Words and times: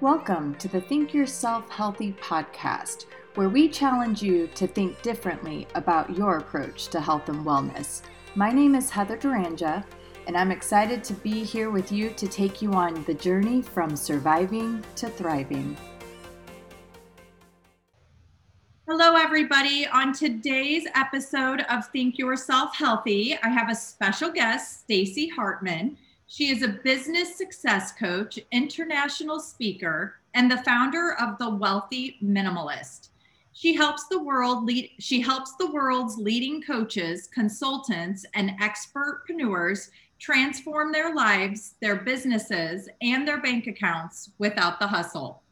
Welcome 0.00 0.54
to 0.54 0.66
the 0.66 0.80
Think 0.80 1.12
Yourself 1.12 1.68
Healthy 1.68 2.12
podcast, 2.22 3.04
where 3.34 3.50
we 3.50 3.68
challenge 3.68 4.22
you 4.22 4.46
to 4.54 4.66
think 4.66 5.02
differently 5.02 5.68
about 5.74 6.16
your 6.16 6.38
approach 6.38 6.88
to 6.88 7.02
health 7.02 7.28
and 7.28 7.44
wellness. 7.44 8.00
My 8.34 8.50
name 8.50 8.74
is 8.74 8.88
Heather 8.88 9.18
Duranja, 9.18 9.84
and 10.26 10.38
I'm 10.38 10.50
excited 10.50 11.04
to 11.04 11.12
be 11.12 11.44
here 11.44 11.68
with 11.70 11.92
you 11.92 12.08
to 12.16 12.26
take 12.26 12.62
you 12.62 12.72
on 12.72 13.04
the 13.04 13.12
journey 13.12 13.60
from 13.60 13.94
surviving 13.94 14.82
to 14.94 15.10
thriving. 15.10 15.76
Hello, 18.88 19.16
everybody. 19.16 19.86
On 19.86 20.14
today's 20.14 20.86
episode 20.94 21.60
of 21.68 21.86
Think 21.88 22.16
Yourself 22.16 22.74
Healthy, 22.74 23.36
I 23.42 23.50
have 23.50 23.68
a 23.68 23.74
special 23.74 24.32
guest, 24.32 24.80
Stacy 24.80 25.28
Hartman. 25.28 25.98
She 26.32 26.50
is 26.50 26.62
a 26.62 26.68
business 26.68 27.36
success 27.36 27.90
coach, 27.90 28.38
international 28.52 29.40
speaker, 29.40 30.14
and 30.32 30.48
the 30.48 30.62
founder 30.62 31.16
of 31.20 31.36
The 31.38 31.50
Wealthy 31.50 32.18
Minimalist. 32.22 33.08
She 33.52 33.74
helps 33.74 34.06
the 34.06 34.22
world 34.22 34.62
lead 34.64 34.92
she 35.00 35.20
helps 35.20 35.56
the 35.56 35.72
world's 35.72 36.18
leading 36.18 36.62
coaches, 36.62 37.28
consultants, 37.34 38.24
and 38.34 38.52
expertpreneurs 38.60 39.90
transform 40.20 40.92
their 40.92 41.16
lives, 41.16 41.74
their 41.80 41.96
businesses, 41.96 42.88
and 43.02 43.26
their 43.26 43.42
bank 43.42 43.66
accounts 43.66 44.30
without 44.38 44.78
the 44.78 44.86
hustle. 44.86 45.42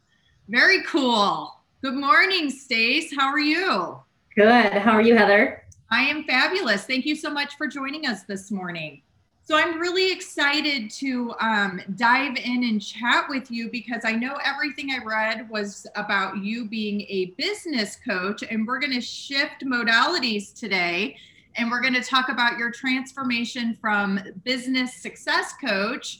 Very 0.47 0.81
cool. 0.83 1.59
Good 1.81 1.95
morning, 1.95 2.49
Stace. 2.49 3.13
How 3.13 3.27
are 3.27 3.37
you? 3.37 3.99
Good. 4.33 4.71
How 4.71 4.93
are 4.93 5.01
you, 5.01 5.17
Heather? 5.17 5.65
I 5.91 6.03
am 6.03 6.23
fabulous. 6.23 6.85
Thank 6.85 7.05
you 7.05 7.17
so 7.17 7.29
much 7.29 7.57
for 7.57 7.67
joining 7.67 8.07
us 8.07 8.23
this 8.23 8.49
morning. 8.49 9.01
So 9.49 9.57
I'm 9.57 9.79
really 9.79 10.11
excited 10.11 10.91
to 10.91 11.33
um, 11.39 11.81
dive 11.95 12.37
in 12.37 12.63
and 12.65 12.79
chat 12.79 13.27
with 13.27 13.49
you 13.49 13.71
because 13.71 14.05
I 14.05 14.11
know 14.11 14.37
everything 14.45 14.91
I 14.91 15.03
read 15.03 15.49
was 15.49 15.87
about 15.95 16.37
you 16.43 16.67
being 16.67 17.01
a 17.09 17.33
business 17.35 17.97
coach, 18.07 18.43
and 18.43 18.67
we're 18.67 18.77
going 18.77 18.93
to 18.93 19.01
shift 19.01 19.65
modalities 19.65 20.53
today. 20.53 21.17
And 21.55 21.71
we're 21.71 21.81
going 21.81 21.95
to 21.95 22.03
talk 22.03 22.29
about 22.29 22.59
your 22.59 22.69
transformation 22.69 23.75
from 23.81 24.19
business 24.43 24.93
success 24.93 25.55
coach 25.59 26.19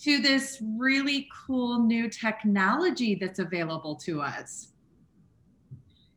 to 0.00 0.20
this 0.20 0.60
really 0.76 1.28
cool 1.46 1.78
new 1.78 2.10
technology 2.10 3.14
that's 3.14 3.38
available 3.38 3.94
to 4.04 4.20
us. 4.20 4.73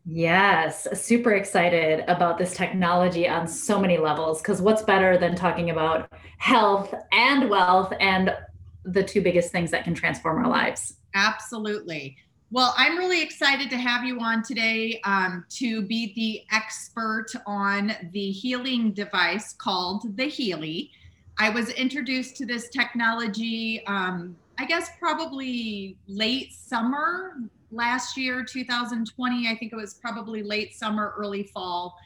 Yes, 0.09 0.87
super 0.93 1.33
excited 1.33 2.05
about 2.07 2.37
this 2.37 2.55
technology 2.55 3.27
on 3.27 3.45
so 3.45 3.77
many 3.77 3.97
levels. 3.97 4.41
Because 4.41 4.61
what's 4.61 4.81
better 4.81 5.17
than 5.17 5.35
talking 5.35 5.69
about 5.69 6.09
health 6.37 6.93
and 7.11 7.49
wealth 7.49 7.91
and 7.99 8.33
the 8.85 9.03
two 9.03 9.21
biggest 9.21 9.51
things 9.51 9.69
that 9.71 9.83
can 9.83 9.93
transform 9.93 10.37
our 10.37 10.49
lives? 10.49 10.95
Absolutely. 11.13 12.15
Well, 12.51 12.73
I'm 12.77 12.97
really 12.97 13.21
excited 13.21 13.69
to 13.71 13.77
have 13.77 14.05
you 14.05 14.21
on 14.21 14.43
today 14.43 15.01
um, 15.03 15.43
to 15.49 15.81
be 15.81 16.13
the 16.15 16.55
expert 16.55 17.27
on 17.45 17.91
the 18.13 18.31
healing 18.31 18.93
device 18.93 19.51
called 19.51 20.15
the 20.15 20.27
Healy. 20.27 20.89
I 21.37 21.49
was 21.49 21.71
introduced 21.71 22.37
to 22.37 22.45
this 22.45 22.69
technology, 22.69 23.85
um, 23.87 24.37
I 24.57 24.65
guess, 24.65 24.89
probably 24.99 25.97
late 26.07 26.53
summer 26.53 27.35
last 27.71 28.17
year, 28.17 28.43
2020. 28.43 29.47
I 29.47 29.55
think 29.55 29.73
it 29.73 29.75
was 29.75 29.95
probably 29.95 30.43
late 30.43 30.75
summer, 30.75 31.13
early 31.17 31.43
fall. 31.43 31.97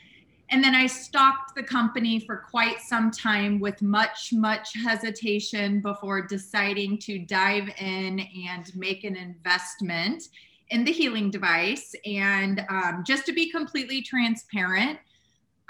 And 0.49 0.61
then 0.61 0.75
I 0.75 0.85
stalked 0.85 1.55
the 1.55 1.63
company 1.63 2.19
for 2.19 2.43
quite 2.49 2.81
some 2.81 3.09
time 3.09 3.59
with 3.59 3.81
much, 3.81 4.33
much 4.33 4.73
hesitation 4.73 5.79
before 5.79 6.27
deciding 6.27 6.97
to 6.99 7.19
dive 7.19 7.69
in 7.79 8.19
and 8.19 8.69
make 8.75 9.05
an 9.05 9.15
investment 9.15 10.23
in 10.69 10.83
the 10.83 10.91
healing 10.91 11.31
device. 11.31 11.95
And 12.05 12.65
um, 12.69 13.03
just 13.05 13.25
to 13.27 13.33
be 13.33 13.49
completely 13.49 14.01
transparent, 14.01 14.99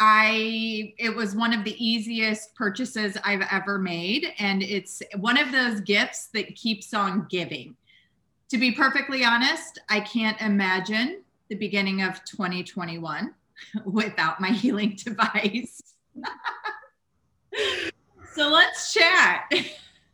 I 0.03 0.95
it 0.97 1.16
was 1.16 1.35
one 1.35 1.53
of 1.53 1.63
the 1.63 1.75
easiest 1.83 2.55
purchases 2.55 3.17
I've 3.23 3.47
ever 3.51 3.77
made 3.77 4.33
and 4.39 4.63
it's 4.63 5.03
one 5.17 5.37
of 5.37 5.51
those 5.51 5.79
gifts 5.81 6.29
that 6.33 6.55
keeps 6.55 6.91
on 6.91 7.27
giving 7.29 7.75
to 8.51 8.57
be 8.57 8.72
perfectly 8.73 9.23
honest, 9.23 9.79
I 9.88 10.01
can't 10.01 10.39
imagine 10.41 11.22
the 11.47 11.56
beginning 11.56 12.01
of 12.01 12.22
2021 12.25 13.34
without 13.85 14.41
my 14.41 14.50
healing 14.50 14.97
device. 15.03 15.81
so 18.34 18.50
let's 18.50 18.94
chat. 18.94 19.50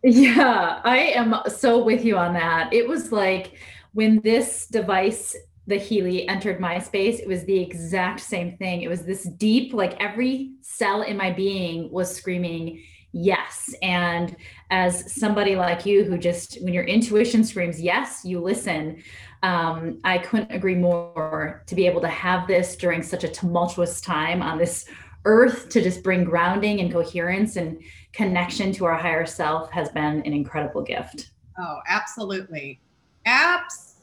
Yeah, 0.04 0.82
I 0.84 0.98
am 1.16 1.36
so 1.48 1.84
with 1.84 2.06
you 2.06 2.16
on 2.16 2.34
that. 2.34 2.72
It 2.72 2.88
was 2.88 3.12
like 3.12 3.58
when 3.94 4.22
this 4.22 4.68
device, 4.68 5.36
the 5.66 5.78
Healy, 5.78 6.30
entered 6.30 6.60
my 6.60 6.78
space, 6.78 7.20
it 7.20 7.28
was 7.28 7.44
the 7.46 7.60
exact 7.60 8.20
same 8.20 8.56
thing. 8.58 8.84
It 8.84 8.88
was 8.88 9.04
this 9.04 9.24
deep, 9.24 9.74
like 9.74 10.00
every 10.00 10.52
cell 10.62 11.02
in 11.02 11.18
my 11.18 11.32
being 11.32 11.92
was 11.92 12.16
screaming, 12.16 12.84
yes. 13.24 13.74
And 13.82 14.36
as 14.70 15.14
somebody 15.14 15.56
like 15.56 15.86
you 15.86 16.04
who 16.04 16.18
just, 16.18 16.62
when 16.62 16.74
your 16.74 16.84
intuition 16.84 17.44
screams 17.44 17.82
yes, 17.82 18.24
you 18.24 18.40
listen. 18.40 19.02
Um, 19.44 20.00
I 20.04 20.18
couldn't 20.18 20.52
agree 20.52 20.76
more 20.76 21.64
to 21.68 21.76
be 21.76 21.86
able 21.86 22.02
to 22.02 22.08
have 22.08 22.48
this 22.48 22.76
during 22.76 23.04
such 23.04 23.24
a 23.24 23.28
tumultuous 23.28 24.02
time 24.02 24.42
on 24.42 24.58
this 24.58 24.86
earth 25.26 25.70
to 25.70 25.82
just 25.82 26.04
bring 26.04 26.24
grounding 26.24 26.80
and 26.80 26.92
coherence 26.92 27.56
and 27.56 27.82
connection 28.14 28.72
to 28.74 28.86
our 28.86 28.98
higher 28.98 29.26
self 29.26 29.72
has 29.72 29.90
been 29.90 30.22
an 30.26 30.34
incredible 30.34 30.82
gift. 30.82 31.32
Oh, 31.60 31.80
absolutely. 31.88 32.80
Absolutely. 33.26 33.96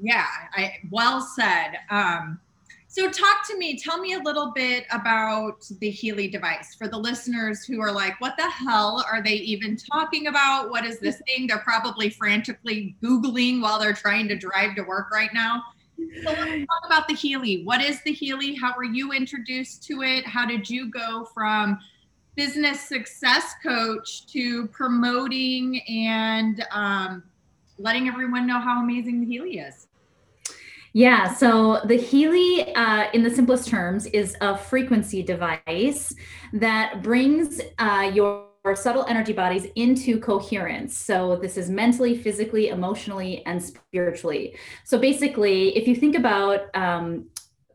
Yeah, 0.00 0.26
I 0.52 0.74
well 0.90 1.20
said. 1.20 1.78
Um, 1.90 2.40
so, 2.96 3.10
talk 3.10 3.46
to 3.48 3.58
me. 3.58 3.76
Tell 3.76 3.98
me 3.98 4.14
a 4.14 4.20
little 4.20 4.52
bit 4.52 4.86
about 4.90 5.68
the 5.80 5.90
Healy 5.90 6.28
device 6.28 6.74
for 6.74 6.88
the 6.88 6.96
listeners 6.96 7.62
who 7.62 7.78
are 7.82 7.92
like, 7.92 8.18
what 8.22 8.38
the 8.38 8.48
hell 8.48 9.04
are 9.12 9.22
they 9.22 9.34
even 9.34 9.76
talking 9.76 10.28
about? 10.28 10.70
What 10.70 10.86
is 10.86 10.98
this 10.98 11.20
thing? 11.26 11.46
They're 11.46 11.58
probably 11.58 12.08
frantically 12.08 12.96
Googling 13.02 13.60
while 13.60 13.78
they're 13.78 13.92
trying 13.92 14.28
to 14.28 14.34
drive 14.34 14.76
to 14.76 14.82
work 14.82 15.10
right 15.12 15.28
now. 15.34 15.62
So, 16.24 16.30
let's 16.30 16.64
talk 16.64 16.86
about 16.86 17.06
the 17.06 17.12
Healy. 17.12 17.64
What 17.64 17.82
is 17.82 18.02
the 18.02 18.14
Healy? 18.14 18.54
How 18.54 18.72
were 18.74 18.84
you 18.84 19.12
introduced 19.12 19.82
to 19.88 20.00
it? 20.00 20.26
How 20.26 20.46
did 20.46 20.70
you 20.70 20.90
go 20.90 21.28
from 21.34 21.78
business 22.34 22.80
success 22.80 23.56
coach 23.62 24.26
to 24.28 24.68
promoting 24.68 25.82
and 25.82 26.64
um, 26.70 27.24
letting 27.78 28.08
everyone 28.08 28.46
know 28.46 28.58
how 28.58 28.82
amazing 28.82 29.20
the 29.20 29.26
Healy 29.26 29.58
is? 29.58 29.86
Yeah, 30.96 31.30
so 31.34 31.82
the 31.84 31.96
Healy, 31.98 32.74
uh, 32.74 33.10
in 33.12 33.22
the 33.22 33.28
simplest 33.28 33.68
terms, 33.68 34.06
is 34.06 34.34
a 34.40 34.56
frequency 34.56 35.22
device 35.22 36.14
that 36.54 37.02
brings 37.02 37.60
uh, 37.78 38.10
your 38.14 38.46
subtle 38.74 39.04
energy 39.06 39.34
bodies 39.34 39.66
into 39.74 40.18
coherence. 40.18 40.96
So 40.96 41.36
this 41.36 41.58
is 41.58 41.68
mentally, 41.68 42.16
physically, 42.16 42.68
emotionally, 42.68 43.44
and 43.44 43.62
spiritually. 43.62 44.56
So 44.84 44.98
basically, 44.98 45.76
if 45.76 45.86
you 45.86 45.94
think 45.94 46.16
about 46.16 46.74
um, 46.74 47.26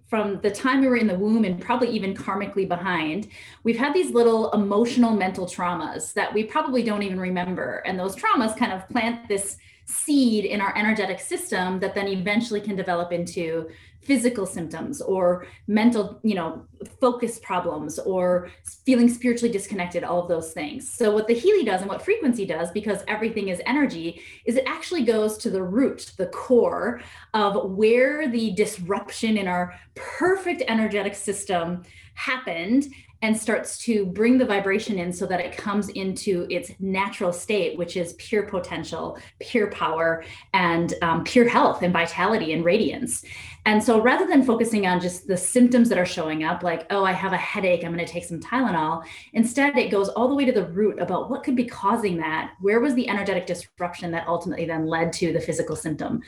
from 0.08 0.42
the 0.42 0.50
time 0.50 0.82
we 0.82 0.88
were 0.88 0.98
in 0.98 1.06
the 1.06 1.14
womb 1.14 1.46
and 1.46 1.62
probably 1.62 1.92
even 1.92 2.16
karmically 2.16 2.68
behind, 2.68 3.28
we've 3.64 3.78
had 3.78 3.94
these 3.94 4.10
little 4.10 4.50
emotional 4.54 5.16
mental 5.16 5.46
traumas 5.46 6.12
that 6.14 6.34
we 6.34 6.44
probably 6.44 6.82
don't 6.82 7.04
even 7.04 7.20
remember. 7.20 7.84
And 7.86 8.00
those 8.00 8.16
traumas 8.16 8.58
kind 8.58 8.74
of 8.74 8.90
plant 8.90 9.28
this 9.28 9.58
seed 9.86 10.46
in 10.46 10.62
our 10.62 10.76
energetic 10.78 11.20
system 11.20 11.80
that 11.80 11.96
then 11.96 12.08
eventually 12.08 12.62
can 12.62 12.76
develop 12.76 13.12
into 13.12 13.70
physical 14.02 14.48
symptoms 14.48 15.00
or 15.00 15.46
mental 15.68 16.20
you 16.24 16.34
know 16.34 16.66
focus 17.00 17.40
problems 17.40 18.00
or 18.00 18.50
feeling 18.86 19.08
spiritually 19.08 19.52
disconnected 19.52 20.04
all 20.04 20.22
of 20.22 20.28
those 20.28 20.54
things. 20.54 20.92
So 20.92 21.12
what 21.12 21.28
the 21.28 21.34
healy 21.34 21.64
does 21.64 21.82
and 21.82 21.90
what 21.90 22.02
frequency 22.02 22.46
does 22.46 22.72
because 22.72 23.04
everything 23.08 23.50
is 23.50 23.62
energy 23.66 24.22
is 24.46 24.56
it 24.56 24.64
actually 24.68 25.04
goes 25.04 25.38
to 25.40 25.50
the 25.50 25.62
root 25.62 26.12
the 26.18 26.28
core 26.28 27.02
of 27.34 27.72
where 27.72 28.28
the 28.28 28.52
disruption 28.52 29.38
in 29.38 29.48
our 29.48 29.76
perfect 29.96 30.64
energetic 30.68 31.14
system 31.14 31.84
happened 32.16 32.88
and 33.22 33.38
starts 33.38 33.78
to 33.78 34.06
bring 34.06 34.38
the 34.38 34.46
vibration 34.46 34.98
in 34.98 35.14
so 35.14 35.26
that 35.28 35.40
it 35.40 35.56
comes 35.56 35.90
into 35.90 36.48
its 36.50 36.72
natural 36.80 37.32
state, 37.32 37.78
which 37.78 37.96
is 37.96 38.14
pure 38.14 38.44
potential, 38.44 39.18
pure 39.40 39.68
power, 39.68 40.24
and 40.54 40.96
um, 41.02 41.24
pure 41.24 41.48
health 41.48 41.84
and 41.84 41.94
vitality 41.94 42.54
and 42.54 42.66
radiance. 42.66 43.24
And 43.66 43.84
so 43.84 44.02
rather 44.02 44.26
than 44.26 44.44
focusing 44.44 44.88
on 44.88 45.00
just 45.00 45.28
the 45.28 45.38
symptoms 45.38 45.88
that 45.90 46.00
are 46.00 46.06
showing 46.06 46.44
up, 46.44 46.64
like, 46.64 46.88
oh, 46.90 47.04
I 47.04 47.12
have 47.12 47.32
a 47.32 47.38
headache, 47.38 47.84
I'm 47.84 47.94
going 47.94 48.04
to 48.04 48.12
take 48.12 48.26
some 48.26 48.40
Tylenol, 48.40 49.04
instead 49.34 49.78
it 49.78 49.92
goes 49.92 50.10
all 50.10 50.28
the 50.28 50.36
way 50.36 50.46
to 50.46 50.52
the 50.52 50.66
root 50.66 51.00
about 51.00 51.30
what 51.30 51.44
could 51.44 51.56
be 51.56 51.66
causing 51.66 52.18
that. 52.18 52.54
Where 52.60 52.80
was 52.80 52.96
the 52.96 53.08
energetic 53.08 53.46
disruption 53.46 54.10
that 54.12 54.28
ultimately 54.28 54.66
then 54.66 54.88
led 54.88 55.14
to 55.14 55.32
the 55.32 55.40
physical 55.40 55.76
symptom? 55.76 56.22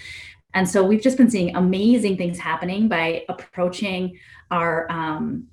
And 0.53 0.69
so 0.69 0.83
we've 0.83 1.01
just 1.01 1.17
been 1.17 1.31
seeing 1.31 1.55
amazing 1.55 2.17
things 2.17 2.37
happening 2.37 2.87
by 2.87 3.25
approaching 3.27 4.19
our 4.51 4.89
um, 4.91 5.47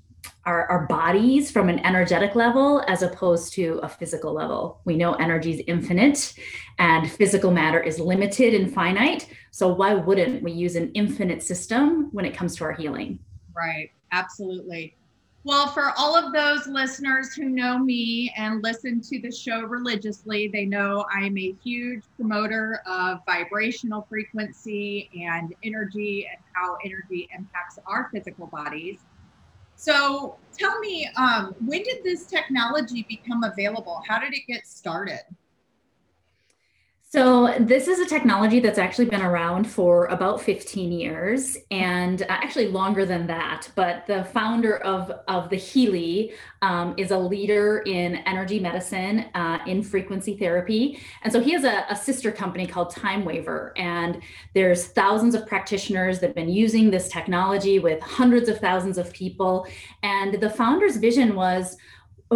our, 0.45 0.65
our 0.67 0.87
bodies 0.87 1.51
from 1.51 1.69
an 1.69 1.79
energetic 1.85 2.35
level 2.35 2.83
as 2.87 3.03
opposed 3.03 3.53
to 3.53 3.79
a 3.83 3.89
physical 3.89 4.33
level. 4.33 4.81
We 4.85 4.97
know 4.97 5.13
energy 5.13 5.51
is 5.51 5.61
infinite 5.67 6.33
and 6.79 7.09
physical 7.09 7.51
matter 7.51 7.79
is 7.79 7.99
limited 7.99 8.53
and 8.53 8.73
finite. 8.73 9.27
So, 9.51 9.67
why 9.67 9.93
wouldn't 9.93 10.41
we 10.41 10.51
use 10.51 10.75
an 10.75 10.91
infinite 10.93 11.43
system 11.43 12.09
when 12.11 12.25
it 12.25 12.35
comes 12.35 12.55
to 12.55 12.63
our 12.63 12.73
healing? 12.73 13.19
Right, 13.55 13.91
absolutely. 14.11 14.95
Well, 15.43 15.67
for 15.69 15.91
all 15.97 16.15
of 16.15 16.33
those 16.33 16.67
listeners 16.67 17.33
who 17.33 17.45
know 17.45 17.79
me 17.79 18.31
and 18.37 18.61
listen 18.61 19.01
to 19.01 19.19
the 19.19 19.31
show 19.31 19.61
religiously, 19.61 20.47
they 20.47 20.65
know 20.65 21.03
I'm 21.11 21.35
a 21.35 21.55
huge 21.63 22.03
promoter 22.15 22.83
of 22.85 23.21
vibrational 23.25 24.05
frequency 24.07 25.09
and 25.25 25.55
energy 25.63 26.27
and 26.31 26.39
how 26.53 26.77
energy 26.85 27.27
impacts 27.35 27.79
our 27.87 28.07
physical 28.13 28.45
bodies. 28.47 28.99
So 29.81 30.35
tell 30.55 30.77
me, 30.77 31.09
um, 31.17 31.55
when 31.65 31.81
did 31.81 32.03
this 32.03 32.27
technology 32.27 33.03
become 33.09 33.43
available? 33.43 33.99
How 34.07 34.19
did 34.19 34.31
it 34.31 34.43
get 34.47 34.67
started? 34.67 35.21
So, 37.13 37.53
this 37.59 37.89
is 37.89 37.99
a 37.99 38.05
technology 38.05 38.61
that's 38.61 38.77
actually 38.77 39.07
been 39.09 39.21
around 39.21 39.65
for 39.69 40.05
about 40.05 40.39
15 40.39 40.93
years 40.93 41.57
and 41.69 42.21
uh, 42.21 42.25
actually 42.29 42.69
longer 42.69 43.05
than 43.05 43.27
that. 43.27 43.67
But 43.75 44.07
the 44.07 44.23
founder 44.23 44.77
of, 44.77 45.11
of 45.27 45.49
the 45.49 45.57
Healy 45.57 46.31
um, 46.61 46.95
is 46.95 47.11
a 47.11 47.17
leader 47.17 47.79
in 47.85 48.15
energy 48.25 48.61
medicine, 48.61 49.25
uh, 49.35 49.59
in 49.67 49.83
frequency 49.83 50.37
therapy. 50.37 51.01
And 51.23 51.33
so, 51.33 51.41
he 51.41 51.51
has 51.51 51.65
a, 51.65 51.85
a 51.89 51.97
sister 51.97 52.31
company 52.31 52.65
called 52.65 52.93
TimeWaver. 52.93 53.73
And 53.75 54.21
there's 54.53 54.87
thousands 54.87 55.35
of 55.35 55.45
practitioners 55.45 56.21
that 56.21 56.27
have 56.27 56.35
been 56.35 56.47
using 56.47 56.91
this 56.91 57.09
technology 57.09 57.79
with 57.79 58.01
hundreds 58.01 58.47
of 58.47 58.59
thousands 58.59 58.97
of 58.97 59.11
people. 59.11 59.67
And 60.01 60.35
the 60.35 60.49
founder's 60.49 60.95
vision 60.95 61.35
was 61.35 61.75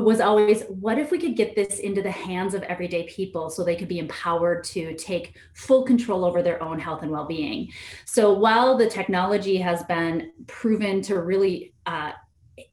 was 0.04 0.20
always 0.20 0.64
what 0.64 1.00
if 1.00 1.10
we 1.12 1.18
could 1.18 1.36
get 1.36 1.56
this 1.56 1.80
into 1.80 2.02
the 2.02 2.12
hands 2.12 2.54
of 2.54 2.64
everyday 2.64 3.08
people 3.08 3.50
so 3.50 3.64
they 3.64 3.76
could 3.76 3.88
be 3.88 4.00
empowered 4.00 4.64
to 4.66 4.94
take 4.96 5.38
full 5.54 5.84
control 5.84 6.26
over 6.26 6.42
their 6.42 6.62
own 6.62 6.80
health 6.80 7.02
and 7.02 7.12
well-being? 7.12 7.72
So 8.06 8.34
while 8.34 8.78
the 8.78 8.90
technology 8.90 9.58
has 9.58 9.84
been 9.84 10.32
proven 10.48 11.02
to 11.04 11.22
really 11.22 11.74
uh, 11.86 12.12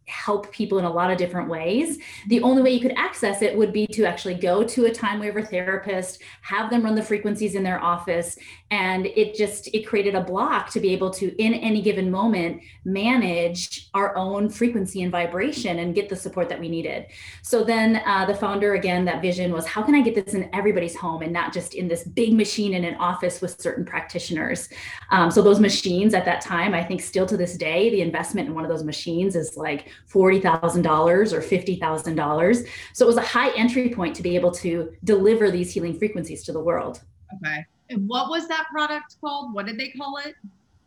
help 0.07 0.51
people 0.53 0.79
in 0.79 0.85
a 0.85 0.93
lot 0.93 1.11
of 1.11 1.19
different 1.19 1.49
ways. 1.49 1.99
The 2.29 2.43
only 2.43 2.63
way 2.63 2.71
you 2.71 2.81
could 2.81 2.95
access 2.97 3.43
it 3.43 3.57
would 3.57 3.73
be 3.73 3.87
to 3.89 4.05
actually 4.05 4.35
go 4.35 4.65
to 4.65 4.87
a 4.87 4.91
TimeWaver 4.91 5.49
therapist, 5.49 6.23
have 6.43 6.71
them 6.71 6.83
run 6.83 6.95
the 6.95 7.03
frequencies 7.03 7.55
in 7.55 7.63
their 7.63 7.83
office, 7.83 8.37
and 8.71 9.07
it 9.07 9.35
just 9.35 9.69
it 9.75 9.87
created 9.87 10.15
a 10.15 10.21
block 10.21 10.71
to 10.71 10.81
be 10.81 10.93
able 10.93 11.11
to 11.11 11.35
in 11.43 11.55
any 11.55 11.83
given 11.83 12.11
moment 12.11 12.63
manage 12.85 13.91
our 13.95 14.17
own 14.17 14.49
frequency 14.49 15.03
and 15.03 15.13
vibration 15.13 15.79
and 15.81 15.95
get 15.95 16.09
the 16.09 16.17
support 16.17 16.49
that 16.49 16.59
we 16.59 16.69
needed. 16.69 17.07
So 17.43 17.63
then 17.65 18.03
uh, 18.07 18.25
the 18.25 18.35
founder 18.35 18.75
again 18.75 19.05
that 19.05 19.23
vision 19.23 19.53
was 19.53 19.67
how 19.67 19.83
can 19.83 19.95
I 19.95 20.01
get 20.01 20.15
this 20.15 20.35
in 20.35 20.51
everybody's 20.55 20.97
home 20.97 21.23
and 21.23 21.33
not 21.33 21.53
just 21.53 21.75
in 21.75 21.89
this 21.89 22.05
big 22.05 22.33
machine 22.33 22.75
in 22.75 22.85
an 22.85 22.95
office 22.97 23.41
with 23.41 23.61
certain 23.61 23.85
practitioners. 23.85 24.69
Um, 25.11 25.31
so 25.31 25.43
those 25.43 25.61
machines 25.61 26.15
at 26.15 26.25
that 26.25 26.41
time, 26.41 26.75
I 26.75 26.83
think 26.83 27.01
still 27.03 27.27
to 27.27 27.37
this 27.37 27.57
day, 27.57 27.91
the 27.91 28.01
investment 28.01 28.49
in 28.49 28.55
one 28.55 28.65
of 28.65 28.71
those 28.71 28.85
machines 28.85 29.37
is 29.37 29.57
like 29.57 29.92
$40,000 30.11 31.33
or 31.33 31.41
$50,000. 31.41 32.69
So 32.93 33.05
it 33.05 33.09
was 33.09 33.17
a 33.17 33.23
high 33.23 33.51
entry 33.51 33.89
point 33.89 34.15
to 34.17 34.23
be 34.23 34.35
able 34.35 34.51
to 34.53 34.93
deliver 35.05 35.51
these 35.51 35.73
healing 35.73 35.99
frequencies 35.99 36.43
to 36.45 36.53
the 36.53 36.61
world. 36.61 37.03
Okay. 37.37 37.65
And 37.91 38.09
what 38.09 38.31
was 38.31 38.49
that 38.49 38.67
product 38.71 39.17
called? 39.21 39.55
What 39.55 39.67
did 39.67 39.79
they 39.79 39.89
call 39.91 40.19
it? 40.19 40.35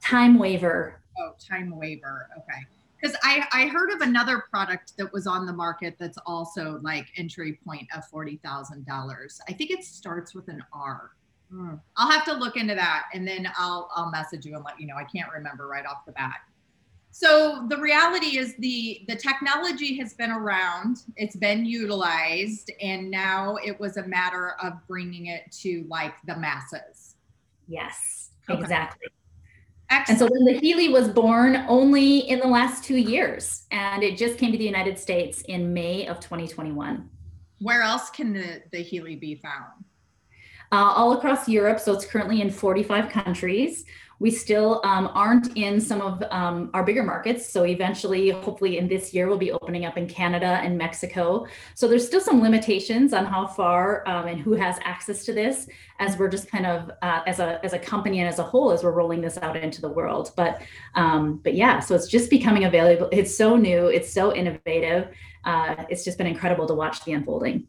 TimeWaver. 0.03 0.93
Oh, 1.19 1.31
TimeWaver. 1.39 2.25
Okay. 2.37 2.65
Because 2.99 3.15
I, 3.23 3.45
I 3.51 3.67
heard 3.67 3.91
of 3.91 4.01
another 4.01 4.45
product 4.49 4.93
that 4.97 5.11
was 5.13 5.27
on 5.27 5.45
the 5.45 5.53
market 5.53 5.95
that's 5.99 6.17
also 6.25 6.79
like 6.81 7.07
entry 7.17 7.59
point 7.65 7.87
of 7.95 8.03
$40,000. 8.09 9.39
I 9.47 9.53
think 9.53 9.69
it 9.69 9.83
starts 9.83 10.33
with 10.33 10.47
an 10.47 10.63
R. 10.73 11.11
Hmm. 11.51 11.75
I'll 11.97 12.09
have 12.09 12.25
to 12.25 12.33
look 12.33 12.57
into 12.57 12.73
that 12.75 13.03
and 13.13 13.27
then 13.27 13.47
I'll 13.57 13.89
I'll 13.95 14.09
message 14.09 14.45
you 14.45 14.55
and 14.55 14.65
let 14.65 14.79
you 14.79 14.87
know. 14.87 14.95
I 14.95 15.03
can't 15.03 15.31
remember 15.31 15.67
right 15.67 15.85
off 15.85 16.05
the 16.05 16.11
bat. 16.11 16.37
So 17.17 17.65
the 17.69 17.77
reality 17.77 18.37
is 18.37 18.55
the 18.59 19.05
the 19.07 19.15
technology 19.15 19.97
has 19.99 20.13
been 20.13 20.31
around, 20.31 20.97
it's 21.15 21.37
been 21.37 21.63
utilized, 21.63 22.69
and 22.81 23.09
now 23.09 23.55
it 23.63 23.79
was 23.79 23.95
a 23.95 24.05
matter 24.05 24.57
of 24.61 24.73
bringing 24.85 25.27
it 25.27 25.49
to 25.61 25.85
like 25.87 26.13
the 26.27 26.35
masses. 26.35 27.15
Yes, 27.69 28.31
okay. 28.49 28.59
exactly. 28.59 29.07
Excellent. 29.89 30.21
And 30.23 30.29
so 30.29 30.45
the 30.45 30.59
Healy 30.59 30.89
was 30.89 31.07
born 31.07 31.63
only 31.69 32.17
in 32.29 32.39
the 32.39 32.47
last 32.47 32.83
two 32.83 32.97
years, 32.97 33.65
and 33.71 34.03
it 34.03 34.17
just 34.17 34.37
came 34.37 34.51
to 34.51 34.57
the 34.57 34.65
United 34.65 34.99
States 34.99 35.41
in 35.43 35.73
May 35.73 36.07
of 36.07 36.19
2021. 36.19 37.09
Where 37.61 37.81
else 37.81 38.09
can 38.09 38.33
the, 38.33 38.61
the 38.73 38.79
Healy 38.79 39.15
be 39.15 39.35
found? 39.35 39.85
Uh, 40.73 40.91
all 40.93 41.13
across 41.13 41.47
Europe. 41.47 41.79
So 41.79 41.93
it's 41.93 42.05
currently 42.05 42.41
in 42.41 42.49
45 42.49 43.09
countries. 43.09 43.85
We 44.19 44.31
still 44.31 44.81
um, 44.83 45.09
aren't 45.13 45.55
in 45.57 45.81
some 45.81 46.01
of 46.01 46.23
um, 46.31 46.69
our 46.73 46.83
bigger 46.83 47.03
markets. 47.03 47.49
So 47.49 47.65
eventually, 47.65 48.29
hopefully, 48.29 48.77
in 48.77 48.87
this 48.87 49.13
year, 49.13 49.27
we'll 49.27 49.37
be 49.37 49.51
opening 49.51 49.85
up 49.85 49.97
in 49.97 50.07
Canada 50.07 50.59
and 50.63 50.77
Mexico. 50.77 51.47
So 51.73 51.87
there's 51.87 52.05
still 52.05 52.21
some 52.21 52.41
limitations 52.41 53.13
on 53.13 53.25
how 53.25 53.47
far 53.47 54.07
um, 54.07 54.27
and 54.27 54.39
who 54.39 54.53
has 54.53 54.77
access 54.83 55.25
to 55.25 55.33
this, 55.33 55.67
as 55.99 56.17
we're 56.17 56.29
just 56.29 56.49
kind 56.49 56.65
of 56.65 56.91
uh, 57.01 57.21
as 57.27 57.39
a 57.39 57.63
as 57.65 57.73
a 57.73 57.79
company 57.79 58.19
and 58.19 58.27
as 58.27 58.39
a 58.39 58.43
whole 58.43 58.71
as 58.71 58.83
we're 58.83 58.91
rolling 58.91 59.21
this 59.21 59.37
out 59.39 59.57
into 59.57 59.81
the 59.81 59.89
world. 59.89 60.31
But 60.35 60.61
um, 60.95 61.41
but 61.43 61.53
yeah, 61.53 61.79
so 61.79 61.95
it's 61.95 62.07
just 62.07 62.29
becoming 62.29 62.65
available. 62.65 63.09
It's 63.11 63.35
so 63.35 63.57
new. 63.57 63.87
It's 63.87 64.11
so 64.11 64.33
innovative. 64.33 65.09
Uh, 65.43 65.85
it's 65.89 66.03
just 66.03 66.17
been 66.17 66.27
incredible 66.27 66.67
to 66.67 66.73
watch 66.73 67.03
the 67.05 67.13
unfolding. 67.13 67.67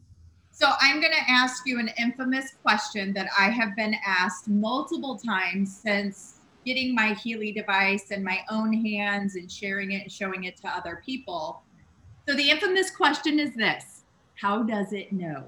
So 0.51 0.71
I'm 0.81 0.99
going 0.99 1.13
to 1.13 1.31
ask 1.31 1.67
you 1.67 1.79
an 1.79 1.91
infamous 1.99 2.55
question 2.63 3.13
that 3.13 3.27
I 3.37 3.51
have 3.51 3.75
been 3.75 3.95
asked 4.03 4.47
multiple 4.47 5.15
times 5.15 5.77
since 5.77 6.36
getting 6.67 6.93
my 6.93 7.13
Healy 7.13 7.53
device 7.53 8.11
in 8.11 8.23
my 8.23 8.41
own 8.49 8.73
hands 8.73 9.35
and 9.35 9.49
sharing 9.49 9.93
it 9.93 10.01
and 10.03 10.11
showing 10.11 10.43
it 10.43 10.57
to 10.57 10.67
other 10.67 11.01
people. 11.03 11.63
So 12.27 12.35
the 12.35 12.49
infamous 12.49 12.91
question 12.91 13.39
is 13.39 13.55
this 13.55 14.03
How 14.35 14.63
does 14.63 14.91
it 14.91 15.13
know? 15.13 15.45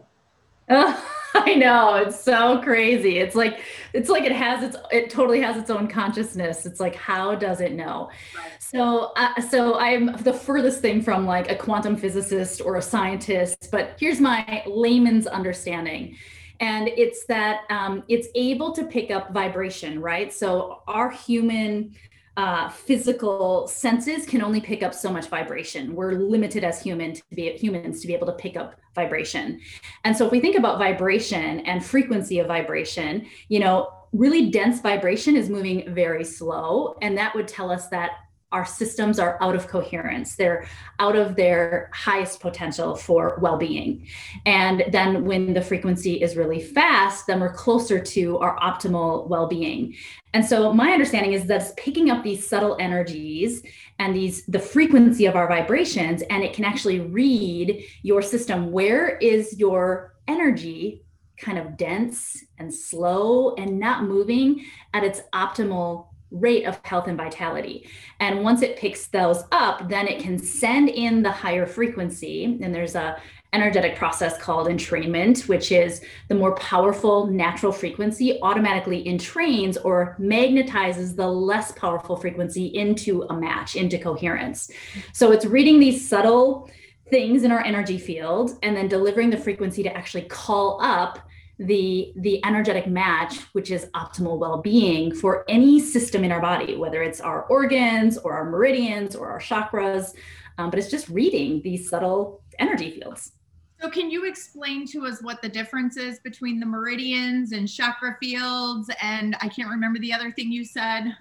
Oh, 0.69 1.05
I 1.35 1.55
know 1.55 1.95
it's 1.95 2.19
so 2.19 2.61
crazy. 2.61 3.17
It's 3.19 3.35
like 3.35 3.59
it's 3.91 4.09
like 4.09 4.23
it 4.23 4.31
has 4.31 4.63
its 4.63 4.77
it 4.91 5.09
totally 5.09 5.41
has 5.41 5.57
its 5.57 5.69
own 5.69 5.89
consciousness. 5.89 6.65
It's 6.65 6.79
like 6.79 6.95
how 6.95 7.35
does 7.35 7.59
it 7.59 7.73
know? 7.73 8.09
Right. 8.37 8.51
So 8.59 9.11
uh, 9.17 9.41
so 9.41 9.77
I'm 9.77 10.15
the 10.23 10.33
furthest 10.33 10.79
thing 10.81 11.01
from 11.01 11.25
like 11.25 11.51
a 11.51 11.55
quantum 11.55 11.97
physicist 11.97 12.61
or 12.61 12.77
a 12.77 12.81
scientist, 12.81 13.67
but 13.71 13.97
here's 13.99 14.21
my 14.21 14.63
layman's 14.65 15.27
understanding 15.27 16.15
and 16.59 16.87
it's 16.89 17.25
that 17.25 17.61
um, 17.69 18.03
it's 18.07 18.27
able 18.35 18.71
to 18.73 18.85
pick 18.85 19.11
up 19.11 19.33
vibration 19.33 20.01
right? 20.01 20.33
So 20.33 20.81
our 20.87 21.09
human 21.09 21.95
uh, 22.37 22.69
physical 22.69 23.67
senses 23.67 24.25
can 24.25 24.41
only 24.41 24.61
pick 24.61 24.81
up 24.81 24.93
so 24.93 25.11
much 25.11 25.27
vibration. 25.27 25.93
We're 25.93 26.13
limited 26.13 26.63
as 26.63 26.81
human 26.81 27.13
to 27.13 27.23
be 27.31 27.51
humans 27.51 27.99
to 28.01 28.07
be 28.07 28.13
able 28.13 28.27
to 28.27 28.33
pick 28.33 28.55
up 28.55 28.79
vibration. 28.95 29.59
And 30.05 30.15
so 30.15 30.25
if 30.25 30.31
we 30.31 30.39
think 30.39 30.57
about 30.57 30.79
vibration 30.79 31.59
and 31.61 31.85
frequency 31.85 32.39
of 32.39 32.47
vibration 32.47 33.25
you 33.49 33.59
know 33.59 33.91
really 34.13 34.49
dense 34.49 34.81
vibration 34.81 35.35
is 35.35 35.49
moving 35.49 35.93
very 35.93 36.23
slow. 36.23 36.97
And 37.01 37.17
that 37.17 37.35
would 37.35 37.47
tell 37.47 37.71
us 37.71 37.89
that 37.89 38.11
our 38.51 38.65
systems 38.65 39.19
are 39.19 39.37
out 39.41 39.55
of 39.55 39.67
coherence. 39.67 40.35
They're 40.35 40.67
out 40.97 41.15
of 41.15 41.35
their 41.35 41.91
highest 41.93 42.39
potential 42.39 42.95
for 42.95 43.37
well 43.41 43.57
being. 43.57 44.07
And 44.45 44.85
then 44.91 45.25
when 45.25 45.53
the 45.53 45.61
frequency 45.61 46.21
is 46.21 46.35
really 46.35 46.61
fast, 46.61 47.27
then 47.27 47.39
we're 47.39 47.53
closer 47.53 47.99
to 47.99 48.37
our 48.39 48.57
optimal 48.59 49.27
well 49.27 49.47
being. 49.47 49.95
And 50.33 50.45
so 50.45 50.73
my 50.73 50.91
understanding 50.91 51.33
is 51.33 51.45
that 51.45 51.61
it's 51.61 51.73
picking 51.77 52.09
up 52.09 52.23
these 52.23 52.47
subtle 52.47 52.77
energies 52.79 53.63
and 53.99 54.15
these 54.15 54.45
the 54.45 54.59
frequency 54.59 55.25
of 55.25 55.35
our 55.35 55.47
vibrations 55.47 56.21
and 56.23 56.43
it 56.43 56.53
can 56.53 56.65
actually 56.65 56.99
read 56.99 57.83
your 58.03 58.21
system 58.21 58.71
where 58.71 59.17
is 59.17 59.59
your 59.59 60.15
energy 60.27 61.03
kind 61.37 61.57
of 61.57 61.77
dense 61.77 62.43
and 62.57 62.73
slow 62.73 63.55
and 63.55 63.79
not 63.79 64.03
moving 64.03 64.65
at 64.93 65.03
its 65.03 65.21
optimal 65.33 66.08
rate 66.31 66.65
of 66.65 66.79
health 66.83 67.07
and 67.07 67.17
vitality. 67.17 67.89
And 68.19 68.43
once 68.43 68.61
it 68.61 68.77
picks 68.77 69.07
those 69.07 69.43
up, 69.51 69.89
then 69.89 70.07
it 70.07 70.21
can 70.21 70.37
send 70.37 70.89
in 70.89 71.23
the 71.23 71.31
higher 71.31 71.65
frequency. 71.65 72.59
And 72.61 72.73
there's 72.73 72.95
a 72.95 73.21
energetic 73.53 73.95
process 73.95 74.37
called 74.37 74.67
entrainment, 74.67 75.47
which 75.47 75.71
is 75.71 76.01
the 76.27 76.35
more 76.35 76.53
powerful 76.55 77.25
natural 77.27 77.71
frequency 77.71 78.39
automatically 78.43 79.03
entrains 79.05 79.77
or 79.83 80.15
magnetizes 80.19 81.15
the 81.15 81.27
less 81.27 81.71
powerful 81.71 82.15
frequency 82.15 82.67
into 82.67 83.23
a 83.23 83.33
match, 83.33 83.75
into 83.75 83.97
coherence. 83.97 84.69
So 85.13 85.31
it's 85.31 85.45
reading 85.45 85.79
these 85.79 86.07
subtle 86.07 86.69
things 87.09 87.43
in 87.43 87.51
our 87.51 87.61
energy 87.61 87.97
field 87.97 88.59
and 88.61 88.75
then 88.75 88.87
delivering 88.87 89.31
the 89.31 89.37
frequency 89.37 89.81
to 89.81 89.95
actually 89.95 90.23
call 90.23 90.79
up 90.81 91.27
the 91.59 92.13
the 92.15 92.43
energetic 92.45 92.87
match 92.87 93.39
which 93.51 93.69
is 93.69 93.87
optimal 93.87 94.39
well-being 94.39 95.13
for 95.13 95.43
any 95.49 95.77
system 95.77 96.23
in 96.23 96.31
our 96.31 96.39
body 96.39 96.77
whether 96.77 97.03
it's 97.03 97.19
our 97.19 97.43
organs 97.43 98.17
or 98.19 98.33
our 98.33 98.49
meridians 98.49 99.13
or 99.13 99.29
our 99.29 99.39
chakras 99.39 100.13
um, 100.57 100.69
but 100.69 100.79
it's 100.79 100.89
just 100.89 101.09
reading 101.09 101.61
these 101.61 101.89
subtle 101.89 102.41
energy 102.59 102.91
fields 102.91 103.33
so 103.81 103.89
can 103.89 104.09
you 104.11 104.25
explain 104.25 104.85
to 104.87 105.05
us 105.05 105.21
what 105.21 105.41
the 105.41 105.49
difference 105.49 105.95
is 105.95 106.19
between 106.19 106.59
the 106.59 106.65
meridians 106.65 107.53
and 107.53 107.67
chakra 107.67 108.17
fields 108.19 108.89
and 109.01 109.35
I 109.41 109.47
can't 109.47 109.69
remember 109.69 109.99
the 109.99 110.11
other 110.11 110.31
thing 110.31 110.51
you 110.51 110.65
said? 110.65 111.15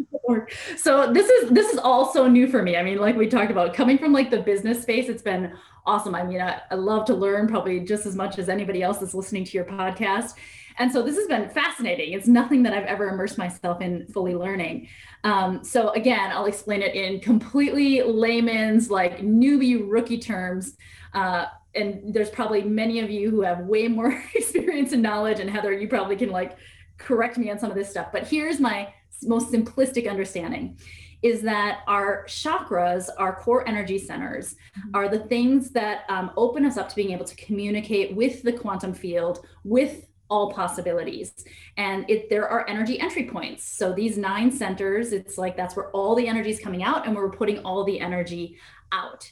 So 0.76 1.12
this 1.12 1.28
is 1.30 1.50
this 1.50 1.72
is 1.72 1.78
all 1.78 2.12
so 2.12 2.28
new 2.28 2.48
for 2.48 2.62
me. 2.62 2.76
I 2.76 2.82
mean, 2.82 2.98
like 2.98 3.16
we 3.16 3.28
talked 3.28 3.50
about 3.50 3.74
coming 3.74 3.96
from 3.96 4.12
like 4.12 4.30
the 4.30 4.40
business 4.40 4.82
space, 4.82 5.08
it's 5.08 5.22
been 5.22 5.52
awesome. 5.86 6.14
I 6.14 6.22
mean, 6.22 6.40
I, 6.40 6.60
I 6.70 6.74
love 6.74 7.06
to 7.06 7.14
learn 7.14 7.48
probably 7.48 7.80
just 7.80 8.04
as 8.04 8.14
much 8.14 8.38
as 8.38 8.48
anybody 8.48 8.82
else 8.82 8.98
that's 8.98 9.14
listening 9.14 9.44
to 9.44 9.52
your 9.52 9.64
podcast. 9.64 10.34
And 10.78 10.92
so 10.92 11.02
this 11.02 11.16
has 11.16 11.26
been 11.26 11.48
fascinating. 11.50 12.12
It's 12.12 12.28
nothing 12.28 12.62
that 12.64 12.72
I've 12.72 12.84
ever 12.84 13.08
immersed 13.08 13.38
myself 13.38 13.80
in 13.80 14.06
fully 14.08 14.34
learning. 14.34 14.88
Um, 15.24 15.64
so 15.64 15.90
again, 15.90 16.30
I'll 16.30 16.46
explain 16.46 16.82
it 16.82 16.94
in 16.94 17.20
completely 17.20 18.02
layman's, 18.02 18.90
like 18.90 19.18
newbie 19.18 19.82
rookie 19.90 20.18
terms. 20.18 20.76
Uh, 21.14 21.46
and 21.75 22.14
there's 22.14 22.30
probably 22.30 22.62
many 22.62 23.00
of 23.00 23.10
you 23.10 23.30
who 23.30 23.42
have 23.42 23.60
way 23.60 23.88
more 23.88 24.22
experience 24.34 24.92
and 24.92 25.02
knowledge 25.02 25.40
and 25.40 25.50
heather 25.50 25.72
you 25.72 25.88
probably 25.88 26.16
can 26.16 26.30
like 26.30 26.56
correct 26.98 27.38
me 27.38 27.50
on 27.50 27.58
some 27.58 27.70
of 27.70 27.76
this 27.76 27.90
stuff 27.90 28.08
but 28.12 28.26
here's 28.26 28.58
my 28.60 28.92
most 29.22 29.52
simplistic 29.52 30.08
understanding 30.08 30.76
is 31.22 31.42
that 31.42 31.80
our 31.87 32.25
chakras 32.26 33.08
our 33.18 33.34
core 33.34 33.66
energy 33.68 33.98
centers 33.98 34.54
mm-hmm. 34.54 34.90
are 34.94 35.08
the 35.08 35.20
things 35.20 35.70
that 35.70 36.04
um, 36.08 36.30
open 36.37 36.64
us 36.64 36.76
up 36.76 36.88
to 36.88 36.96
being 36.96 37.10
able 37.10 37.25
to 37.25 37.37
communicate 37.37 38.14
with 38.14 38.42
the 38.42 38.52
quantum 38.52 38.94
field 38.94 39.44
with 39.64 40.06
all 40.30 40.52
possibilities. 40.52 41.32
And 41.76 42.08
it 42.08 42.28
there 42.28 42.48
are 42.48 42.68
energy 42.68 43.00
entry 43.00 43.25
points. 43.25 43.64
So 43.64 43.92
these 43.92 44.16
nine 44.16 44.50
centers 44.50 45.12
it's 45.12 45.38
like 45.38 45.56
that's 45.56 45.76
where 45.76 45.90
all 45.90 46.14
the 46.14 46.28
energy 46.28 46.50
is 46.50 46.60
coming 46.60 46.82
out 46.82 47.06
and 47.06 47.16
we're 47.16 47.30
putting 47.30 47.58
all 47.60 47.84
the 47.84 48.00
energy 48.00 48.56
out 48.92 49.30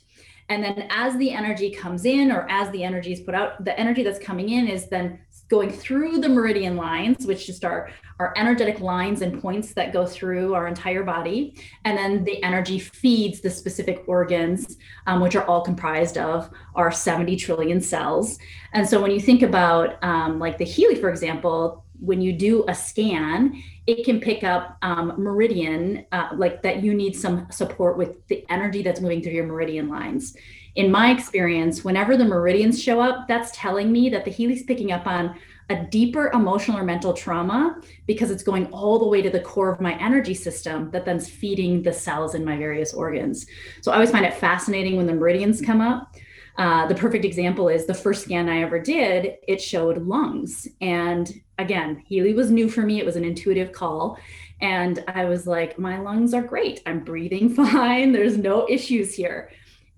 and 0.48 0.62
then 0.62 0.86
as 0.90 1.16
the 1.16 1.30
energy 1.30 1.70
comes 1.70 2.04
in 2.04 2.30
or 2.30 2.46
as 2.48 2.70
the 2.70 2.84
energy 2.84 3.12
is 3.12 3.20
put 3.20 3.34
out, 3.34 3.64
the 3.64 3.78
energy 3.78 4.02
that's 4.02 4.18
coming 4.18 4.50
in 4.50 4.68
is 4.68 4.88
then 4.88 5.18
going 5.48 5.70
through 5.70 6.18
the 6.18 6.28
meridian 6.28 6.76
lines, 6.76 7.26
which 7.26 7.46
just 7.46 7.64
are 7.64 7.90
our 8.18 8.32
energetic 8.36 8.80
lines 8.80 9.20
and 9.20 9.40
points 9.40 9.74
that 9.74 9.92
go 9.92 10.06
through 10.06 10.54
our 10.54 10.66
entire 10.66 11.04
body. 11.04 11.54
And 11.84 11.96
then 11.96 12.24
the 12.24 12.42
energy 12.42 12.78
feeds 12.78 13.40
the 13.40 13.50
specific 13.50 14.04
organs, 14.06 14.76
um, 15.06 15.20
which 15.20 15.36
are 15.36 15.44
all 15.44 15.60
comprised 15.60 16.16
of 16.16 16.50
our 16.74 16.90
70 16.90 17.36
trillion 17.36 17.80
cells. 17.80 18.38
And 18.72 18.88
so 18.88 19.00
when 19.00 19.10
you 19.10 19.20
think 19.20 19.42
about 19.42 20.02
um, 20.02 20.38
like 20.38 20.58
the 20.58 20.64
Healy, 20.64 20.94
for 20.96 21.10
example, 21.10 21.84
when 22.00 22.20
you 22.20 22.32
do 22.32 22.64
a 22.68 22.74
scan, 22.74 23.62
it 23.86 24.04
can 24.04 24.20
pick 24.20 24.42
up 24.42 24.76
um, 24.82 25.14
meridian, 25.16 26.04
uh, 26.12 26.28
like 26.34 26.62
that 26.62 26.82
you 26.82 26.92
need 26.92 27.14
some 27.14 27.46
support 27.50 27.96
with 27.96 28.26
the 28.26 28.44
energy 28.50 28.82
that's 28.82 29.00
moving 29.00 29.22
through 29.22 29.32
your 29.32 29.46
meridian 29.46 29.88
lines. 29.88 30.36
In 30.74 30.90
my 30.90 31.10
experience, 31.10 31.84
whenever 31.84 32.16
the 32.16 32.24
meridians 32.24 32.82
show 32.82 33.00
up, 33.00 33.28
that's 33.28 33.50
telling 33.52 33.90
me 33.90 34.10
that 34.10 34.24
the 34.24 34.30
Healy's 34.30 34.64
picking 34.64 34.92
up 34.92 35.06
on 35.06 35.36
a 35.70 35.84
deeper 35.86 36.30
emotional 36.32 36.78
or 36.78 36.84
mental 36.84 37.12
trauma 37.12 37.80
because 38.06 38.30
it's 38.30 38.42
going 38.42 38.66
all 38.66 38.98
the 38.98 39.06
way 39.06 39.20
to 39.22 39.30
the 39.30 39.40
core 39.40 39.72
of 39.72 39.80
my 39.80 39.98
energy 40.00 40.34
system 40.34 40.90
that 40.90 41.04
then's 41.04 41.28
feeding 41.28 41.82
the 41.82 41.92
cells 41.92 42.34
in 42.34 42.44
my 42.44 42.56
various 42.56 42.92
organs. 42.92 43.46
So 43.80 43.90
I 43.90 43.94
always 43.94 44.10
find 44.10 44.24
it 44.24 44.34
fascinating 44.34 44.96
when 44.96 45.06
the 45.06 45.14
meridians 45.14 45.60
come 45.60 45.80
up. 45.80 46.14
Uh, 46.58 46.86
the 46.86 46.94
perfect 46.94 47.24
example 47.24 47.68
is 47.68 47.86
the 47.86 47.94
first 47.94 48.24
scan 48.24 48.48
I 48.48 48.62
ever 48.62 48.78
did, 48.78 49.36
it 49.46 49.60
showed 49.60 50.06
lungs. 50.06 50.66
And 50.80 51.30
again, 51.58 52.02
Healy 52.06 52.32
was 52.32 52.50
new 52.50 52.68
for 52.68 52.82
me. 52.82 52.98
It 52.98 53.04
was 53.04 53.16
an 53.16 53.24
intuitive 53.24 53.72
call. 53.72 54.18
And 54.60 55.04
I 55.06 55.26
was 55.26 55.46
like, 55.46 55.78
my 55.78 55.98
lungs 55.98 56.32
are 56.32 56.42
great. 56.42 56.80
I'm 56.86 57.04
breathing 57.04 57.48
fine. 57.54 58.12
There's 58.12 58.38
no 58.38 58.66
issues 58.68 59.14
here. 59.14 59.50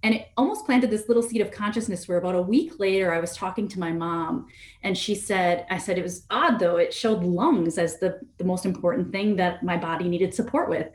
And 0.02 0.14
it 0.14 0.28
almost 0.36 0.64
planted 0.64 0.90
this 0.90 1.08
little 1.08 1.24
seed 1.24 1.40
of 1.40 1.50
consciousness 1.50 2.06
where 2.06 2.18
about 2.18 2.36
a 2.36 2.42
week 2.42 2.78
later, 2.78 3.12
I 3.12 3.18
was 3.18 3.36
talking 3.36 3.66
to 3.68 3.80
my 3.80 3.90
mom 3.90 4.46
and 4.84 4.96
she 4.96 5.16
said, 5.16 5.66
I 5.70 5.78
said, 5.78 5.98
it 5.98 6.04
was 6.04 6.24
odd 6.30 6.60
though. 6.60 6.76
It 6.76 6.94
showed 6.94 7.24
lungs 7.24 7.78
as 7.78 7.98
the, 7.98 8.20
the 8.38 8.44
most 8.44 8.64
important 8.64 9.10
thing 9.10 9.34
that 9.36 9.64
my 9.64 9.76
body 9.76 10.08
needed 10.08 10.34
support 10.34 10.68
with. 10.68 10.88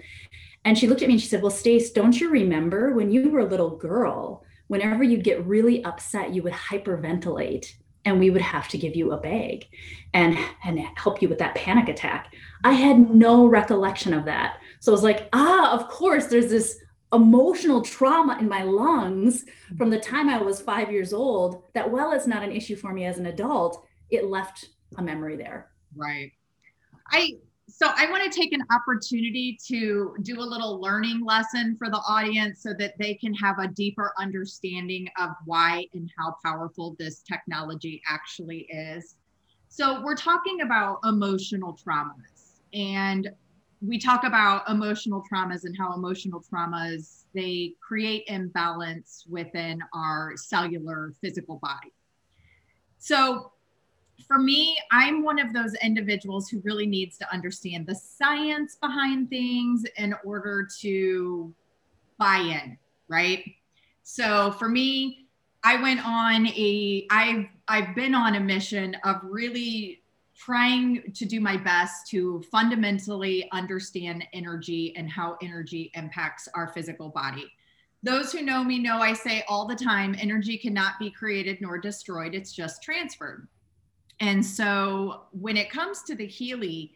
And 0.64 0.78
she 0.78 0.88
looked 0.88 1.02
at 1.02 1.10
me 1.10 1.16
and 1.16 1.22
she 1.22 1.28
said, 1.28 1.42
Well, 1.42 1.52
Stace, 1.52 1.92
don't 1.92 2.18
you 2.18 2.30
remember 2.30 2.94
when 2.94 3.12
you 3.12 3.30
were 3.30 3.42
a 3.42 3.46
little 3.46 3.76
girl? 3.76 4.46
Whenever 4.68 5.04
you'd 5.04 5.24
get 5.24 5.46
really 5.46 5.84
upset, 5.84 6.34
you 6.34 6.44
would 6.44 6.54
hyperventilate 6.54 7.74
and 8.06 8.20
we 8.20 8.30
would 8.30 8.42
have 8.42 8.68
to 8.68 8.78
give 8.78 8.96
you 8.96 9.12
a 9.12 9.18
bag 9.18 9.66
and 10.14 10.38
and 10.66 10.80
help 10.96 11.22
you 11.22 11.30
with 11.30 11.40
that 11.40 11.56
panic 11.56 11.88
attack. 11.90 12.34
I 12.64 12.74
had 12.74 13.10
no 13.10 13.48
recollection 13.48 14.14
of 14.14 14.26
that. 14.26 14.58
So 14.80 14.92
I 14.92 14.94
was 14.94 15.04
like, 15.04 15.30
ah, 15.34 15.72
of 15.74 15.88
course, 15.88 16.28
there's 16.28 16.50
this 16.50 16.80
emotional 17.14 17.82
trauma 17.82 18.38
in 18.40 18.50
my 18.50 18.64
lungs 18.64 19.46
from 19.78 19.90
the 19.90 20.00
time 20.00 20.30
I 20.30 20.42
was 20.42 20.60
five 20.60 20.92
years 20.92 21.14
old 21.14 21.64
that 21.74 21.90
while 21.90 22.12
it's 22.12 22.28
not 22.28 22.44
an 22.44 22.52
issue 22.52 22.76
for 22.76 22.92
me 22.92 23.06
as 23.06 23.20
an 23.20 23.28
adult, 23.28 23.86
it 24.10 24.26
left 24.26 24.70
a 24.98 25.02
memory 25.02 25.38
there. 25.38 25.72
Right. 25.96 26.32
I 27.12 27.34
so 27.70 27.90
I 27.96 28.10
want 28.10 28.30
to 28.30 28.38
take 28.38 28.52
an 28.52 28.64
opportunity 28.72 29.58
to 29.68 30.16
do 30.22 30.40
a 30.40 30.44
little 30.44 30.82
learning 30.82 31.24
lesson 31.24 31.78
for 31.78 31.90
the 31.90 32.02
audience 32.08 32.62
so 32.62 32.74
that 32.78 32.94
they 33.00 33.14
can 33.14 33.34
have 33.36 33.58
a 33.60 33.68
deeper 33.70 34.14
understanding 34.20 35.08
of 35.18 35.30
why 35.46 35.86
and 35.94 36.10
how 36.18 36.36
powerful 36.44 36.96
this 37.00 37.22
technology 37.22 38.02
actually 38.08 38.68
is. 38.70 39.16
So 39.70 40.04
we're 40.04 40.16
talking 40.16 40.62
about 40.62 41.00
emotional 41.06 41.78
traumas 41.78 42.60
and 42.74 43.30
we 43.82 43.98
talk 43.98 44.24
about 44.26 44.70
emotional 44.70 45.24
traumas 45.32 45.64
and 45.64 45.76
how 45.78 45.94
emotional 45.94 46.44
traumas 46.44 47.24
they 47.34 47.74
create 47.86 48.26
imbalance 48.28 49.26
within 49.30 49.80
our 49.94 50.34
cellular 50.36 51.14
physical 51.22 51.60
body. 51.60 51.94
So 53.00 53.53
for 54.28 54.38
me, 54.40 54.78
I'm 54.92 55.24
one 55.24 55.40
of 55.40 55.54
those 55.54 55.74
individuals 55.76 56.50
who 56.50 56.62
really 56.64 56.86
needs 56.86 57.18
to 57.18 57.34
understand 57.34 57.88
the 57.88 57.96
science 57.96 58.76
behind 58.76 59.30
things 59.30 59.84
in 59.98 60.16
order 60.24 60.68
to 60.82 61.54
buy 62.18 62.38
in, 62.38 62.78
right? 63.08 63.44
So 64.04 64.52
for 64.52 64.70
me, 64.70 65.28
I 65.64 65.82
went 65.82 66.06
on 66.06 66.48
a 66.48 67.08
I've 67.10 67.46
I've 67.68 67.96
been 67.96 68.14
on 68.14 68.36
a 68.36 68.40
mission 68.40 68.96
of 69.06 69.18
really 69.24 70.02
trying 70.36 71.14
to 71.14 71.26
do 71.26 71.40
my 71.40 71.56
best 71.56 72.08
to 72.10 72.44
fundamentally 72.52 73.48
understand 73.52 74.26
energy 74.34 74.94
and 74.98 75.10
how 75.10 75.38
energy 75.42 75.92
impacts 75.94 76.50
our 76.54 76.68
physical 76.68 77.10
body. 77.10 77.46
Those 78.02 78.34
who 78.34 78.42
know 78.42 78.64
me 78.64 78.80
know 78.80 78.98
I 78.98 79.14
say 79.14 79.44
all 79.48 79.66
the 79.66 79.76
time 79.76 80.16
energy 80.20 80.58
cannot 80.58 81.00
be 81.00 81.10
created 81.10 81.60
nor 81.62 81.78
destroyed, 81.78 82.36
it's 82.36 82.52
just 82.52 82.84
transferred. 82.84 83.48
And 84.24 84.46
so 84.46 85.24
when 85.32 85.58
it 85.58 85.70
comes 85.70 86.02
to 86.04 86.16
the 86.16 86.26
Healy, 86.26 86.94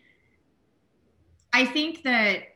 I 1.52 1.66
think 1.66 2.02
that 2.04 2.56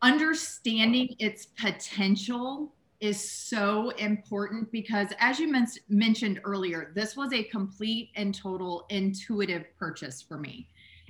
understanding 0.00 1.16
its 1.18 1.46
potential 1.46 2.72
is 3.00 3.20
so 3.20 3.90
important 3.90 4.70
because 4.70 5.08
as 5.18 5.40
you 5.40 5.50
men- 5.50 5.66
mentioned 5.88 6.40
earlier 6.44 6.92
this 6.94 7.16
was 7.16 7.32
a 7.32 7.42
complete 7.42 8.10
and 8.14 8.32
total 8.32 8.86
intuitive 8.90 9.64
purchase 9.76 10.22
for 10.22 10.38
me. 10.38 10.68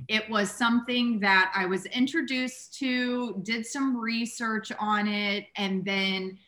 It 0.08 0.28
was 0.30 0.50
something 0.50 1.20
that 1.20 1.52
i 1.54 1.66
was 1.66 1.84
introduced 1.86 2.78
to 2.78 3.40
did 3.42 3.66
some 3.66 3.96
research 3.96 4.72
on 4.80 5.06
it 5.06 5.46
and 5.56 5.84
then 5.84 6.38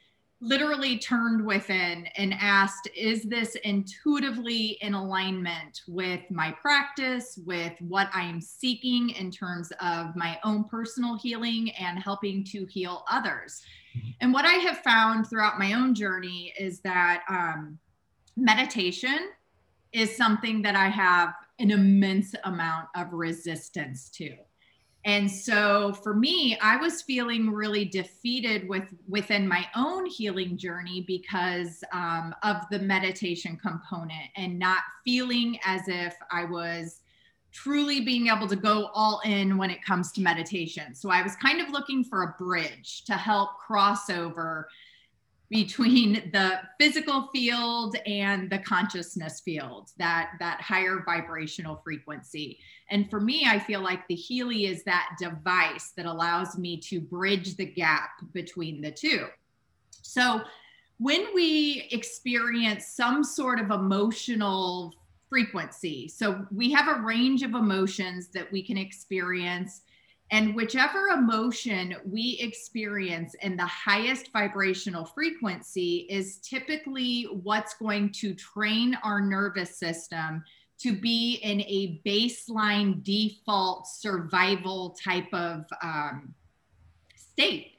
literally 0.40 0.98
turned 0.98 1.44
within 1.44 2.06
and 2.16 2.32
asked, 2.34 2.88
is 2.96 3.24
this 3.24 3.56
intuitively 3.64 4.78
in 4.80 4.94
alignment 4.94 5.82
with 5.88 6.20
my 6.30 6.52
practice, 6.52 7.38
with 7.44 7.72
what 7.80 8.08
I'm 8.12 8.40
seeking 8.40 9.10
in 9.10 9.30
terms 9.32 9.72
of 9.80 10.14
my 10.14 10.38
own 10.44 10.64
personal 10.64 11.16
healing 11.16 11.70
and 11.72 11.98
helping 11.98 12.44
to 12.44 12.66
heal 12.66 13.04
others? 13.10 13.62
Mm-hmm. 13.96 14.10
And 14.20 14.32
what 14.32 14.44
I 14.44 14.54
have 14.54 14.78
found 14.78 15.26
throughout 15.26 15.58
my 15.58 15.72
own 15.72 15.94
journey 15.94 16.52
is 16.58 16.80
that 16.80 17.24
um, 17.28 17.78
meditation 18.36 19.30
is 19.92 20.16
something 20.16 20.62
that 20.62 20.76
I 20.76 20.88
have 20.88 21.34
an 21.58 21.72
immense 21.72 22.34
amount 22.44 22.88
of 22.94 23.12
resistance 23.12 24.08
to 24.10 24.36
and 25.08 25.30
so 25.30 25.92
for 25.92 26.14
me 26.14 26.56
i 26.60 26.76
was 26.76 27.02
feeling 27.02 27.50
really 27.50 27.84
defeated 27.84 28.68
with 28.68 28.84
within 29.08 29.48
my 29.48 29.66
own 29.74 30.04
healing 30.06 30.56
journey 30.56 31.02
because 31.06 31.82
um, 31.92 32.34
of 32.42 32.56
the 32.70 32.78
meditation 32.78 33.56
component 33.56 34.28
and 34.36 34.58
not 34.58 34.82
feeling 35.04 35.58
as 35.64 35.88
if 35.88 36.14
i 36.30 36.44
was 36.44 37.00
truly 37.50 38.02
being 38.02 38.28
able 38.28 38.46
to 38.46 38.56
go 38.56 38.90
all 38.94 39.20
in 39.24 39.56
when 39.56 39.70
it 39.70 39.82
comes 39.82 40.12
to 40.12 40.20
meditation. 40.20 40.94
So 40.94 41.10
i 41.10 41.22
was 41.22 41.34
kind 41.36 41.60
of 41.60 41.70
looking 41.70 42.04
for 42.04 42.22
a 42.22 42.34
bridge 42.38 43.04
to 43.06 43.14
help 43.14 43.56
cross 43.58 44.10
over 44.10 44.68
between 45.48 46.12
the 46.32 46.60
physical 46.78 47.28
field 47.32 47.96
and 48.06 48.50
the 48.50 48.58
consciousness 48.58 49.40
field 49.40 49.90
that 49.98 50.32
that 50.40 50.60
higher 50.60 51.02
vibrational 51.06 51.80
frequency 51.82 52.58
and 52.90 53.10
for 53.10 53.20
me 53.20 53.44
i 53.46 53.58
feel 53.58 53.80
like 53.80 54.06
the 54.08 54.14
healy 54.14 54.66
is 54.66 54.82
that 54.84 55.16
device 55.18 55.92
that 55.96 56.06
allows 56.06 56.58
me 56.58 56.76
to 56.76 57.00
bridge 57.00 57.56
the 57.56 57.66
gap 57.66 58.10
between 58.32 58.80
the 58.80 58.90
two. 58.90 59.26
So 60.02 60.40
when 60.98 61.26
we 61.34 61.88
experience 61.92 62.88
some 62.88 63.22
sort 63.22 63.60
of 63.60 63.70
emotional 63.70 64.94
frequency 65.28 66.08
so 66.08 66.46
we 66.50 66.72
have 66.72 66.88
a 66.88 67.02
range 67.02 67.42
of 67.42 67.54
emotions 67.54 68.28
that 68.28 68.50
we 68.50 68.62
can 68.62 68.78
experience 68.78 69.82
and 70.30 70.54
whichever 70.54 71.08
emotion 71.08 71.96
we 72.04 72.38
experience 72.40 73.34
in 73.42 73.56
the 73.56 73.66
highest 73.66 74.30
vibrational 74.32 75.04
frequency 75.04 76.06
is 76.10 76.38
typically 76.38 77.24
what's 77.42 77.74
going 77.74 78.10
to 78.12 78.34
train 78.34 78.96
our 79.02 79.20
nervous 79.20 79.78
system 79.78 80.42
to 80.78 80.98
be 80.98 81.40
in 81.42 81.60
a 81.62 82.00
baseline 82.06 83.02
default 83.02 83.86
survival 83.86 84.96
type 85.02 85.32
of 85.32 85.64
um, 85.82 86.34
state. 87.16 87.72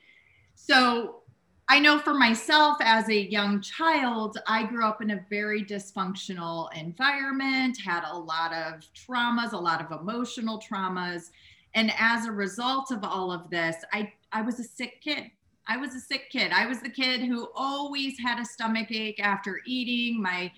So 0.55 1.21
I 1.67 1.79
know 1.79 1.99
for 1.99 2.13
myself 2.13 2.77
as 2.81 3.07
a 3.09 3.29
young 3.29 3.61
child, 3.61 4.37
I 4.47 4.63
grew 4.63 4.85
up 4.85 5.01
in 5.01 5.11
a 5.11 5.25
very 5.29 5.63
dysfunctional 5.63 6.67
environment, 6.75 7.77
had 7.83 8.03
a 8.09 8.17
lot 8.17 8.53
of 8.53 8.81
traumas, 8.93 9.53
a 9.53 9.57
lot 9.57 9.81
of 9.81 9.99
emotional 9.99 10.59
traumas 10.59 11.29
and 11.75 11.91
as 11.97 12.25
a 12.25 12.31
result 12.31 12.91
of 12.91 13.03
all 13.03 13.31
of 13.31 13.49
this, 13.49 13.75
I, 13.93 14.11
I 14.31 14.41
was 14.41 14.59
a 14.59 14.63
sick 14.63 15.01
kid. 15.01 15.31
I 15.67 15.77
was 15.77 15.93
a 15.93 15.99
sick 15.99 16.29
kid. 16.31 16.51
I 16.51 16.65
was 16.65 16.81
the 16.81 16.89
kid 16.89 17.21
who 17.21 17.49
always 17.55 18.17
had 18.19 18.39
a 18.39 18.45
stomach 18.45 18.91
ache 18.91 19.19
after 19.19 19.61
eating. 19.65 20.21
My 20.21 20.51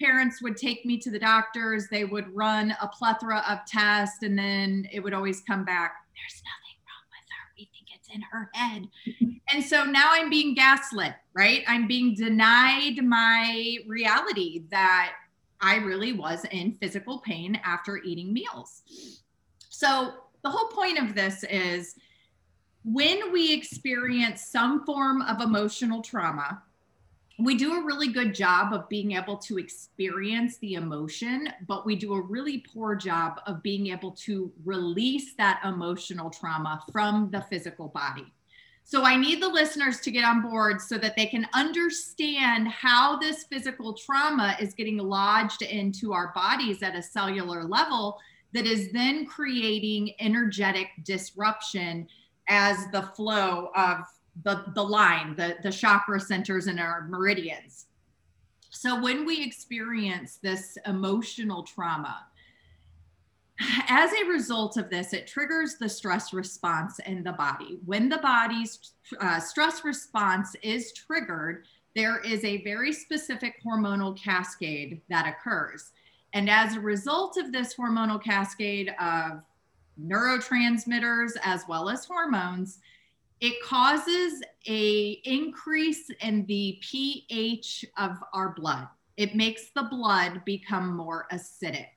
parents 0.00 0.42
would 0.42 0.56
take 0.56 0.84
me 0.84 0.98
to 0.98 1.10
the 1.10 1.18
doctors. 1.18 1.88
They 1.88 2.04
would 2.04 2.34
run 2.34 2.74
a 2.80 2.88
plethora 2.88 3.44
of 3.48 3.60
tests, 3.66 4.22
and 4.22 4.38
then 4.38 4.88
it 4.92 5.00
would 5.00 5.14
always 5.14 5.40
come 5.42 5.64
back 5.64 5.94
there's 6.16 6.42
nothing 6.44 6.76
wrong 6.88 7.06
with 7.12 7.28
her. 7.30 7.52
We 7.56 7.68
think 7.72 7.88
it's 7.94 8.08
in 8.14 8.22
her 8.22 8.50
head. 8.54 9.40
and 9.52 9.64
so 9.64 9.84
now 9.84 10.08
I'm 10.12 10.30
being 10.30 10.54
gaslit, 10.54 11.14
right? 11.34 11.62
I'm 11.68 11.86
being 11.86 12.14
denied 12.14 13.02
my 13.02 13.78
reality 13.86 14.64
that 14.70 15.14
I 15.60 15.76
really 15.76 16.12
was 16.12 16.44
in 16.50 16.72
physical 16.72 17.18
pain 17.18 17.60
after 17.64 17.98
eating 17.98 18.32
meals. 18.32 18.82
So 19.68 20.14
the 20.42 20.50
whole 20.50 20.68
point 20.68 20.98
of 20.98 21.14
this 21.14 21.44
is 21.44 21.94
when 22.84 23.32
we 23.32 23.52
experience 23.52 24.46
some 24.46 24.84
form 24.84 25.22
of 25.22 25.40
emotional 25.40 26.02
trauma, 26.02 26.62
we 27.38 27.54
do 27.54 27.74
a 27.74 27.84
really 27.84 28.08
good 28.08 28.34
job 28.34 28.72
of 28.72 28.88
being 28.88 29.12
able 29.12 29.36
to 29.36 29.58
experience 29.58 30.56
the 30.58 30.74
emotion, 30.74 31.48
but 31.66 31.84
we 31.84 31.94
do 31.94 32.14
a 32.14 32.20
really 32.20 32.64
poor 32.72 32.96
job 32.96 33.40
of 33.46 33.62
being 33.62 33.88
able 33.88 34.12
to 34.12 34.50
release 34.64 35.34
that 35.34 35.60
emotional 35.64 36.30
trauma 36.30 36.82
from 36.90 37.30
the 37.30 37.42
physical 37.42 37.88
body. 37.88 38.32
So 38.84 39.04
I 39.04 39.16
need 39.16 39.42
the 39.42 39.48
listeners 39.48 40.00
to 40.00 40.10
get 40.10 40.24
on 40.24 40.42
board 40.42 40.80
so 40.80 40.96
that 40.96 41.16
they 41.16 41.26
can 41.26 41.46
understand 41.52 42.68
how 42.68 43.18
this 43.18 43.44
physical 43.44 43.92
trauma 43.92 44.56
is 44.60 44.74
getting 44.74 44.96
lodged 44.96 45.60
into 45.60 46.12
our 46.12 46.32
bodies 46.34 46.82
at 46.82 46.94
a 46.94 47.02
cellular 47.02 47.64
level 47.64 48.18
that 48.52 48.64
is 48.64 48.92
then 48.92 49.26
creating 49.26 50.14
energetic 50.20 50.88
disruption 51.02 52.06
as 52.48 52.86
the 52.92 53.02
flow 53.02 53.70
of 53.74 53.98
the, 54.42 54.64
the 54.74 54.82
line, 54.82 55.34
the, 55.36 55.56
the 55.62 55.72
chakra 55.72 56.20
centers 56.20 56.66
and 56.66 56.78
our 56.78 57.06
meridians. 57.08 57.86
So 58.70 59.00
when 59.00 59.24
we 59.24 59.42
experience 59.42 60.38
this 60.42 60.76
emotional 60.86 61.62
trauma, 61.62 62.26
as 63.88 64.12
a 64.12 64.28
result 64.28 64.76
of 64.76 64.90
this, 64.90 65.12
it 65.12 65.26
triggers 65.26 65.76
the 65.76 65.88
stress 65.88 66.32
response 66.32 66.98
in 67.00 67.22
the 67.22 67.32
body. 67.32 67.78
When 67.86 68.08
the 68.08 68.18
body's 68.18 68.92
uh, 69.20 69.40
stress 69.40 69.84
response 69.84 70.54
is 70.62 70.92
triggered, 70.92 71.64
there 71.94 72.18
is 72.18 72.44
a 72.44 72.62
very 72.62 72.92
specific 72.92 73.54
hormonal 73.64 74.14
cascade 74.16 75.00
that 75.08 75.26
occurs. 75.26 75.92
And 76.34 76.50
as 76.50 76.76
a 76.76 76.80
result 76.80 77.38
of 77.38 77.50
this 77.50 77.74
hormonal 77.74 78.22
cascade 78.22 78.94
of 79.00 79.40
neurotransmitters 79.98 81.32
as 81.42 81.64
well 81.66 81.88
as 81.88 82.04
hormones, 82.04 82.80
it 83.40 83.62
causes 83.62 84.42
a 84.66 85.20
increase 85.24 86.08
in 86.20 86.46
the 86.46 86.78
pH 86.82 87.84
of 87.98 88.16
our 88.32 88.50
blood. 88.54 88.88
It 89.16 89.34
makes 89.34 89.70
the 89.74 89.84
blood 89.84 90.44
become 90.44 90.96
more 90.96 91.26
acidic. 91.32 91.88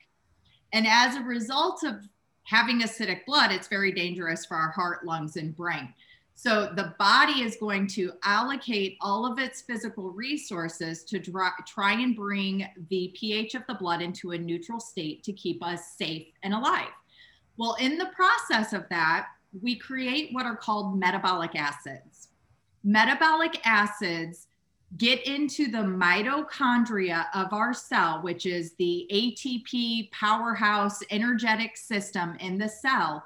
And 0.73 0.86
as 0.88 1.15
a 1.15 1.21
result 1.21 1.84
of 1.84 2.08
having 2.43 2.82
acidic 2.82 3.25
blood, 3.25 3.52
it's 3.52 3.67
very 3.67 3.91
dangerous 3.91 4.45
for 4.45 4.56
our 4.56 4.71
heart, 4.71 5.06
lungs, 5.06 5.36
and 5.36 5.56
brain. 5.56 5.93
So 6.36 6.71
the 6.73 6.93
body 6.97 7.41
is 7.41 7.58
going 7.58 7.88
to 7.88 8.13
allocate 8.23 8.97
all 9.02 9.30
of 9.30 9.39
its 9.39 9.62
physical 9.62 10.12
resources 10.12 11.04
to 11.06 11.19
try 11.19 11.93
and 11.93 12.15
bring 12.15 12.65
the 12.89 13.13
pH 13.13 13.56
of 13.56 13.63
the 13.67 13.73
blood 13.73 14.02
into 14.02 14.32
a 14.32 14.38
neutral 14.38 14.80
state 14.80 15.21
to 15.23 15.34
keep 15.34 15.62
us 15.62 15.97
safe 15.97 16.28
and 16.43 16.54
alive. 16.54 16.91
Well, 17.58 17.75
in 17.82 17.97
the 17.97 18.12
process 18.15 18.71
of 18.71 18.88
that, 18.89 19.28
we 19.62 19.75
create 19.75 20.29
what 20.31 20.45
are 20.45 20.55
called 20.55 20.99
metabolic 20.99 21.55
acids. 21.55 22.29
Metabolic 22.83 23.59
acids 23.65 24.47
get 24.97 25.25
into 25.27 25.69
the 25.69 25.77
mitochondria 25.77 27.25
of 27.35 27.53
our 27.53 27.73
cell, 27.73 28.21
which 28.21 28.45
is 28.45 28.73
the 28.75 29.07
ATP 29.12 30.12
powerhouse 30.12 30.99
energetic 31.12 31.77
system 31.77 32.35
in 32.39 32.57
the 32.57 32.69
cell, 32.69 33.23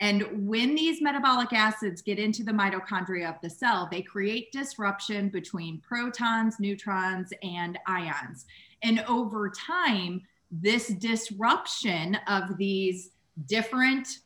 and 0.00 0.46
when 0.46 0.74
these 0.74 1.00
metabolic 1.00 1.52
acids 1.52 2.02
get 2.02 2.18
into 2.18 2.44
the 2.44 2.52
mitochondria 2.52 3.28
of 3.30 3.40
the 3.40 3.48
cell, 3.48 3.88
they 3.90 4.02
create 4.02 4.52
disruption 4.52 5.30
between 5.30 5.80
protons, 5.80 6.60
neutrons, 6.60 7.32
and 7.42 7.78
ions. 7.86 8.44
And 8.82 9.02
over 9.08 9.50
time, 9.50 10.22
this 10.50 10.88
disruption 10.88 12.18
of 12.28 12.58
these 12.58 13.10
different 13.46 14.18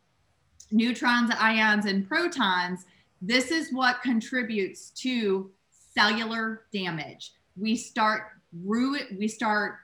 neutrons, 0.70 1.30
ions, 1.38 1.86
and 1.86 2.06
protons, 2.08 2.86
this 3.22 3.50
is 3.50 3.72
what 3.72 4.02
contributes 4.02 4.90
to 4.90 5.50
cellular 5.94 6.62
damage. 6.72 7.32
We 7.56 7.76
start 7.76 8.22
ruin, 8.64 9.16
we 9.18 9.28
start 9.28 9.76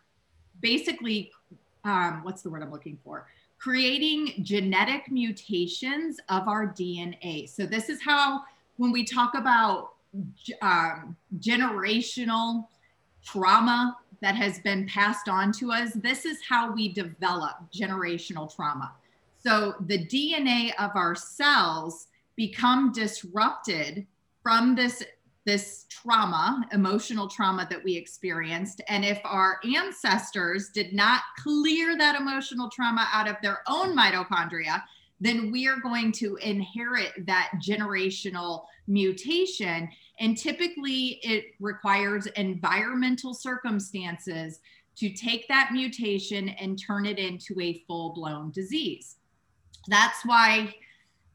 basically, 0.61 1.31
um, 1.85 2.21
what's 2.23 2.43
the 2.43 2.51
word 2.51 2.63
I'm 2.63 2.71
looking 2.71 2.99
for? 3.05 3.27
creating 3.59 4.35
genetic 4.43 5.11
mutations 5.11 6.19
of 6.29 6.47
our 6.49 6.69
DNA. 6.69 7.49
So, 7.49 7.67
this 7.67 7.89
is 7.89 8.01
how, 8.03 8.43
when 8.77 8.93
we 8.93 9.05
talk 9.05 9.35
about 9.35 9.95
um, 10.63 11.17
generational 11.39 12.67
trauma 13.25 13.97
that 14.23 14.35
has 14.37 14.59
been 14.61 14.87
passed 14.87 15.29
on 15.29 15.53
to 15.53 15.73
us, 15.73 15.93
this 15.95 16.25
is 16.25 16.39
how 16.49 16.73
we 16.73 16.93
develop 16.93 17.57
generational 17.75 18.55
trauma. 18.55 18.93
So, 19.47 19.77
the 19.79 20.05
DNA 20.07 20.73
of 20.77 20.91
our 20.97 21.15
cells 21.15 22.09
become 22.35 22.91
disrupted 22.91 24.05
from 24.43 24.75
this 24.75 25.05
this 25.45 25.87
trauma, 25.89 26.67
emotional 26.73 27.29
trauma 27.29 27.65
that 27.71 27.85
we 27.85 27.95
experienced. 27.95 28.83
And 28.89 29.05
if 29.05 29.21
our 29.23 29.61
ancestors 29.63 30.71
did 30.71 30.93
not 30.93 31.21
clear 31.39 31.97
that 31.97 32.21
emotional 32.21 32.69
trauma 32.69 33.07
out 33.13 33.29
of 33.29 33.37
their 33.41 33.61
own 33.69 33.97
mitochondria, 33.97 34.83
then 35.21 35.53
we 35.53 35.69
are 35.69 35.79
going 35.79 36.11
to 36.13 36.35
inherit 36.43 37.13
that 37.29 37.53
generational 37.65 38.65
mutation. 38.89 39.89
And 40.19 40.37
typically, 40.37 41.21
it 41.23 41.45
requires 41.61 42.27
environmental 42.27 43.33
circumstances 43.33 44.59
to 44.97 45.11
take 45.11 45.47
that 45.47 45.71
mutation 45.73 46.49
and 46.49 46.77
turn 46.77 47.07
it 47.07 47.21
into 47.21 47.61
a 47.61 47.85
full 47.87 48.13
blown 48.13 48.51
disease. 48.51 49.16
That's 49.89 50.25
why 50.25 50.75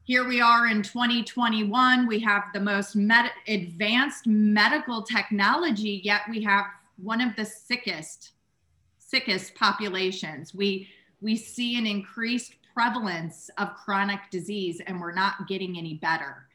here 0.04 0.26
we 0.26 0.40
are 0.40 0.66
in 0.66 0.82
2021 0.82 2.08
we 2.08 2.18
have 2.18 2.44
the 2.52 2.60
most 2.60 2.96
med- 2.96 3.30
advanced 3.46 4.26
medical 4.26 5.00
technology 5.00 6.00
yet 6.02 6.22
we 6.28 6.42
have 6.42 6.66
one 6.96 7.20
of 7.20 7.36
the 7.36 7.44
sickest 7.44 8.32
sickest 8.98 9.54
populations. 9.54 10.54
We 10.54 10.88
we 11.20 11.36
see 11.36 11.78
an 11.78 11.86
increased 11.86 12.54
prevalence 12.74 13.50
of 13.58 13.74
chronic 13.74 14.20
disease 14.30 14.80
and 14.86 15.00
we're 15.00 15.14
not 15.14 15.46
getting 15.46 15.76
any 15.76 15.94
better. 15.94 16.48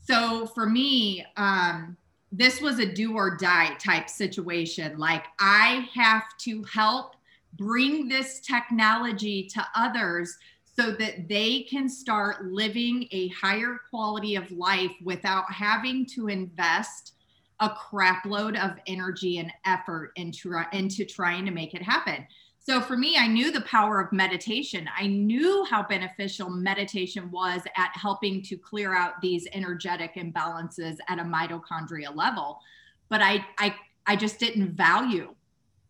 So 0.00 0.46
for 0.46 0.66
me 0.66 1.24
um, 1.36 1.96
this 2.32 2.60
was 2.60 2.78
a 2.78 2.86
do 2.86 3.14
or 3.14 3.36
die 3.36 3.74
type 3.74 4.08
situation. 4.08 4.98
Like 4.98 5.24
i 5.38 5.88
have 5.94 6.24
to 6.40 6.64
help 6.64 7.14
bring 7.54 8.08
this 8.08 8.40
technology 8.40 9.48
to 9.54 9.66
others 9.74 10.36
so 10.78 10.92
that 10.92 11.28
they 11.28 11.62
can 11.62 11.88
start 11.88 12.46
living 12.46 13.06
a 13.10 13.28
higher 13.28 13.80
quality 13.90 14.36
of 14.36 14.50
life 14.50 14.92
without 15.02 15.50
having 15.52 16.06
to 16.06 16.28
invest 16.28 17.14
a 17.60 17.68
crap 17.68 18.24
load 18.24 18.56
of 18.56 18.72
energy 18.86 19.38
and 19.38 19.52
effort 19.66 20.12
into, 20.16 20.62
into 20.72 21.04
trying 21.04 21.44
to 21.44 21.50
make 21.50 21.74
it 21.74 21.82
happen. 21.82 22.26
So 22.58 22.80
for 22.80 22.96
me, 22.96 23.16
I 23.18 23.26
knew 23.26 23.50
the 23.50 23.62
power 23.62 24.00
of 24.00 24.12
meditation. 24.12 24.88
I 24.96 25.06
knew 25.06 25.64
how 25.64 25.82
beneficial 25.82 26.50
meditation 26.50 27.30
was 27.30 27.62
at 27.76 27.90
helping 27.94 28.42
to 28.42 28.56
clear 28.56 28.94
out 28.94 29.20
these 29.20 29.48
energetic 29.52 30.14
imbalances 30.14 30.96
at 31.08 31.18
a 31.18 31.24
mitochondria 31.24 32.14
level. 32.14 32.60
But 33.08 33.22
I, 33.22 33.44
I, 33.58 33.74
I 34.06 34.16
just 34.16 34.38
didn't 34.38 34.72
value 34.72 35.34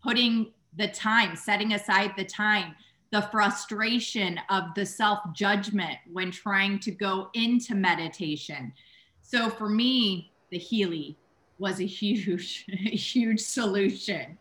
putting 0.03 0.53
the 0.77 0.88
time, 0.88 1.37
setting 1.37 1.73
aside 1.73 2.12
the 2.16 2.25
time, 2.25 2.75
the 3.12 3.23
frustration 3.23 4.40
of 4.49 4.75
the 4.75 4.87
self 4.87 5.20
judgment 5.33 5.99
when 6.12 6.31
trying 6.31 6.79
to 6.81 6.90
go 6.90 7.31
into 7.35 7.75
meditation. 7.75 8.73
So 9.23 9.51
for 9.51 9.68
me, 9.68 10.33
the 10.51 10.59
Healy 10.59 11.16
was 11.59 11.81
a 11.81 11.87
huge, 11.87 12.64
huge 12.68 13.40
solution. 13.40 14.38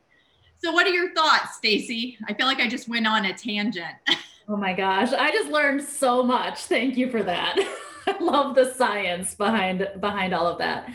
So 0.57 0.71
what 0.71 0.87
are 0.87 0.91
your 0.91 1.13
thoughts, 1.13 1.55
Stacy? 1.57 2.17
I 2.27 2.33
feel 2.33 2.45
like 2.45 2.59
I 2.59 2.67
just 2.67 2.89
went 2.89 3.07
on 3.07 3.25
a 3.25 3.33
tangent. 3.33 3.95
Oh 4.51 4.57
my 4.57 4.73
gosh, 4.73 5.13
I 5.13 5.29
just 5.29 5.51
learned 5.51 5.83
so 5.83 6.23
much. 6.23 6.61
Thank 6.61 6.97
you 6.97 7.11
for 7.11 7.21
that. 7.21 7.55
I 8.07 8.17
love 8.19 8.55
the 8.55 8.73
science 8.73 9.35
behind 9.35 9.87
behind 9.99 10.33
all 10.33 10.47
of 10.47 10.57
that. 10.57 10.91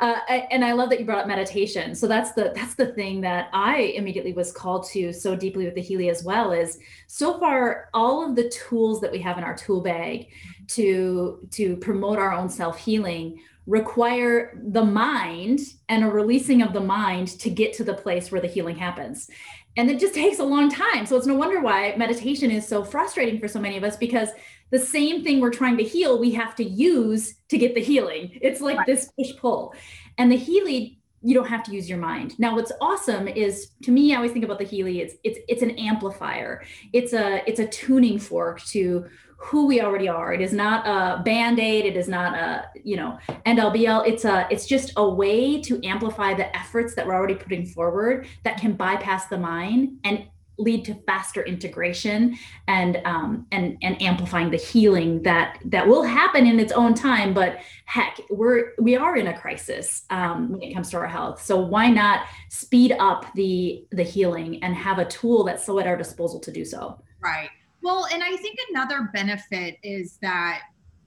Uh, 0.00 0.16
and 0.50 0.64
I 0.64 0.72
love 0.72 0.90
that 0.90 1.00
you 1.00 1.06
brought 1.06 1.20
up 1.20 1.26
meditation. 1.26 1.94
So 1.94 2.06
that's 2.06 2.32
the 2.32 2.52
that's 2.54 2.74
the 2.74 2.88
thing 2.92 3.20
that 3.22 3.48
I 3.52 3.94
immediately 3.96 4.32
was 4.32 4.52
called 4.52 4.86
to 4.90 5.12
so 5.12 5.36
deeply 5.36 5.64
with 5.64 5.74
the 5.74 5.82
Healy 5.82 6.08
as 6.08 6.24
well. 6.24 6.52
Is 6.52 6.78
so 7.06 7.38
far 7.38 7.88
all 7.94 8.28
of 8.28 8.36
the 8.36 8.48
tools 8.48 9.00
that 9.00 9.12
we 9.12 9.18
have 9.20 9.38
in 9.38 9.44
our 9.44 9.56
tool 9.56 9.80
bag 9.80 10.28
to 10.68 11.46
to 11.52 11.76
promote 11.76 12.18
our 12.18 12.32
own 12.32 12.48
self 12.48 12.78
healing 12.78 13.38
require 13.66 14.60
the 14.68 14.84
mind 14.84 15.58
and 15.88 16.04
a 16.04 16.08
releasing 16.08 16.62
of 16.62 16.72
the 16.72 16.80
mind 16.80 17.28
to 17.28 17.50
get 17.50 17.72
to 17.74 17.84
the 17.84 17.94
place 17.94 18.30
where 18.30 18.40
the 18.40 18.46
healing 18.46 18.76
happens. 18.76 19.28
And 19.76 19.90
it 19.90 19.98
just 20.00 20.14
takes 20.14 20.38
a 20.38 20.44
long 20.44 20.70
time. 20.70 21.04
So 21.04 21.16
it's 21.16 21.26
no 21.26 21.34
wonder 21.34 21.60
why 21.60 21.94
meditation 21.96 22.50
is 22.50 22.66
so 22.66 22.82
frustrating 22.84 23.40
for 23.40 23.48
so 23.48 23.60
many 23.60 23.76
of 23.76 23.84
us 23.84 23.96
because 23.96 24.30
the 24.70 24.78
same 24.78 25.22
thing 25.22 25.40
we're 25.40 25.50
trying 25.50 25.76
to 25.78 25.84
heal, 25.84 26.18
we 26.18 26.32
have 26.32 26.54
to 26.56 26.64
use 26.64 27.34
to 27.48 27.58
get 27.58 27.74
the 27.74 27.82
healing. 27.82 28.38
It's 28.42 28.60
like 28.60 28.78
right. 28.78 28.86
this 28.86 29.12
push 29.18 29.36
pull. 29.36 29.74
And 30.18 30.30
the 30.30 30.36
Healy, 30.36 30.98
you 31.22 31.34
don't 31.34 31.46
have 31.46 31.62
to 31.64 31.72
use 31.72 31.88
your 31.88 31.98
mind. 31.98 32.38
Now, 32.38 32.54
what's 32.54 32.72
awesome 32.80 33.28
is 33.28 33.70
to 33.82 33.90
me, 33.90 34.12
I 34.12 34.16
always 34.16 34.32
think 34.32 34.44
about 34.44 34.58
the 34.58 34.64
Healy, 34.64 35.00
it's 35.00 35.14
it's 35.24 35.38
it's 35.48 35.62
an 35.62 35.70
amplifier. 35.72 36.64
It's 36.92 37.12
a 37.12 37.42
it's 37.48 37.60
a 37.60 37.66
tuning 37.66 38.18
fork 38.18 38.62
to 38.66 39.06
who 39.38 39.66
we 39.66 39.80
already 39.82 40.08
are. 40.08 40.32
It 40.32 40.40
is 40.40 40.52
not 40.52 40.86
a 40.86 41.22
band-aid. 41.22 41.84
It 41.84 41.96
is 41.96 42.08
not 42.08 42.34
a, 42.34 42.70
you 42.82 42.96
know, 42.96 43.18
end 43.44 43.60
all 43.60 43.70
be 43.70 43.86
all. 43.86 44.02
It's 44.02 44.24
a, 44.24 44.48
it's 44.50 44.66
just 44.66 44.94
a 44.96 45.06
way 45.06 45.60
to 45.60 45.78
amplify 45.86 46.32
the 46.32 46.54
efforts 46.56 46.94
that 46.94 47.06
we're 47.06 47.14
already 47.14 47.34
putting 47.34 47.66
forward 47.66 48.26
that 48.44 48.58
can 48.58 48.72
bypass 48.72 49.26
the 49.26 49.36
mind 49.36 49.98
and 50.04 50.26
lead 50.58 50.84
to 50.86 50.94
faster 51.06 51.42
integration 51.42 52.38
and 52.66 53.00
um, 53.04 53.46
and 53.52 53.76
and 53.82 54.00
amplifying 54.00 54.50
the 54.50 54.56
healing 54.56 55.22
that 55.22 55.58
that 55.64 55.86
will 55.86 56.02
happen 56.02 56.46
in 56.46 56.58
its 56.58 56.72
own 56.72 56.94
time. 56.94 57.34
But 57.34 57.58
heck, 57.84 58.20
we're 58.30 58.72
we 58.78 58.96
are 58.96 59.16
in 59.16 59.26
a 59.26 59.38
crisis 59.38 60.04
um, 60.10 60.52
when 60.52 60.62
it 60.62 60.74
comes 60.74 60.90
to 60.90 60.96
our 60.96 61.06
health. 61.06 61.42
So 61.42 61.58
why 61.58 61.90
not 61.90 62.26
speed 62.48 62.92
up 62.98 63.26
the 63.34 63.86
the 63.92 64.02
healing 64.02 64.62
and 64.62 64.74
have 64.74 64.98
a 64.98 65.04
tool 65.04 65.44
that's 65.44 65.64
so 65.64 65.78
at 65.78 65.86
our 65.86 65.96
disposal 65.96 66.40
to 66.40 66.52
do 66.52 66.64
so? 66.64 67.00
Right. 67.20 67.50
Well, 67.82 68.06
and 68.12 68.22
I 68.22 68.36
think 68.36 68.58
another 68.70 69.10
benefit 69.12 69.78
is 69.82 70.18
that 70.22 70.62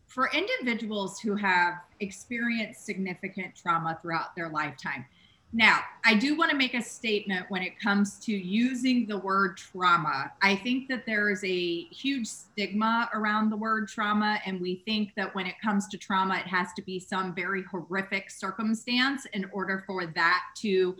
for 0.07 0.29
individuals 0.33 1.19
who 1.19 1.35
have 1.35 1.75
experienced 1.99 2.85
significant 2.85 3.55
trauma 3.55 3.97
throughout 4.01 4.35
their 4.35 4.49
lifetime. 4.49 5.05
Now, 5.51 5.79
I 6.05 6.13
do 6.13 6.37
want 6.37 6.51
to 6.51 6.57
make 6.57 6.75
a 6.75 6.81
statement 6.81 7.47
when 7.49 7.63
it 7.63 7.79
comes 7.79 8.19
to 8.19 8.31
using 8.31 9.07
the 9.07 9.17
word 9.17 9.57
trauma. 9.57 10.31
I 10.43 10.55
think 10.55 10.87
that 10.89 11.07
there 11.07 11.31
is 11.31 11.43
a 11.43 11.85
huge 11.85 12.27
stigma 12.27 13.09
around 13.15 13.49
the 13.49 13.57
word 13.57 13.87
trauma, 13.87 14.39
and 14.45 14.61
we 14.61 14.83
think 14.85 15.15
that 15.15 15.33
when 15.33 15.47
it 15.47 15.55
comes 15.63 15.87
to 15.87 15.97
trauma, 15.97 16.35
it 16.35 16.45
has 16.45 16.67
to 16.73 16.83
be 16.83 16.99
some 16.99 17.33
very 17.33 17.63
horrific 17.63 18.29
circumstance 18.29 19.25
in 19.33 19.45
order 19.51 19.83
for 19.87 20.05
that 20.05 20.43
to 20.57 20.95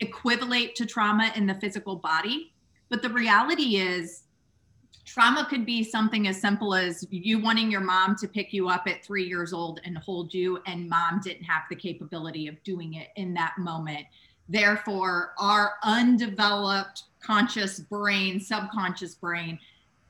equivalent 0.00 0.74
to 0.74 0.84
trauma 0.84 1.32
in 1.36 1.46
the 1.46 1.54
physical 1.54 1.94
body. 1.94 2.52
But 2.88 3.02
the 3.02 3.10
reality 3.10 3.76
is, 3.76 4.24
trauma 5.12 5.44
could 5.44 5.66
be 5.66 5.84
something 5.84 6.26
as 6.26 6.40
simple 6.40 6.74
as 6.74 7.06
you 7.10 7.38
wanting 7.38 7.70
your 7.70 7.82
mom 7.82 8.16
to 8.16 8.26
pick 8.26 8.50
you 8.50 8.70
up 8.70 8.84
at 8.86 9.04
three 9.04 9.24
years 9.24 9.52
old 9.52 9.78
and 9.84 9.98
hold 9.98 10.32
you, 10.32 10.58
and 10.66 10.88
mom 10.88 11.20
didn't 11.22 11.44
have 11.44 11.64
the 11.68 11.76
capability 11.76 12.48
of 12.48 12.62
doing 12.64 12.94
it 12.94 13.08
in 13.16 13.34
that 13.34 13.52
moment. 13.58 14.06
Therefore, 14.48 15.34
our 15.38 15.74
undeveloped 15.82 17.02
conscious 17.20 17.78
brain, 17.78 18.40
subconscious 18.40 19.14
brain, 19.14 19.58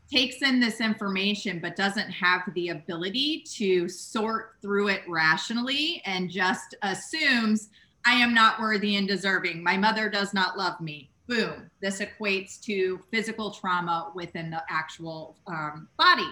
takes 0.08 0.40
in 0.40 0.60
this 0.60 0.80
information 0.80 1.58
but 1.58 1.74
doesn't 1.74 2.10
have 2.10 2.42
the 2.54 2.68
ability 2.68 3.42
to 3.56 3.88
sort 3.88 4.54
through 4.62 4.86
it 4.86 5.02
rationally 5.08 6.00
and 6.04 6.30
just 6.30 6.76
assumes 6.82 7.70
I 8.06 8.12
am 8.14 8.32
not 8.32 8.60
worthy 8.60 8.94
and 8.94 9.08
deserving. 9.08 9.64
My 9.64 9.76
mother 9.76 10.08
does 10.08 10.32
not 10.32 10.56
love 10.56 10.80
me 10.80 11.11
boom, 11.28 11.70
this 11.80 12.00
equates 12.00 12.60
to 12.62 13.00
physical 13.10 13.50
trauma 13.50 14.10
within 14.14 14.50
the 14.50 14.62
actual 14.68 15.36
um, 15.46 15.88
body. 15.96 16.28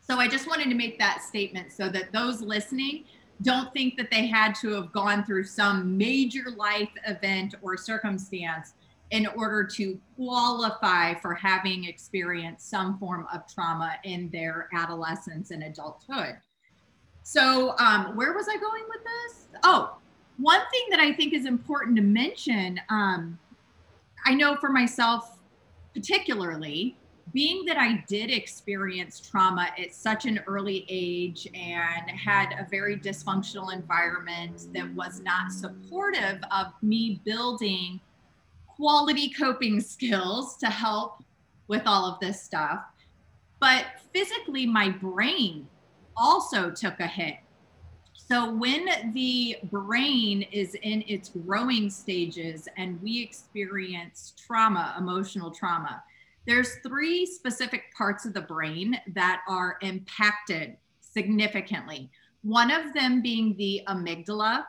So 0.00 0.18
I 0.18 0.28
just 0.28 0.46
wanted 0.46 0.68
to 0.68 0.74
make 0.74 0.98
that 0.98 1.22
statement 1.22 1.72
so 1.72 1.88
that 1.88 2.12
those 2.12 2.40
listening 2.40 3.04
don't 3.42 3.72
think 3.72 3.96
that 3.96 4.10
they 4.10 4.26
had 4.26 4.54
to 4.56 4.70
have 4.70 4.92
gone 4.92 5.24
through 5.24 5.44
some 5.44 5.96
major 5.98 6.44
life 6.56 6.88
event 7.06 7.54
or 7.60 7.76
circumstance 7.76 8.74
in 9.10 9.26
order 9.36 9.62
to 9.64 9.98
qualify 10.16 11.14
for 11.14 11.34
having 11.34 11.84
experienced 11.84 12.68
some 12.68 12.98
form 12.98 13.26
of 13.32 13.42
trauma 13.52 13.96
in 14.04 14.28
their 14.30 14.68
adolescence 14.72 15.50
and 15.50 15.62
adulthood. 15.62 16.36
So, 17.22 17.76
um, 17.78 18.16
where 18.16 18.32
was 18.32 18.48
I 18.48 18.56
going 18.56 18.84
with 18.88 19.00
this? 19.04 19.46
Oh, 19.64 19.96
one 20.38 20.60
thing 20.70 20.82
that 20.90 21.00
I 21.00 21.12
think 21.12 21.34
is 21.34 21.46
important 21.46 21.96
to 21.96 22.02
mention 22.02 22.80
um, 22.88 23.38
I 24.26 24.34
know 24.34 24.56
for 24.56 24.70
myself, 24.70 25.38
particularly, 25.94 26.98
being 27.32 27.64
that 27.66 27.76
I 27.76 28.04
did 28.08 28.28
experience 28.28 29.20
trauma 29.20 29.68
at 29.78 29.94
such 29.94 30.26
an 30.26 30.40
early 30.48 30.84
age 30.88 31.46
and 31.54 32.10
had 32.10 32.52
a 32.58 32.66
very 32.68 32.96
dysfunctional 32.96 33.72
environment 33.72 34.66
that 34.74 34.92
was 34.94 35.20
not 35.20 35.52
supportive 35.52 36.40
of 36.50 36.72
me 36.82 37.20
building 37.24 38.00
quality 38.66 39.30
coping 39.30 39.80
skills 39.80 40.56
to 40.56 40.66
help 40.66 41.22
with 41.68 41.82
all 41.86 42.04
of 42.04 42.18
this 42.18 42.42
stuff. 42.42 42.80
But 43.60 43.86
physically, 44.12 44.66
my 44.66 44.88
brain 44.88 45.68
also 46.16 46.72
took 46.72 46.98
a 46.98 47.06
hit. 47.06 47.36
So, 48.28 48.52
when 48.52 49.12
the 49.14 49.56
brain 49.70 50.42
is 50.50 50.74
in 50.82 51.04
its 51.06 51.28
growing 51.28 51.88
stages 51.88 52.66
and 52.76 53.00
we 53.00 53.22
experience 53.22 54.34
trauma, 54.36 54.96
emotional 54.98 55.52
trauma, 55.52 56.02
there's 56.44 56.78
three 56.84 57.24
specific 57.24 57.84
parts 57.96 58.26
of 58.26 58.34
the 58.34 58.40
brain 58.40 59.00
that 59.14 59.42
are 59.48 59.78
impacted 59.80 60.76
significantly. 61.00 62.10
One 62.42 62.72
of 62.72 62.92
them 62.94 63.22
being 63.22 63.56
the 63.58 63.82
amygdala. 63.86 64.64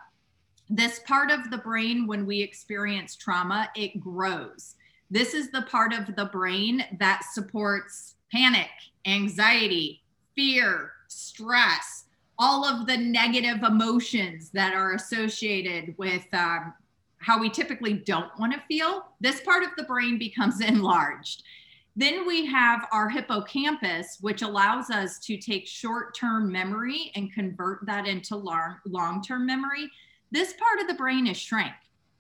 This 0.70 1.00
part 1.08 1.32
of 1.32 1.50
the 1.50 1.58
brain, 1.58 2.06
when 2.06 2.28
we 2.28 2.41
experience 2.41 3.15
trauma, 3.15 3.70
it 3.76 4.00
grows. 4.00 4.76
This 5.10 5.34
is 5.34 5.50
the 5.50 5.63
part 5.63 5.93
of 5.93 6.15
the 6.15 6.26
brain 6.26 6.84
that 7.00 7.24
supports 7.32 8.15
panic, 8.32 8.70
anxiety, 9.06 10.04
fear, 10.36 10.91
stress 11.08 12.07
all 12.39 12.65
of 12.65 12.86
the 12.86 12.97
negative 12.97 13.63
emotions 13.63 14.50
that 14.52 14.73
are 14.73 14.93
associated 14.93 15.95
with 15.97 16.26
um, 16.34 16.73
how 17.19 17.39
we 17.39 17.50
typically 17.50 17.93
don't 17.93 18.38
want 18.39 18.54
to 18.54 18.62
feel, 18.67 19.08
this 19.19 19.41
part 19.41 19.63
of 19.63 19.69
the 19.78 19.84
brain 19.84 20.17
becomes 20.17 20.62
enlarged. 20.62 21.43
Then 21.95 22.28
we 22.28 22.45
have 22.45 22.88
our 22.91 23.10
hippocampus, 23.10 24.19
which 24.21 24.43
allows 24.43 24.91
us 24.91 25.17
to 25.19 25.36
take 25.38 25.65
short 25.65 26.15
term 26.15 26.52
memory 26.52 27.12
and 27.15 27.34
convert 27.34 27.86
that 27.88 28.06
into 28.06 28.36
long 28.36 29.23
term 29.23 29.47
memory. 29.47 29.89
This 30.32 30.54
part 30.54 30.80
of 30.80 30.88
the 30.88 30.93
brain 30.93 31.26
is 31.26 31.38
shrink, 31.38 31.73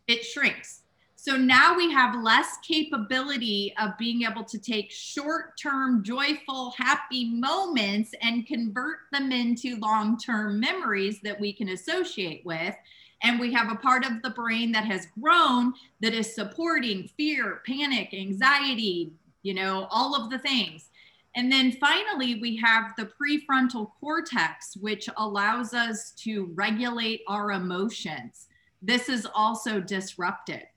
it 0.07 0.25
shrinks. 0.25 0.81
So 1.19 1.35
now 1.35 1.75
we 1.75 1.91
have 1.91 2.23
less 2.23 2.57
capability 2.59 3.73
of 3.79 3.97
being 3.97 4.21
able 4.21 4.43
to 4.43 4.59
take 4.59 4.91
short 4.91 5.57
term, 5.59 6.03
joyful, 6.03 6.75
happy 6.77 7.25
moments 7.31 8.13
and 8.21 8.45
convert 8.45 8.99
them 9.11 9.31
into 9.31 9.77
long 9.77 10.19
term 10.19 10.59
memories 10.59 11.19
that 11.23 11.39
we 11.39 11.51
can 11.51 11.69
associate 11.69 12.43
with. 12.45 12.75
And 13.23 13.39
we 13.39 13.51
have 13.51 13.71
a 13.71 13.75
part 13.75 14.05
of 14.05 14.21
the 14.21 14.29
brain 14.29 14.71
that 14.73 14.85
has 14.85 15.07
grown 15.19 15.73
that 16.01 16.13
is 16.13 16.35
supporting 16.35 17.09
fear, 17.17 17.63
panic, 17.65 18.13
anxiety, 18.13 19.11
you 19.41 19.55
know, 19.55 19.87
all 19.89 20.15
of 20.15 20.29
the 20.29 20.37
things. 20.37 20.91
And 21.35 21.51
then 21.51 21.71
finally, 21.71 22.39
we 22.39 22.57
have 22.57 22.93
the 22.95 23.09
prefrontal 23.19 23.89
cortex, 23.99 24.77
which 24.77 25.09
allows 25.17 25.73
us 25.73 26.11
to 26.17 26.51
regulate 26.53 27.21
our 27.27 27.53
emotions. 27.53 28.45
this 28.83 29.09
is 29.09 29.27
also 29.33 29.79
disrupted. 29.79 30.67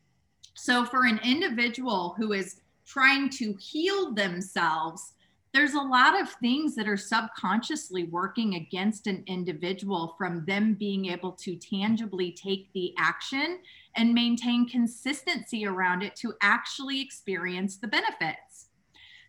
So, 0.63 0.85
for 0.85 1.07
an 1.07 1.19
individual 1.25 2.15
who 2.19 2.35
is 2.35 2.61
trying 2.85 3.31
to 3.31 3.55
heal 3.55 4.13
themselves, 4.13 5.15
there's 5.55 5.73
a 5.73 5.81
lot 5.81 6.21
of 6.21 6.29
things 6.35 6.75
that 6.75 6.87
are 6.87 6.99
subconsciously 6.99 8.05
working 8.05 8.57
against 8.57 9.07
an 9.07 9.25
individual 9.27 10.15
from 10.19 10.45
them 10.45 10.75
being 10.75 11.07
able 11.07 11.33
to 11.33 11.57
tangibly 11.57 12.33
take 12.33 12.71
the 12.75 12.93
action 12.99 13.61
and 13.97 14.13
maintain 14.13 14.69
consistency 14.69 15.65
around 15.65 16.03
it 16.03 16.15
to 16.17 16.35
actually 16.43 17.01
experience 17.01 17.79
the 17.79 17.89
benefits. 17.89 18.67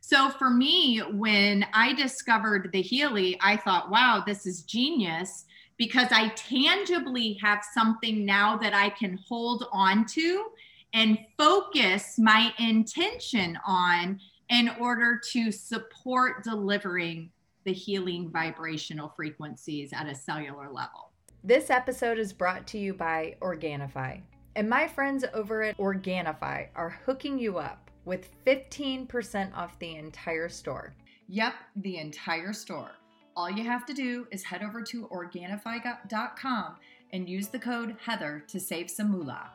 So 0.01 0.31
for 0.31 0.49
me, 0.49 0.97
when 0.97 1.65
I 1.73 1.93
discovered 1.93 2.71
the 2.73 2.81
Healy, 2.81 3.39
I 3.41 3.55
thought, 3.55 3.89
wow, 3.89 4.21
this 4.27 4.45
is 4.45 4.63
genius 4.63 5.45
because 5.77 6.09
I 6.11 6.27
tangibly 6.35 7.39
have 7.41 7.63
something 7.73 8.25
now 8.25 8.57
that 8.57 8.73
I 8.73 8.89
can 8.89 9.17
hold 9.29 9.67
on 9.71 10.05
to 10.07 10.47
and 10.93 11.17
focus 11.37 12.17
my 12.17 12.53
intention 12.59 13.57
on 13.65 14.19
in 14.49 14.69
order 14.79 15.19
to 15.31 15.51
support 15.51 16.43
delivering 16.43 17.29
the 17.63 17.73
healing 17.73 18.29
vibrational 18.29 19.13
frequencies 19.15 19.93
at 19.93 20.07
a 20.07 20.15
cellular 20.15 20.69
level. 20.69 21.11
This 21.43 21.69
episode 21.69 22.19
is 22.19 22.33
brought 22.33 22.67
to 22.67 22.77
you 22.77 22.93
by 22.93 23.35
Organifi. 23.41 24.21
And 24.55 24.69
my 24.69 24.87
friends 24.87 25.23
over 25.33 25.63
at 25.63 25.77
Organifi 25.77 26.67
are 26.75 26.99
hooking 27.05 27.39
you 27.39 27.57
up 27.57 27.89
with 28.03 28.29
15% 28.45 29.55
off 29.55 29.79
the 29.79 29.95
entire 29.95 30.49
store. 30.49 30.93
Yep, 31.29 31.53
the 31.77 31.97
entire 31.97 32.51
store. 32.51 32.91
All 33.37 33.49
you 33.49 33.63
have 33.63 33.85
to 33.85 33.93
do 33.93 34.27
is 34.31 34.43
head 34.43 34.61
over 34.61 34.81
to 34.81 35.07
Organifi.com 35.07 36.75
and 37.13 37.29
use 37.29 37.47
the 37.47 37.59
code 37.59 37.95
Heather 38.03 38.43
to 38.47 38.59
save 38.59 38.89
some 38.89 39.11
moolah. 39.11 39.51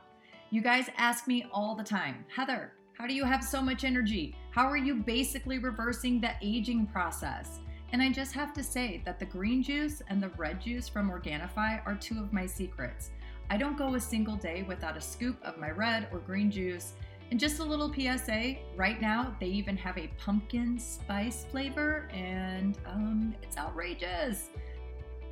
You 0.51 0.61
guys 0.61 0.89
ask 0.97 1.27
me 1.27 1.45
all 1.53 1.75
the 1.75 1.83
time, 1.83 2.25
Heather, 2.29 2.73
how 2.93 3.09
do 3.09 3.15
you 3.15 3.25
have 3.25 3.43
so 3.43 3.61
much 3.61 3.83
energy? 3.83 4.37
How 4.53 4.67
are 4.67 4.77
you 4.77 4.95
basically 4.95 5.59
reversing 5.59 6.21
the 6.21 6.31
aging 6.41 6.87
process? 6.87 7.59
And 7.93 8.01
I 8.01 8.13
just 8.13 8.33
have 8.35 8.53
to 8.55 8.63
say 8.63 9.03
that 9.05 9.19
the 9.19 9.27
green 9.27 9.61
juice 9.61 10.03
and 10.07 10.23
the 10.23 10.29
red 10.37 10.61
juice 10.61 10.89
from 10.89 11.11
Organifi 11.11 11.85
are 11.85 11.97
two 11.97 12.21
of 12.21 12.33
my 12.33 12.47
secrets. 12.47 13.11
I 13.51 13.57
don't 13.57 13.77
go 13.77 13.97
a 13.97 14.01
single 14.01 14.37
day 14.37 14.63
without 14.63 14.97
a 14.97 15.01
scoop 15.01 15.37
of 15.43 15.59
my 15.59 15.71
red 15.71 16.07
or 16.13 16.21
green 16.21 16.49
juice. 16.49 16.93
And 17.33 17.41
just 17.41 17.59
a 17.59 17.65
little 17.65 17.93
PSA 17.93 18.55
right 18.77 19.01
now, 19.01 19.37
they 19.41 19.47
even 19.47 19.77
have 19.77 19.99
a 19.99 20.11
pumpkin 20.17 20.79
spice 20.79 21.45
flavor, 21.51 22.09
and 22.13 22.79
um, 22.87 23.35
it's 23.43 23.57
outrageous. 23.57 24.51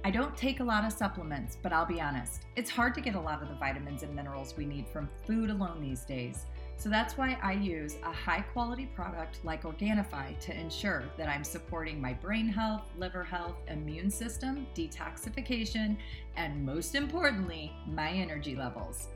I 0.07 0.11
don't 0.11 0.37
take 0.37 0.61
a 0.61 0.65
lot 0.65 0.85
of 0.85 0.93
supplements, 0.93 1.57
but 1.63 1.73
I'll 1.73 1.87
be 1.87 1.99
honest, 1.99 2.43
it's 2.57 2.69
hard 2.69 2.95
to 2.95 3.01
get 3.01 3.15
a 3.15 3.21
lot 3.21 3.43
of 3.43 3.49
the 3.49 3.55
vitamins 3.55 4.03
and 4.03 4.15
minerals 4.15 4.55
we 4.55 4.67
need 4.67 4.87
from 4.87 5.09
food 5.27 5.49
alone 5.49 5.81
these 5.81 6.05
days. 6.05 6.45
So 6.77 6.91
that's 6.91 7.17
why 7.17 7.39
I 7.43 7.53
use 7.53 7.97
a 8.05 8.13
high 8.13 8.43
quality 8.43 8.85
product 8.85 9.39
like 9.45 9.63
Organifi 9.63 10.39
to 10.41 10.61
ensure 10.61 11.05
that 11.17 11.31
I'm 11.31 11.43
supporting 11.43 12.03
my 12.03 12.13
brain 12.13 12.47
health, 12.47 12.83
liver 12.99 13.25
health, 13.25 13.55
immune 13.69 14.11
system, 14.11 14.67
detoxification, 14.75 15.97
and 16.37 16.67
most 16.67 16.95
importantly, 16.95 17.73
my 17.87 18.11
energy 18.11 18.55
levels. 18.55 19.09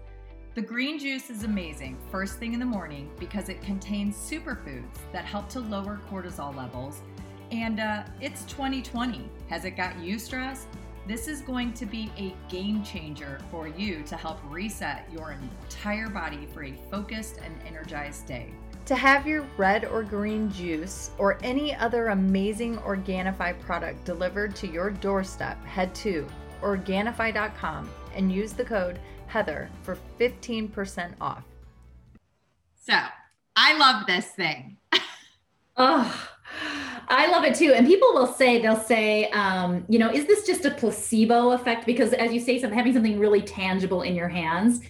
The 0.54 0.62
green 0.62 0.98
juice 0.98 1.28
is 1.28 1.44
amazing 1.44 1.98
first 2.10 2.38
thing 2.38 2.54
in 2.54 2.60
the 2.60 2.66
morning 2.66 3.10
because 3.20 3.50
it 3.50 3.60
contains 3.60 4.16
superfoods 4.16 4.96
that 5.12 5.26
help 5.26 5.50
to 5.50 5.60
lower 5.60 6.00
cortisol 6.10 6.56
levels. 6.56 7.02
And 7.50 7.80
uh, 7.80 8.02
it's 8.20 8.44
2020. 8.44 9.28
Has 9.48 9.64
it 9.64 9.72
got 9.72 9.98
you 9.98 10.18
stressed? 10.18 10.68
This 11.06 11.26
is 11.26 11.40
going 11.40 11.72
to 11.72 11.86
be 11.86 12.10
a 12.18 12.34
game 12.50 12.84
changer 12.84 13.38
for 13.50 13.66
you 13.66 14.02
to 14.04 14.16
help 14.16 14.38
reset 14.50 15.08
your 15.10 15.32
entire 15.32 16.08
body 16.08 16.46
for 16.52 16.64
a 16.64 16.74
focused 16.90 17.38
and 17.42 17.54
energized 17.66 18.26
day. 18.26 18.50
To 18.84 18.94
have 18.94 19.26
your 19.26 19.46
red 19.56 19.86
or 19.86 20.02
green 20.02 20.50
juice 20.52 21.10
or 21.16 21.38
any 21.42 21.74
other 21.74 22.08
amazing 22.08 22.76
Organifi 22.78 23.58
product 23.60 24.04
delivered 24.04 24.54
to 24.56 24.66
your 24.66 24.90
doorstep, 24.90 25.62
head 25.64 25.94
to 25.96 26.26
Organifi.com 26.62 27.88
and 28.14 28.32
use 28.32 28.52
the 28.52 28.64
code 28.64 28.98
Heather 29.28 29.68
for 29.82 29.96
15% 30.18 31.12
off. 31.20 31.44
So 32.82 32.98
I 33.56 33.76
love 33.76 34.06
this 34.06 34.26
thing. 34.28 34.78
oh, 35.76 36.28
I 37.08 37.28
love 37.28 37.44
it 37.44 37.54
too. 37.54 37.72
And 37.72 37.86
people 37.86 38.12
will 38.12 38.26
say, 38.26 38.60
they'll 38.60 38.76
say, 38.76 39.30
um, 39.30 39.84
you 39.88 39.98
know, 39.98 40.10
is 40.10 40.26
this 40.26 40.46
just 40.46 40.64
a 40.66 40.70
placebo 40.70 41.52
effect? 41.52 41.86
Because 41.86 42.12
as 42.12 42.32
you 42.32 42.40
say, 42.40 42.60
some 42.60 42.70
having 42.70 42.92
something 42.92 43.18
really 43.18 43.40
tangible 43.40 44.02
in 44.02 44.14
your 44.14 44.28
hands, 44.28 44.80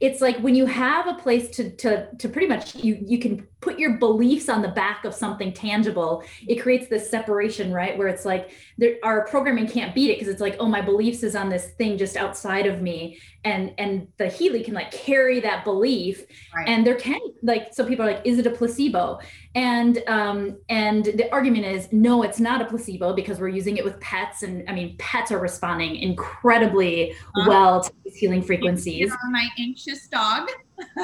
it's 0.00 0.20
like 0.20 0.36
when 0.38 0.54
you 0.54 0.66
have 0.66 1.06
a 1.06 1.14
place 1.14 1.48
to 1.56 1.70
to 1.76 2.14
to 2.16 2.28
pretty 2.28 2.48
much 2.48 2.74
you 2.74 2.98
you 3.06 3.18
can 3.18 3.46
put 3.62 3.78
your 3.78 3.96
beliefs 3.96 4.48
on 4.48 4.60
the 4.60 4.68
back 4.68 5.04
of 5.04 5.14
something 5.14 5.52
tangible 5.52 6.22
it 6.46 6.56
creates 6.56 6.88
this 6.88 7.08
separation 7.08 7.72
right? 7.72 7.96
Where 7.96 8.08
it's 8.08 8.24
like 8.24 8.50
there, 8.78 8.96
our 9.02 9.26
programming 9.26 9.66
can't 9.66 9.94
beat 9.94 10.10
it 10.10 10.18
because 10.18 10.28
it's 10.28 10.40
like 10.40 10.56
oh 10.60 10.66
my 10.66 10.80
beliefs 10.80 11.22
is 11.22 11.34
on 11.34 11.48
this 11.48 11.68
thing 11.72 11.98
just 11.98 12.16
outside 12.16 12.66
of 12.66 12.82
me. 12.82 13.18
And 13.44 13.74
and 13.78 14.06
the 14.18 14.28
healy 14.28 14.62
can 14.62 14.74
like 14.74 14.90
carry 14.90 15.40
that 15.40 15.64
belief. 15.64 16.24
Right. 16.54 16.68
and 16.68 16.86
there 16.86 16.94
can 16.94 17.20
like 17.42 17.72
so 17.72 17.84
people 17.84 18.04
are 18.04 18.12
like 18.12 18.22
is 18.24 18.38
it 18.38 18.46
a 18.46 18.50
placebo? 18.50 19.20
And 19.54 20.02
um 20.06 20.58
and 20.68 21.04
the 21.04 21.30
argument 21.32 21.66
is 21.66 21.92
no 21.92 22.22
it's 22.22 22.40
not 22.40 22.60
a 22.60 22.64
placebo 22.64 23.14
because 23.14 23.40
we're 23.40 23.48
using 23.48 23.76
it 23.76 23.84
with 23.84 23.98
pets. 24.00 24.42
And 24.42 24.68
i 24.68 24.72
mean 24.72 24.96
pets 24.98 25.32
are 25.32 25.38
responding 25.38 25.96
incredibly 25.96 27.12
uh-huh. 27.12 27.46
well 27.48 27.82
to 27.82 27.92
these 28.04 28.16
healing 28.16 28.42
frequencies. 28.42 29.12
My 29.30 29.48
anxious 29.58 30.08
dog 30.08 30.50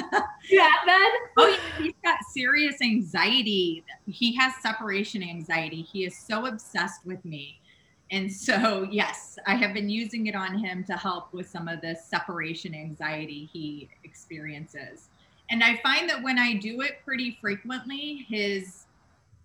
yeah 0.50 0.70
that 0.87 1.18
oh 1.37 1.46
yeah 1.48 1.83
he's 1.83 1.94
got 2.02 2.18
serious 2.33 2.81
anxiety 2.81 3.85
he 4.07 4.35
has 4.35 4.52
separation 4.62 5.22
anxiety 5.22 5.83
he 5.83 6.04
is 6.04 6.16
so 6.16 6.46
obsessed 6.46 7.04
with 7.04 7.22
me 7.24 7.61
and 8.11 8.33
so, 8.33 8.83
yes, 8.90 9.38
I 9.46 9.54
have 9.54 9.74
been 9.74 9.88
using 9.88 10.26
it 10.26 10.35
on 10.35 10.59
him 10.59 10.85
to 10.85 10.94
help 10.94 11.33
with 11.33 11.48
some 11.48 11.68
of 11.68 11.81
the 11.81 11.94
separation 11.94 12.74
anxiety 12.74 13.48
he 13.52 13.88
experiences. 14.04 15.09
And 15.50 15.64
I 15.64 15.76
find 15.78 16.09
that 16.11 16.22
when 16.22 16.38
I 16.38 16.54
do 16.54 16.83
it 16.83 16.98
pretty 17.04 17.38
frequently, 17.40 18.26
his 18.28 18.85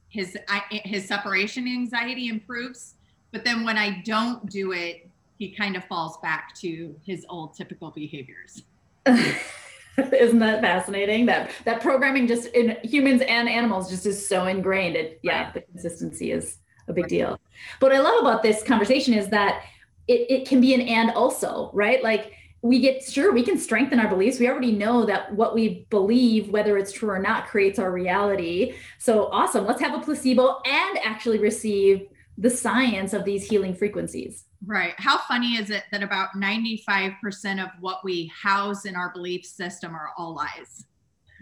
his 0.09 0.38
I, 0.47 0.62
his 0.69 1.07
separation 1.07 1.67
anxiety 1.67 2.27
improves. 2.27 2.95
But 3.31 3.43
then 3.43 3.63
when 3.63 3.77
I 3.77 4.01
don't 4.05 4.47
do 4.47 4.73
it, 4.73 5.07
he 5.39 5.49
kind 5.49 5.75
of 5.75 5.83
falls 5.86 6.17
back 6.17 6.53
to 6.55 6.95
his 7.03 7.25
old 7.29 7.55
typical 7.55 7.89
behaviors. 7.89 8.63
Isn't 10.13 10.39
that 10.39 10.62
fascinating? 10.62 11.25
That 11.27 11.51
that 11.65 11.82
programming 11.82 12.27
just 12.27 12.47
in 12.47 12.77
humans 12.84 13.21
and 13.27 13.47
animals 13.47 13.89
just 13.89 14.06
is 14.06 14.27
so 14.27 14.45
ingrained. 14.45 14.95
It 14.95 15.19
yeah, 15.23 15.51
the 15.51 15.62
consistency 15.62 16.32
is 16.32 16.58
a 16.88 16.93
big 16.93 17.08
deal. 17.08 17.39
But 17.79 17.91
what 17.91 17.95
I 17.95 17.99
love 17.99 18.21
about 18.21 18.43
this 18.43 18.63
conversation 18.63 19.13
is 19.13 19.29
that 19.29 19.63
it, 20.08 20.25
it 20.29 20.47
can 20.47 20.60
be 20.60 20.73
an 20.73 20.82
and 20.82 21.12
also, 21.12 21.69
right? 21.73 22.03
Like 22.03 22.34
we 22.62 22.79
get 22.79 23.03
sure 23.03 23.34
we 23.34 23.43
can 23.43 23.58
strengthen 23.58 23.99
our 23.99 24.08
beliefs. 24.08 24.39
We 24.39 24.49
already 24.49 24.71
know 24.71 25.06
that 25.06 25.34
what 25.34 25.53
we 25.53 25.86
believe, 25.89 26.49
whether 26.49 26.77
it's 26.77 26.91
true 26.91 27.10
or 27.10 27.19
not, 27.19 27.47
creates 27.47 27.77
our 27.77 27.91
reality. 27.91 28.75
So 28.99 29.27
awesome. 29.27 29.65
Let's 29.65 29.82
have 29.82 29.93
a 29.93 30.03
placebo 30.03 30.62
and 30.65 30.97
actually 31.03 31.39
receive 31.39 32.08
the 32.38 32.49
science 32.49 33.13
of 33.13 33.25
these 33.25 33.47
healing 33.47 33.75
frequencies. 33.75 34.45
Right. 34.65 34.93
How 34.97 35.17
funny 35.17 35.56
is 35.56 35.69
it 35.69 35.84
that 35.91 36.04
about 36.04 36.30
95% 36.36 37.63
of 37.63 37.69
what 37.82 38.04
we 38.04 38.28
house 38.28 38.86
in 38.86 38.95
our 38.95 39.12
belief 39.12 39.45
system 39.45 39.93
are 39.93 40.12
all 40.17 40.36
lies? 40.36 40.86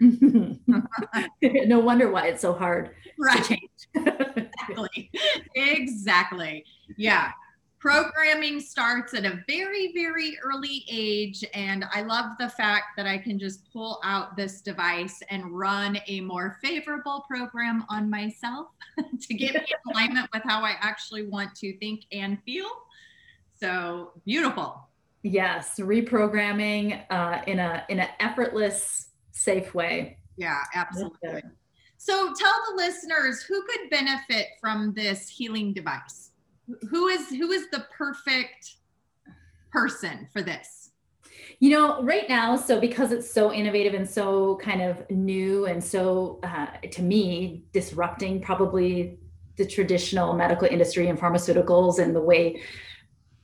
no 0.00 1.78
wonder 1.78 2.10
why 2.10 2.26
it's 2.26 2.42
so 2.42 2.52
hard 2.52 2.90
right. 3.18 3.42
to 3.44 3.48
change. 3.48 3.70
exactly. 3.94 5.10
Exactly. 5.54 6.64
Yeah. 6.96 7.30
Programming 7.78 8.60
starts 8.60 9.12
at 9.12 9.24
a 9.24 9.42
very, 9.48 9.92
very 9.92 10.38
early 10.42 10.84
age. 10.88 11.44
And 11.52 11.84
I 11.92 12.02
love 12.02 12.32
the 12.38 12.48
fact 12.48 12.96
that 12.96 13.06
I 13.06 13.18
can 13.18 13.38
just 13.38 13.72
pull 13.72 14.00
out 14.04 14.36
this 14.36 14.60
device 14.60 15.20
and 15.30 15.50
run 15.56 15.98
a 16.06 16.20
more 16.20 16.58
favorable 16.62 17.24
program 17.28 17.84
on 17.88 18.08
myself 18.08 18.68
to 19.20 19.34
get 19.34 19.54
me 19.54 19.60
in 19.60 19.92
alignment 19.92 20.28
with 20.32 20.42
how 20.44 20.62
I 20.62 20.76
actually 20.80 21.26
want 21.26 21.54
to 21.56 21.76
think 21.78 22.04
and 22.12 22.38
feel. 22.44 22.68
So 23.62 24.10
beautiful. 24.26 24.88
Yes, 25.22 25.78
reprogramming 25.78 27.04
uh, 27.10 27.42
in 27.46 27.60
a 27.60 27.84
in 27.88 28.00
an 28.00 28.08
effortless 28.18 29.06
safe 29.30 29.72
way. 29.72 30.18
Yeah, 30.36 30.58
absolutely. 30.74 31.42
So 31.96 32.34
tell 32.36 32.54
the 32.70 32.74
listeners 32.76 33.42
who 33.42 33.62
could 33.62 33.88
benefit 33.88 34.48
from 34.60 34.94
this 34.94 35.28
healing 35.28 35.72
device. 35.74 36.32
Who 36.90 37.06
is 37.06 37.28
who 37.28 37.52
is 37.52 37.70
the 37.70 37.86
perfect 37.96 38.78
person 39.70 40.26
for 40.32 40.42
this? 40.42 40.90
You 41.60 41.70
know, 41.70 42.02
right 42.02 42.28
now, 42.28 42.56
so 42.56 42.80
because 42.80 43.12
it's 43.12 43.32
so 43.32 43.52
innovative 43.52 43.94
and 43.94 44.10
so 44.10 44.56
kind 44.56 44.82
of 44.82 45.08
new 45.08 45.66
and 45.66 45.82
so, 45.82 46.40
uh, 46.42 46.66
to 46.90 47.00
me, 47.00 47.62
disrupting 47.72 48.40
probably 48.40 49.20
the 49.56 49.64
traditional 49.64 50.32
medical 50.34 50.66
industry 50.66 51.06
and 51.08 51.16
pharmaceuticals 51.16 52.00
and 52.00 52.16
the 52.16 52.20
way 52.20 52.60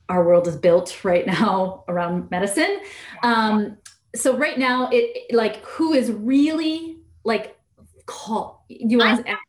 our 0.09 0.23
world 0.23 0.47
is 0.47 0.55
built 0.55 1.03
right 1.03 1.25
now 1.25 1.83
around 1.87 2.29
medicine. 2.31 2.81
Um, 3.23 3.77
so 4.15 4.35
right 4.35 4.57
now, 4.57 4.89
it 4.91 5.33
like 5.33 5.63
who 5.63 5.93
is 5.93 6.11
really 6.11 6.97
like 7.23 7.57
call 8.05 8.65
you 8.69 8.97
want 8.97 9.25
to 9.25 9.31
ask? 9.31 9.39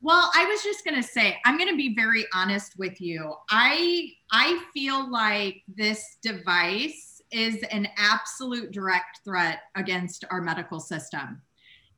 Well, 0.00 0.30
I 0.34 0.46
was 0.46 0.62
just 0.62 0.84
going 0.84 0.94
to 0.94 1.06
say, 1.06 1.36
I'm 1.44 1.58
going 1.58 1.70
to 1.70 1.76
be 1.76 1.94
very 1.94 2.26
honest 2.32 2.78
with 2.78 3.00
you. 3.00 3.34
I 3.50 4.12
I 4.32 4.62
feel 4.72 5.10
like 5.10 5.62
this 5.68 6.16
device 6.22 7.20
is 7.32 7.62
an 7.70 7.88
absolute 7.96 8.70
direct 8.70 9.20
threat 9.24 9.60
against 9.74 10.24
our 10.30 10.40
medical 10.40 10.80
system. 10.80 11.42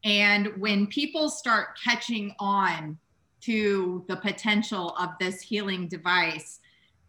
And 0.04 0.48
when 0.59 0.87
people 0.87 1.28
start 1.28 1.78
catching 1.83 2.35
on 2.38 2.98
to 3.42 4.04
the 4.09 4.16
potential 4.16 4.96
of 4.98 5.11
this 5.20 5.40
healing 5.40 5.87
device, 5.87 6.58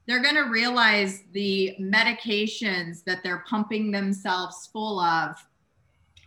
they're 0.10 0.22
going 0.24 0.36
to 0.36 0.50
realize 0.50 1.24
the 1.34 1.76
medications 1.80 3.04
that 3.04 3.22
they're 3.24 3.44
pumping 3.48 3.92
themselves 3.92 4.68
full 4.74 5.00
of 5.00 5.36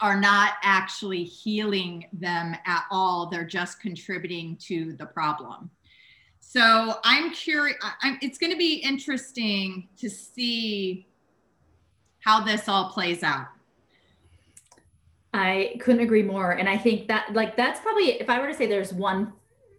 are 0.00 0.20
not 0.20 0.54
actually 0.62 1.24
healing 1.24 2.06
them 2.12 2.54
at 2.66 2.84
all. 2.90 3.26
They're 3.26 3.44
just 3.44 3.80
contributing 3.80 4.56
to 4.62 4.92
the 4.94 5.06
problem. 5.06 5.70
So 6.40 6.98
I'm 7.02 7.32
curious, 7.32 7.76
it's 8.20 8.38
going 8.38 8.52
to 8.52 8.58
be 8.58 8.74
interesting 8.74 9.88
to 9.98 10.10
see 10.10 11.06
how 12.20 12.44
this 12.44 12.68
all 12.68 12.90
plays 12.90 13.22
out. 13.22 13.46
I 15.34 15.76
couldn't 15.80 16.02
agree 16.02 16.22
more. 16.22 16.52
And 16.52 16.68
I 16.68 16.76
think 16.76 17.08
that, 17.08 17.32
like, 17.32 17.56
that's 17.56 17.80
probably, 17.80 18.20
if 18.20 18.28
I 18.28 18.38
were 18.38 18.48
to 18.48 18.54
say 18.54 18.66
there's 18.66 18.92
one 18.92 19.32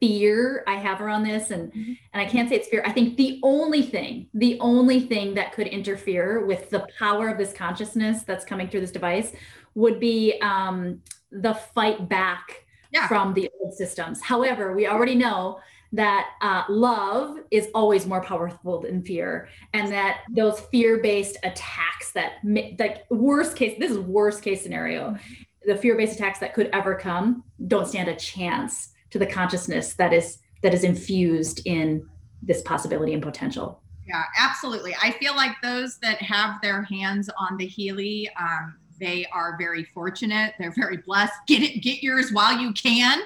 fear 0.04 0.66
I 0.68 0.76
have 0.76 1.00
around 1.00 1.24
this, 1.24 1.50
and 1.52 1.72
mm-hmm. 1.72 1.94
and 2.14 2.22
I 2.22 2.26
can't 2.26 2.50
say 2.50 2.56
it's 2.56 2.68
fear. 2.68 2.84
I 2.86 2.92
think 2.92 3.16
the 3.16 3.40
only 3.42 3.82
thing, 3.82 4.28
the 4.34 4.60
only 4.60 5.00
thing 5.00 5.34
that 5.36 5.54
could 5.54 5.68
interfere 5.68 6.46
with 6.46 6.70
the 6.70 6.86
power 7.00 7.30
of 7.30 7.38
this 7.38 7.54
consciousness 7.54 8.24
that's 8.24 8.44
coming 8.44 8.68
through 8.68 8.82
this 8.82 8.92
device 8.92 9.32
would 9.76 10.02
be 10.02 10.38
um, 10.42 11.02
the 11.32 11.54
fight 11.54 12.10
back 12.10 12.66
yeah. 12.92 13.08
from 13.08 13.34
the 13.34 13.50
old 13.62 13.74
systems. 13.74 14.22
However, 14.22 14.74
we 14.74 14.88
already 14.88 15.16
know 15.16 15.62
that 15.94 16.32
uh, 16.42 16.64
love 16.68 17.38
is 17.50 17.70
always 17.74 18.06
more 18.06 18.22
powerful 18.22 18.82
than 18.82 19.04
fear, 19.04 19.48
and 19.74 19.90
that 19.90 20.24
those 20.30 20.60
fear-based 20.72 21.38
attacks 21.44 22.12
that 22.12 22.34
like 22.78 23.06
worst 23.10 23.56
case, 23.56 23.80
this 23.80 23.92
is 23.92 24.00
worst 24.00 24.44
case 24.44 24.62
scenario, 24.62 25.12
mm-hmm. 25.12 25.34
the 25.66 25.78
fear-based 25.78 26.16
attacks 26.16 26.40
that 26.40 26.54
could 26.54 26.70
ever 26.74 26.94
come 26.94 27.46
don't 27.68 27.88
stand 27.88 28.10
a 28.10 28.16
chance 28.18 28.90
to 29.14 29.20
the 29.20 29.28
consciousness 29.28 29.94
that 29.94 30.12
is 30.12 30.40
that 30.64 30.74
is 30.74 30.84
infused 30.84 31.62
in 31.66 32.04
this 32.42 32.64
possibility 32.64 33.14
and 33.14 33.22
potential. 33.22 33.80
Yeah 34.08 34.24
absolutely. 34.40 34.96
I 35.02 35.12
feel 35.12 35.36
like 35.36 35.52
those 35.62 36.00
that 36.00 36.20
have 36.22 36.60
their 36.64 36.82
hands 36.82 37.30
on 37.38 37.56
the 37.58 37.68
Healy 37.68 38.28
um, 38.40 38.76
they 39.00 39.26
are 39.32 39.56
very 39.58 39.84
fortunate. 39.84 40.56
They're 40.58 40.74
very 40.76 40.98
blessed. 40.98 41.34
Get 41.48 41.62
it 41.62 41.84
get 41.84 42.02
yours 42.02 42.32
while 42.32 42.58
you 42.60 42.74
can. 42.74 43.22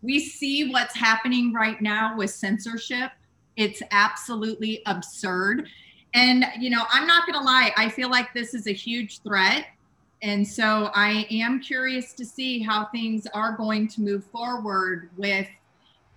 We 0.00 0.20
see 0.20 0.70
what's 0.70 0.96
happening 0.96 1.52
right 1.52 1.82
now 1.82 2.16
with 2.16 2.30
censorship. 2.30 3.10
It's 3.56 3.82
absolutely 3.90 4.82
absurd. 4.86 5.68
And 6.14 6.46
you 6.60 6.70
know 6.70 6.84
i'm 6.92 7.06
not 7.06 7.26
going 7.26 7.38
to 7.38 7.44
lie 7.44 7.72
i 7.78 7.88
feel 7.88 8.10
like 8.10 8.32
this 8.34 8.52
is 8.52 8.66
a 8.66 8.72
huge 8.72 9.22
threat 9.22 9.64
and 10.22 10.46
so 10.46 10.90
I 10.94 11.26
am 11.30 11.60
curious 11.60 12.12
to 12.14 12.24
see 12.24 12.60
how 12.60 12.86
things 12.86 13.26
are 13.34 13.56
going 13.56 13.88
to 13.88 14.00
move 14.00 14.24
forward 14.26 15.10
with 15.16 15.48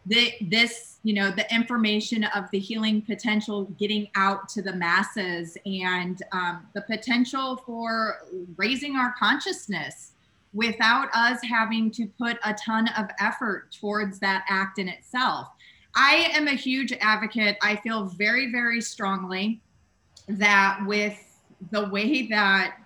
the, 0.06 0.34
this, 0.42 1.00
you 1.02 1.16
know, 1.16 1.32
the 1.32 1.52
information 1.54 2.24
of 2.26 2.46
the 2.52 2.60
healing 2.60 3.02
potential 3.02 3.64
getting 3.80 4.08
out 4.14 4.48
to 4.50 4.62
the 4.62 4.74
masses 4.74 5.58
and 5.66 6.22
um, 6.32 6.68
the 6.76 6.82
potential 6.82 7.58
for 7.66 8.20
raising 8.58 8.96
our 8.96 9.16
consciousness 9.18 10.12
without 10.54 11.10
us 11.16 11.40
having 11.44 11.90
to 11.90 12.06
put 12.20 12.38
a 12.46 12.54
ton 12.54 12.88
of 12.90 13.08
effort 13.20 13.72
towards 13.72 14.20
that 14.20 14.46
act 14.48 14.78
in 14.78 14.88
itself. 14.88 15.48
I 15.96 16.30
am 16.34 16.48
a 16.48 16.54
huge 16.54 16.94
advocate. 17.02 17.58
I 17.64 17.78
feel 17.78 18.06
very, 18.06 18.52
very 18.52 18.82
strongly 18.82 19.62
that 20.28 20.80
with 20.86 21.18
the 21.72 21.90
way 21.90 22.28
that 22.28 22.78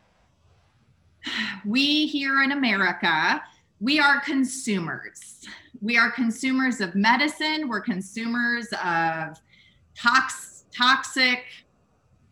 we 1.66 2.08
here 2.08 2.44
in 2.44 2.52
America, 2.52 3.42
we 3.80 4.00
are 4.00 4.20
consumers. 4.22 5.46
We 5.82 5.98
are 5.98 6.12
consumers 6.12 6.82
of 6.82 6.96
medicine, 6.96 7.70
we're 7.70 7.82
consumers 7.82 8.68
of 8.84 9.40
tox, 9.96 10.66
toxic, 10.76 11.44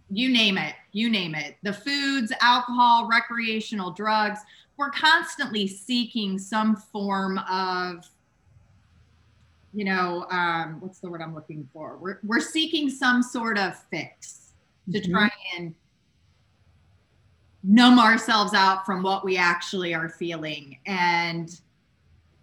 you 0.09 0.29
name 0.29 0.57
it, 0.57 0.75
you 0.91 1.09
name 1.09 1.35
it. 1.35 1.55
The 1.63 1.73
foods, 1.73 2.31
alcohol, 2.41 3.07
recreational 3.09 3.91
drugs. 3.91 4.39
We're 4.77 4.91
constantly 4.91 5.67
seeking 5.67 6.37
some 6.37 6.75
form 6.75 7.39
of 7.49 8.05
you 9.73 9.85
know, 9.85 10.25
um, 10.31 10.77
what's 10.79 10.99
the 10.99 11.09
word 11.09 11.21
I'm 11.21 11.35
looking 11.35 11.69
for? 11.71 11.97
We're, 11.97 12.19
we're 12.23 12.39
seeking 12.39 12.89
some 12.89 13.21
sort 13.21 13.59
of 13.59 13.77
fix 13.91 14.53
to 14.91 14.99
mm-hmm. 14.99 15.11
try 15.11 15.29
and 15.55 15.75
numb 17.63 17.99
ourselves 17.99 18.53
out 18.53 18.85
from 18.85 19.03
what 19.03 19.25
we 19.25 19.37
actually 19.37 19.93
are 19.93 20.09
feeling. 20.09 20.77
And 20.85 21.59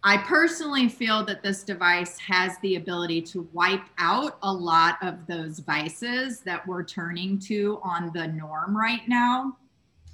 I 0.03 0.19
personally 0.19 0.89
feel 0.89 1.25
that 1.25 1.43
this 1.43 1.63
device 1.63 2.19
has 2.19 2.59
the 2.59 2.77
ability 2.77 3.23
to 3.23 3.49
wipe 3.55 3.87
out 3.97 4.37
a 4.43 4.53
lot 4.53 4.99
of 5.03 5.27
those 5.27 5.61
vices 5.61 6.41
that 6.41 6.67
we're 6.67 6.85
turning 6.85 7.39
to 7.41 7.81
on 7.83 8.11
the 8.13 8.29
norm 8.29 8.77
right 8.77 9.09
now. 9.09 9.57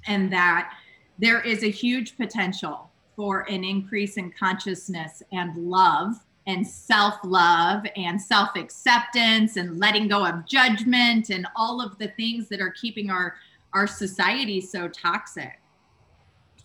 And 0.07 0.31
that 0.31 0.73
there 1.19 1.41
is 1.41 1.63
a 1.63 1.69
huge 1.69 2.15
potential 2.15 2.89
for 3.15 3.41
an 3.49 3.63
increase 3.63 4.17
in 4.17 4.31
consciousness 4.31 5.21
and 5.31 5.55
love 5.57 6.15
and 6.47 6.65
self 6.65 7.15
love 7.23 7.83
and 7.95 8.19
self 8.19 8.55
acceptance 8.55 9.57
and 9.57 9.79
letting 9.79 10.07
go 10.07 10.25
of 10.25 10.45
judgment 10.45 11.29
and 11.29 11.45
all 11.55 11.81
of 11.81 11.97
the 11.97 12.07
things 12.09 12.47
that 12.49 12.61
are 12.61 12.71
keeping 12.71 13.09
our 13.09 13.35
our 13.73 13.87
society 13.87 14.61
so 14.61 14.87
toxic. 14.87 15.59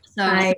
So 0.05 0.23
I 0.23 0.55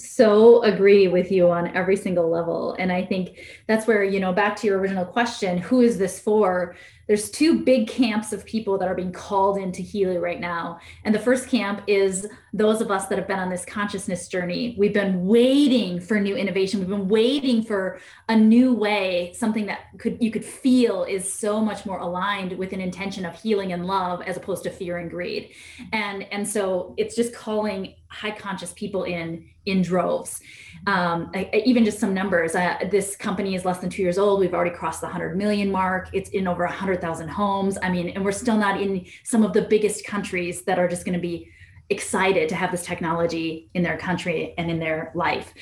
so 0.00 0.62
agree 0.62 1.08
with 1.08 1.30
you 1.30 1.50
on 1.50 1.74
every 1.76 1.96
single 1.96 2.28
level. 2.30 2.74
And 2.78 2.90
I 2.90 3.04
think 3.04 3.38
that's 3.66 3.86
where, 3.86 4.02
you 4.02 4.20
know, 4.20 4.32
back 4.32 4.56
to 4.56 4.66
your 4.66 4.78
original 4.78 5.04
question, 5.04 5.58
who 5.58 5.80
is 5.80 5.98
this 5.98 6.18
for? 6.18 6.74
there's 7.10 7.28
two 7.28 7.64
big 7.64 7.88
camps 7.88 8.32
of 8.32 8.46
people 8.46 8.78
that 8.78 8.86
are 8.86 8.94
being 8.94 9.10
called 9.10 9.58
into 9.58 9.82
Healy 9.82 10.18
right 10.18 10.38
now. 10.38 10.78
And 11.02 11.12
the 11.12 11.18
first 11.18 11.48
camp 11.48 11.82
is 11.88 12.24
those 12.52 12.80
of 12.80 12.92
us 12.92 13.06
that 13.06 13.18
have 13.18 13.26
been 13.26 13.40
on 13.40 13.50
this 13.50 13.64
consciousness 13.64 14.28
journey. 14.28 14.76
We've 14.78 14.94
been 14.94 15.26
waiting 15.26 15.98
for 15.98 16.20
new 16.20 16.36
innovation. 16.36 16.78
We've 16.78 16.88
been 16.88 17.08
waiting 17.08 17.64
for 17.64 17.98
a 18.28 18.36
new 18.36 18.72
way, 18.72 19.32
something 19.36 19.66
that 19.66 19.86
could 19.98 20.22
you 20.22 20.30
could 20.30 20.44
feel 20.44 21.02
is 21.02 21.32
so 21.32 21.60
much 21.60 21.84
more 21.84 21.98
aligned 21.98 22.56
with 22.56 22.72
an 22.72 22.80
intention 22.80 23.24
of 23.24 23.34
healing 23.34 23.72
and 23.72 23.86
love 23.86 24.22
as 24.22 24.36
opposed 24.36 24.62
to 24.62 24.70
fear 24.70 24.98
and 24.98 25.10
greed. 25.10 25.50
And 25.92 26.22
and 26.30 26.46
so 26.46 26.94
it's 26.96 27.16
just 27.16 27.34
calling 27.34 27.96
high 28.06 28.30
conscious 28.30 28.72
people 28.72 29.02
in 29.02 29.49
in 29.70 29.82
droves. 29.82 30.40
Um, 30.86 31.30
I, 31.34 31.50
I, 31.52 31.62
even 31.66 31.84
just 31.84 31.98
some 31.98 32.14
numbers. 32.14 32.54
Uh, 32.54 32.78
this 32.90 33.16
company 33.16 33.54
is 33.54 33.64
less 33.64 33.78
than 33.78 33.90
two 33.90 34.02
years 34.02 34.18
old. 34.18 34.40
We've 34.40 34.54
already 34.54 34.74
crossed 34.74 35.00
the 35.00 35.06
100 35.06 35.36
million 35.36 35.70
mark. 35.70 36.08
It's 36.12 36.30
in 36.30 36.48
over 36.48 36.64
100,000 36.64 37.28
homes. 37.28 37.76
I 37.82 37.90
mean, 37.90 38.10
and 38.10 38.24
we're 38.24 38.32
still 38.32 38.56
not 38.56 38.80
in 38.80 39.06
some 39.24 39.42
of 39.42 39.52
the 39.52 39.62
biggest 39.62 40.06
countries 40.06 40.62
that 40.62 40.78
are 40.78 40.88
just 40.88 41.04
going 41.04 41.14
to 41.14 41.20
be 41.20 41.50
excited 41.90 42.48
to 42.48 42.54
have 42.54 42.70
this 42.70 42.84
technology 42.84 43.68
in 43.74 43.82
their 43.82 43.98
country 43.98 44.54
and 44.56 44.70
in 44.70 44.78
their 44.78 45.10
life. 45.14 45.52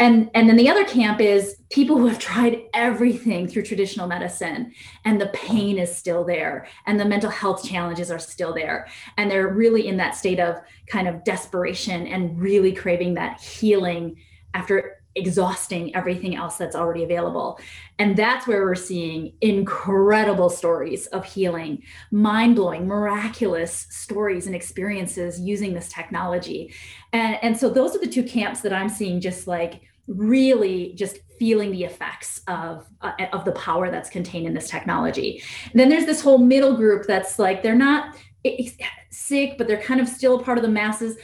And, 0.00 0.30
and 0.34 0.48
then 0.48 0.56
the 0.56 0.68
other 0.68 0.84
camp 0.84 1.20
is 1.20 1.56
people 1.70 1.98
who 1.98 2.06
have 2.06 2.20
tried 2.20 2.62
everything 2.72 3.48
through 3.48 3.64
traditional 3.64 4.06
medicine 4.06 4.72
and 5.04 5.20
the 5.20 5.26
pain 5.28 5.76
is 5.76 5.94
still 5.94 6.24
there 6.24 6.68
and 6.86 7.00
the 7.00 7.04
mental 7.04 7.30
health 7.30 7.68
challenges 7.68 8.10
are 8.10 8.18
still 8.18 8.54
there. 8.54 8.86
And 9.16 9.30
they're 9.30 9.48
really 9.48 9.88
in 9.88 9.96
that 9.96 10.14
state 10.14 10.38
of 10.38 10.60
kind 10.86 11.08
of 11.08 11.24
desperation 11.24 12.06
and 12.06 12.40
really 12.40 12.72
craving 12.72 13.14
that 13.14 13.40
healing 13.40 14.16
after 14.54 14.97
exhausting 15.18 15.94
everything 15.94 16.36
else 16.36 16.56
that's 16.56 16.76
already 16.76 17.04
available. 17.04 17.58
And 17.98 18.16
that's 18.16 18.46
where 18.46 18.62
we're 18.62 18.74
seeing 18.74 19.32
incredible 19.40 20.48
stories 20.48 21.06
of 21.08 21.24
healing, 21.24 21.82
mind 22.10 22.56
blowing, 22.56 22.86
miraculous 22.86 23.86
stories 23.90 24.46
and 24.46 24.54
experiences 24.54 25.40
using 25.40 25.74
this 25.74 25.88
technology. 25.88 26.72
And, 27.12 27.38
and 27.42 27.56
so 27.56 27.68
those 27.68 27.94
are 27.94 28.00
the 28.00 28.06
two 28.06 28.22
camps 28.22 28.60
that 28.60 28.72
I'm 28.72 28.88
seeing 28.88 29.20
just 29.20 29.46
like 29.46 29.82
really 30.06 30.94
just 30.94 31.18
feeling 31.38 31.70
the 31.70 31.84
effects 31.84 32.40
of 32.48 32.86
uh, 33.02 33.12
of 33.32 33.44
the 33.44 33.52
power 33.52 33.90
that's 33.90 34.08
contained 34.08 34.46
in 34.46 34.54
this 34.54 34.68
technology. 34.68 35.42
And 35.70 35.78
then 35.78 35.88
there's 35.88 36.06
this 36.06 36.20
whole 36.20 36.38
middle 36.38 36.74
group 36.74 37.06
that's 37.06 37.38
like 37.38 37.62
they're 37.62 37.74
not 37.74 38.16
sick 39.10 39.58
but 39.58 39.66
they're 39.66 39.82
kind 39.82 40.00
of 40.00 40.08
still 40.08 40.38
part 40.38 40.58
of 40.58 40.62
the 40.62 40.70
masses 40.70 41.16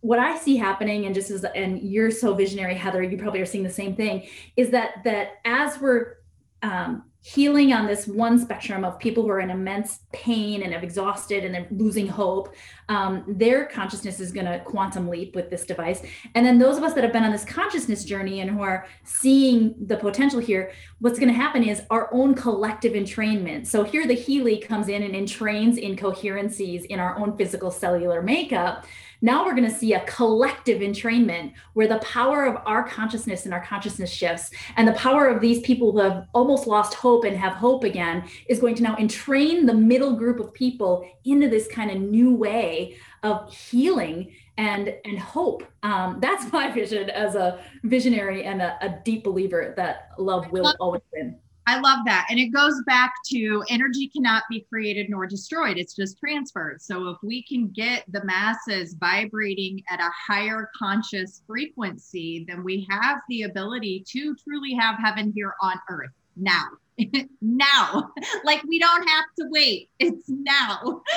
what 0.00 0.18
I 0.18 0.38
see 0.38 0.56
happening, 0.56 1.06
and 1.06 1.14
just 1.14 1.30
as 1.30 1.44
and 1.44 1.80
you're 1.80 2.10
so 2.10 2.34
visionary, 2.34 2.74
Heather, 2.74 3.02
you 3.02 3.16
probably 3.16 3.40
are 3.40 3.46
seeing 3.46 3.64
the 3.64 3.70
same 3.70 3.96
thing, 3.96 4.28
is 4.56 4.70
that 4.70 5.02
that 5.04 5.38
as 5.44 5.80
we're 5.80 6.18
um, 6.62 7.04
healing 7.26 7.72
on 7.72 7.88
this 7.88 8.06
one 8.06 8.38
spectrum 8.38 8.84
of 8.84 9.00
people 9.00 9.24
who 9.24 9.30
are 9.30 9.40
in 9.40 9.50
immense 9.50 9.98
pain 10.12 10.62
and 10.62 10.72
have 10.72 10.84
exhausted 10.84 11.44
and 11.44 11.52
they're 11.52 11.66
losing 11.72 12.06
hope, 12.06 12.54
um, 12.88 13.24
their 13.26 13.66
consciousness 13.66 14.20
is 14.20 14.30
going 14.30 14.46
to 14.46 14.60
quantum 14.60 15.08
leap 15.08 15.34
with 15.34 15.50
this 15.50 15.64
device. 15.64 16.02
And 16.36 16.46
then 16.46 16.56
those 16.56 16.76
of 16.76 16.84
us 16.84 16.92
that 16.92 17.02
have 17.02 17.12
been 17.12 17.24
on 17.24 17.32
this 17.32 17.44
consciousness 17.44 18.04
journey 18.04 18.42
and 18.42 18.50
who 18.50 18.62
are 18.62 18.86
seeing 19.02 19.74
the 19.86 19.96
potential 19.96 20.38
here, 20.38 20.70
what's 21.00 21.18
going 21.18 21.28
to 21.28 21.34
happen 21.34 21.64
is 21.64 21.82
our 21.90 22.08
own 22.14 22.32
collective 22.32 22.92
entrainment. 22.92 23.66
So 23.66 23.82
here 23.82 24.06
the 24.06 24.14
Healy 24.14 24.58
comes 24.58 24.86
in 24.86 25.02
and 25.02 25.14
entrains 25.14 25.82
incoherencies 25.82 26.84
in 26.84 27.00
our 27.00 27.18
own 27.18 27.36
physical 27.36 27.72
cellular 27.72 28.22
makeup 28.22 28.86
now 29.20 29.44
we're 29.44 29.54
going 29.54 29.68
to 29.68 29.74
see 29.74 29.94
a 29.94 30.04
collective 30.06 30.80
entrainment 30.80 31.52
where 31.74 31.88
the 31.88 31.98
power 31.98 32.44
of 32.44 32.56
our 32.66 32.86
consciousness 32.86 33.44
and 33.44 33.54
our 33.54 33.64
consciousness 33.64 34.10
shifts, 34.10 34.50
and 34.76 34.86
the 34.86 34.92
power 34.92 35.26
of 35.26 35.40
these 35.40 35.60
people 35.60 35.92
who 35.92 35.98
have 36.00 36.26
almost 36.34 36.66
lost 36.66 36.94
hope 36.94 37.24
and 37.24 37.36
have 37.36 37.54
hope 37.54 37.84
again 37.84 38.28
is 38.48 38.60
going 38.60 38.74
to 38.74 38.82
now 38.82 38.96
entrain 38.96 39.66
the 39.66 39.74
middle 39.74 40.14
group 40.14 40.40
of 40.40 40.52
people 40.52 41.08
into 41.24 41.48
this 41.48 41.66
kind 41.68 41.90
of 41.90 42.00
new 42.00 42.34
way 42.34 42.96
of 43.22 43.52
healing 43.52 44.32
and 44.58 44.94
and 45.04 45.18
hope. 45.18 45.64
Um, 45.82 46.18
that's 46.20 46.52
my 46.52 46.70
vision 46.70 47.10
as 47.10 47.34
a 47.34 47.60
visionary 47.84 48.44
and 48.44 48.62
a, 48.62 48.78
a 48.80 49.00
deep 49.04 49.24
believer 49.24 49.74
that 49.76 50.10
love 50.18 50.50
will 50.50 50.74
always 50.80 51.02
win. 51.12 51.38
I 51.68 51.80
love 51.80 52.04
that. 52.06 52.26
And 52.30 52.38
it 52.38 52.48
goes 52.48 52.80
back 52.86 53.12
to 53.26 53.64
energy 53.68 54.08
cannot 54.08 54.44
be 54.48 54.64
created 54.68 55.10
nor 55.10 55.26
destroyed, 55.26 55.78
it's 55.78 55.94
just 55.94 56.18
transferred. 56.18 56.80
So 56.80 57.08
if 57.08 57.16
we 57.22 57.42
can 57.42 57.68
get 57.68 58.04
the 58.08 58.24
masses 58.24 58.94
vibrating 58.94 59.82
at 59.90 60.00
a 60.00 60.10
higher 60.28 60.70
conscious 60.78 61.42
frequency, 61.46 62.44
then 62.46 62.62
we 62.62 62.86
have 62.88 63.18
the 63.28 63.42
ability 63.42 64.04
to 64.12 64.36
truly 64.36 64.74
have 64.74 64.96
heaven 65.02 65.32
here 65.34 65.54
on 65.60 65.76
earth 65.90 66.12
now. 66.36 66.66
now. 67.40 68.12
like 68.44 68.62
we 68.64 68.78
don't 68.78 69.06
have 69.08 69.24
to 69.40 69.46
wait. 69.50 69.90
It's 69.98 70.28
now. 70.28 71.02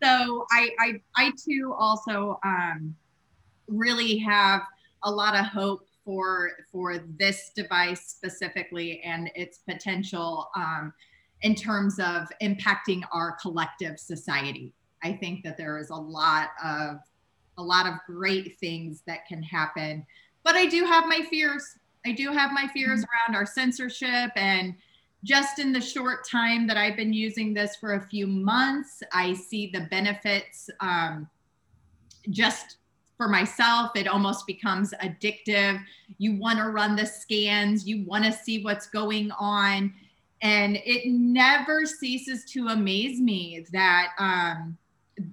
So 0.00 0.46
I 0.52 0.70
I 0.78 0.92
I 1.16 1.32
too 1.44 1.74
also 1.76 2.38
um 2.44 2.94
really 3.66 4.18
have 4.18 4.62
a 5.02 5.10
lot 5.10 5.34
of 5.34 5.46
hope 5.46 5.87
for 6.08 6.52
for 6.72 6.96
this 7.18 7.50
device 7.54 8.08
specifically 8.08 9.02
and 9.02 9.30
its 9.34 9.58
potential 9.58 10.48
um, 10.56 10.90
in 11.42 11.54
terms 11.54 12.00
of 12.00 12.26
impacting 12.42 13.02
our 13.12 13.36
collective 13.42 14.00
society. 14.00 14.72
I 15.04 15.12
think 15.12 15.44
that 15.44 15.58
there 15.58 15.76
is 15.76 15.90
a 15.90 15.94
lot 15.94 16.48
of 16.64 17.00
a 17.58 17.62
lot 17.62 17.86
of 17.86 17.92
great 18.06 18.58
things 18.58 19.02
that 19.06 19.26
can 19.26 19.42
happen, 19.42 20.06
but 20.44 20.56
I 20.56 20.64
do 20.64 20.86
have 20.86 21.04
my 21.04 21.26
fears. 21.28 21.76
I 22.06 22.12
do 22.12 22.32
have 22.32 22.52
my 22.52 22.68
fears 22.72 23.00
mm-hmm. 23.00 23.30
around 23.30 23.36
our 23.36 23.44
censorship 23.44 24.30
and 24.34 24.74
just 25.24 25.58
in 25.58 25.74
the 25.74 25.80
short 25.80 26.26
time 26.26 26.66
that 26.68 26.78
I've 26.78 26.96
been 26.96 27.12
using 27.12 27.52
this 27.52 27.76
for 27.76 27.94
a 27.94 28.00
few 28.08 28.26
months, 28.26 29.02
I 29.12 29.34
see 29.34 29.70
the 29.70 29.82
benefits 29.90 30.70
um, 30.80 31.28
just 32.30 32.78
for 33.18 33.28
myself, 33.28 33.90
it 33.96 34.08
almost 34.08 34.46
becomes 34.46 34.94
addictive. 35.02 35.82
You 36.16 36.36
want 36.36 36.58
to 36.60 36.70
run 36.70 36.96
the 36.96 37.04
scans, 37.04 37.86
you 37.86 38.06
want 38.06 38.24
to 38.24 38.32
see 38.32 38.64
what's 38.64 38.86
going 38.86 39.30
on. 39.32 39.92
And 40.40 40.78
it 40.84 41.10
never 41.10 41.84
ceases 41.84 42.44
to 42.52 42.68
amaze 42.68 43.20
me 43.20 43.66
that 43.72 44.12
um, 44.18 44.78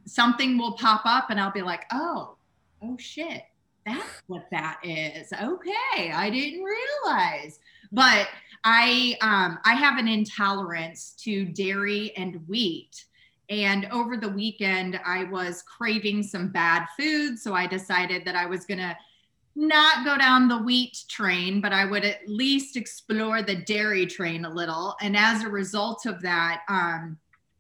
something 0.06 0.58
will 0.58 0.74
pop 0.74 1.04
up 1.06 1.30
and 1.30 1.40
I'll 1.40 1.52
be 1.52 1.62
like, 1.62 1.86
oh, 1.94 2.36
oh 2.82 2.98
shit, 2.98 3.44
that's 3.86 4.24
what 4.26 4.48
that 4.50 4.80
is. 4.84 5.32
Okay, 5.32 6.12
I 6.12 6.30
didn't 6.32 6.64
realize. 6.64 7.60
But 7.92 8.28
I 8.64 9.16
um, 9.22 9.60
I 9.64 9.76
have 9.76 10.00
an 10.00 10.08
intolerance 10.08 11.14
to 11.20 11.46
dairy 11.46 12.14
and 12.18 12.46
wheat. 12.48 13.06
And 13.50 13.88
over 13.92 14.18
the 14.18 14.30
weekend, 14.30 15.00
I 15.06 15.26
was 15.26 15.62
craving 15.62 16.24
some 16.24 16.50
bad 16.50 16.86
food. 16.98 17.38
So 17.40 17.54
I 17.54 17.68
decided 17.68 18.26
that 18.26 18.36
I 18.36 18.46
was 18.46 18.66
going 18.66 18.80
to 18.80 18.98
not 19.56 20.04
go 20.04 20.18
down 20.18 20.48
the 20.48 20.58
wheat 20.58 21.06
train, 21.08 21.62
but 21.62 21.72
I 21.72 21.86
would 21.86 22.04
at 22.04 22.28
least 22.28 22.76
explore 22.76 23.42
the 23.42 23.56
dairy 23.56 24.06
train 24.06 24.46
a 24.46 24.50
little. 24.50 24.96
And 25.02 25.16
as 25.16 25.44
a 25.44 25.50
result 25.50 26.06
of 26.06 26.22
that, 26.22 26.64
um, 26.68 27.18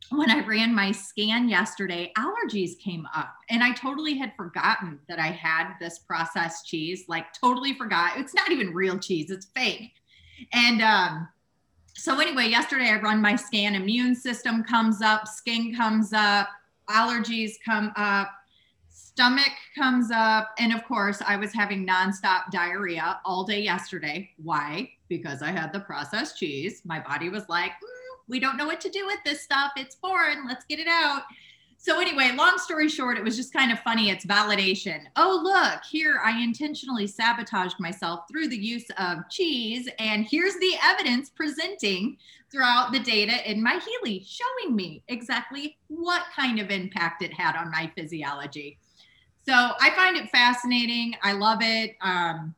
when 0.10 0.30
I 0.30 0.46
ran 0.46 0.76
my 0.76 0.92
scan 0.92 1.50
yesterday, 1.50 2.12
allergies 2.18 2.78
came 2.78 3.08
up. 3.16 3.34
And 3.50 3.64
I 3.64 3.74
totally 3.74 4.18
had 4.18 4.34
forgotten 4.36 5.00
that 5.08 5.20
I 5.20 5.28
had 5.28 5.74
this 5.80 6.00
processed 6.00 6.68
cheese, 6.68 7.06
like, 7.08 7.34
totally 7.34 7.74
forgot. 7.74 8.18
It's 8.18 8.34
not 8.34 8.52
even 8.52 8.74
real 8.74 9.00
cheese, 9.00 9.32
it's 9.32 9.48
fake. 9.56 9.94
And 10.54 10.82
um, 10.82 11.28
so 11.96 12.20
anyway, 12.20 12.48
yesterday 12.48 12.90
I 12.90 13.00
run 13.00 13.22
my 13.22 13.36
scan, 13.36 13.74
immune 13.74 14.16
system 14.16 14.64
comes 14.64 15.02
up, 15.02 15.28
skin 15.28 15.74
comes 15.76 16.12
up, 16.14 16.50
allergies 16.90 17.54
come 17.64 17.92
up, 17.96 18.32
stomach 18.90 19.52
comes 19.78 20.12
up, 20.12 20.50
and 20.60 20.74
of 20.74 20.84
course 20.84 21.22
I 21.26 21.38
was 21.38 21.54
having 21.54 21.88
nonstop 21.88 22.52
diarrhea 22.52 23.22
all 23.24 23.46
day 23.46 23.62
yesterday. 23.62 24.30
Why? 24.44 24.92
Because 25.08 25.42
I 25.42 25.52
had 25.52 25.72
the 25.72 25.80
processed 25.80 26.38
cheese. 26.38 26.82
My 26.84 27.00
body 27.00 27.30
was 27.30 27.48
like, 27.48 27.72
mm, 27.72 28.20
we 28.28 28.42
don't 28.42 28.58
know 28.58 28.66
what 28.66 28.82
to 28.82 28.90
do 28.90 29.06
with 29.06 29.20
this 29.24 29.42
stuff. 29.42 29.72
It's 29.78 29.96
foreign. 29.96 30.46
Let's 30.46 30.66
get 30.66 30.80
it 30.80 30.88
out. 30.88 31.22
So, 31.86 32.00
anyway, 32.00 32.32
long 32.36 32.58
story 32.58 32.90
short, 32.90 33.16
it 33.16 33.24
was 33.24 33.38
just 33.38 33.54
kind 33.54 33.72
of 33.72 33.78
funny. 33.82 34.10
It's 34.10 34.26
validation. 34.26 35.02
Oh, 35.18 35.40
look, 35.44 35.84
here 35.84 36.20
I 36.26 36.42
intentionally 36.42 37.06
sabotaged 37.06 37.76
myself 37.80 38.22
through 38.28 38.48
the 38.48 38.58
use 38.58 38.88
of 38.98 39.30
cheese. 39.30 39.88
And 40.00 40.26
here's 40.26 40.56
the 40.56 40.74
evidence 40.84 41.30
presenting 41.30 42.18
throughout 42.52 42.92
the 42.92 42.98
data 42.98 43.48
in 43.48 43.62
my 43.62 43.80
Healy, 43.80 44.26
showing 44.26 44.76
me 44.76 45.04
exactly 45.10 45.78
what 45.86 46.24
kind 46.36 46.60
of 46.60 46.72
impact 46.72 47.22
it 47.22 47.32
had 47.32 47.56
on 47.56 47.70
my 47.70 47.92
physiology. 47.96 48.80
So, 49.48 49.54
I 49.54 49.92
find 49.92 50.18
it 50.18 50.32
fascinating. 50.32 51.14
I 51.22 51.34
love 51.34 51.60
it. 51.62 51.98
Um, 52.02 52.56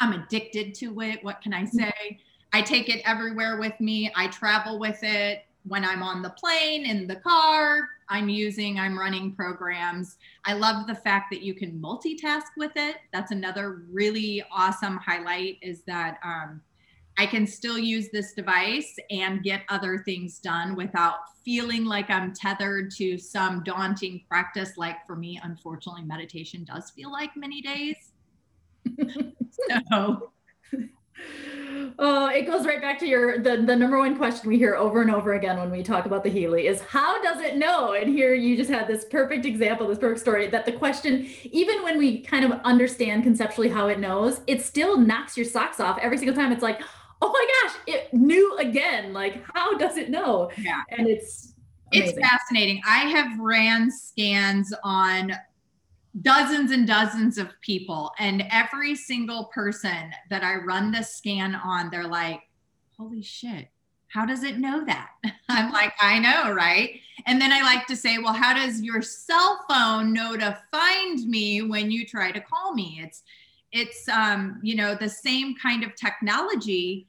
I'm 0.00 0.12
addicted 0.12 0.74
to 0.74 1.00
it. 1.00 1.24
What 1.24 1.40
can 1.40 1.54
I 1.54 1.64
say? 1.64 2.20
I 2.52 2.60
take 2.60 2.90
it 2.90 3.00
everywhere 3.06 3.58
with 3.58 3.80
me. 3.80 4.12
I 4.14 4.26
travel 4.26 4.78
with 4.78 4.98
it 5.02 5.46
when 5.64 5.84
I'm 5.84 6.02
on 6.02 6.22
the 6.22 6.30
plane, 6.30 6.86
in 6.86 7.06
the 7.06 7.16
car, 7.16 7.88
I'm 8.08 8.28
using, 8.28 8.78
I'm 8.78 8.98
running 8.98 9.34
programs. 9.34 10.16
I 10.44 10.54
love 10.54 10.86
the 10.86 10.94
fact 10.94 11.30
that 11.30 11.42
you 11.42 11.54
can 11.54 11.80
multitask 11.80 12.46
with 12.56 12.72
it. 12.76 12.96
That's 13.12 13.30
another 13.30 13.82
really 13.90 14.42
awesome 14.50 14.96
highlight 14.96 15.58
is 15.62 15.82
that 15.82 16.18
um, 16.24 16.60
I 17.18 17.26
can 17.26 17.46
still 17.46 17.78
use 17.78 18.08
this 18.10 18.32
device 18.32 18.96
and 19.10 19.42
get 19.42 19.62
other 19.68 19.98
things 19.98 20.38
done 20.38 20.74
without 20.74 21.18
feeling 21.44 21.84
like 21.84 22.10
I'm 22.10 22.32
tethered 22.32 22.90
to 22.92 23.18
some 23.18 23.62
daunting 23.62 24.22
practice. 24.28 24.76
Like 24.76 25.06
for 25.06 25.16
me, 25.16 25.38
unfortunately, 25.42 26.02
meditation 26.02 26.64
does 26.64 26.90
feel 26.90 27.12
like 27.12 27.36
many 27.36 27.60
days. 27.60 27.96
so 29.92 30.32
Oh, 31.98 32.28
it 32.28 32.46
goes 32.46 32.66
right 32.66 32.80
back 32.80 32.98
to 33.00 33.06
your 33.06 33.38
the, 33.38 33.58
the 33.58 33.76
number 33.76 33.98
one 33.98 34.16
question 34.16 34.48
we 34.48 34.56
hear 34.56 34.74
over 34.74 35.02
and 35.02 35.10
over 35.10 35.34
again 35.34 35.58
when 35.58 35.70
we 35.70 35.82
talk 35.82 36.06
about 36.06 36.24
the 36.24 36.30
Healy 36.30 36.66
is 36.66 36.80
how 36.80 37.22
does 37.22 37.42
it 37.42 37.56
know? 37.56 37.92
And 37.92 38.08
here 38.08 38.34
you 38.34 38.56
just 38.56 38.70
had 38.70 38.86
this 38.86 39.04
perfect 39.04 39.44
example, 39.44 39.86
this 39.86 39.98
perfect 39.98 40.20
story 40.20 40.46
that 40.48 40.64
the 40.64 40.72
question, 40.72 41.28
even 41.44 41.82
when 41.82 41.98
we 41.98 42.20
kind 42.20 42.44
of 42.44 42.52
understand 42.64 43.22
conceptually 43.22 43.68
how 43.68 43.88
it 43.88 43.98
knows, 43.98 44.40
it 44.46 44.62
still 44.62 44.96
knocks 44.96 45.36
your 45.36 45.46
socks 45.46 45.78
off 45.78 45.98
every 46.00 46.16
single 46.16 46.34
time. 46.34 46.52
It's 46.52 46.62
like, 46.62 46.80
oh 47.22 47.30
my 47.30 47.46
gosh, 47.62 47.76
it 47.86 48.14
knew 48.14 48.56
again. 48.56 49.12
Like, 49.12 49.44
how 49.54 49.76
does 49.76 49.96
it 49.96 50.10
know? 50.10 50.50
Yeah. 50.56 50.80
And 50.90 51.06
it's 51.06 51.54
amazing. 51.92 52.18
it's 52.18 52.28
fascinating. 52.28 52.80
I 52.86 53.00
have 53.00 53.38
ran 53.38 53.90
scans 53.90 54.72
on 54.82 55.32
dozens 56.22 56.70
and 56.70 56.86
dozens 56.86 57.38
of 57.38 57.48
people. 57.60 58.12
And 58.18 58.44
every 58.50 58.94
single 58.94 59.44
person 59.46 60.10
that 60.28 60.42
i 60.42 60.56
run 60.56 60.90
the 60.90 61.02
scan 61.02 61.54
on 61.54 61.90
they're 61.90 62.06
like 62.06 62.40
holy 62.96 63.22
shit 63.22 63.68
how 64.08 64.26
does 64.26 64.42
it 64.42 64.58
know 64.58 64.84
that? 64.86 65.10
I'm 65.48 65.72
like 65.72 65.92
i 66.00 66.18
know 66.18 66.52
right? 66.52 67.00
And 67.26 67.40
then 67.40 67.52
i 67.52 67.62
like 67.62 67.86
to 67.86 67.96
say 67.96 68.18
well 68.18 68.32
how 68.32 68.54
does 68.54 68.82
your 68.82 69.02
cell 69.02 69.64
phone 69.68 70.12
know 70.12 70.36
to 70.36 70.58
find 70.70 71.18
me 71.28 71.62
when 71.62 71.90
you 71.90 72.06
try 72.06 72.32
to 72.32 72.40
call 72.40 72.74
me? 72.74 73.00
It's 73.02 73.22
it's 73.72 74.08
um 74.08 74.58
you 74.62 74.74
know 74.74 74.94
the 74.94 75.08
same 75.08 75.54
kind 75.56 75.84
of 75.84 75.94
technology. 75.94 77.08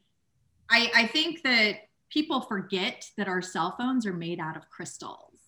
I 0.69 0.91
i 0.95 1.07
think 1.07 1.41
that 1.43 1.87
people 2.11 2.41
forget 2.41 3.09
that 3.17 3.27
our 3.27 3.41
cell 3.41 3.75
phones 3.77 4.05
are 4.05 4.13
made 4.13 4.39
out 4.39 4.55
of 4.55 4.69
crystals. 4.69 5.39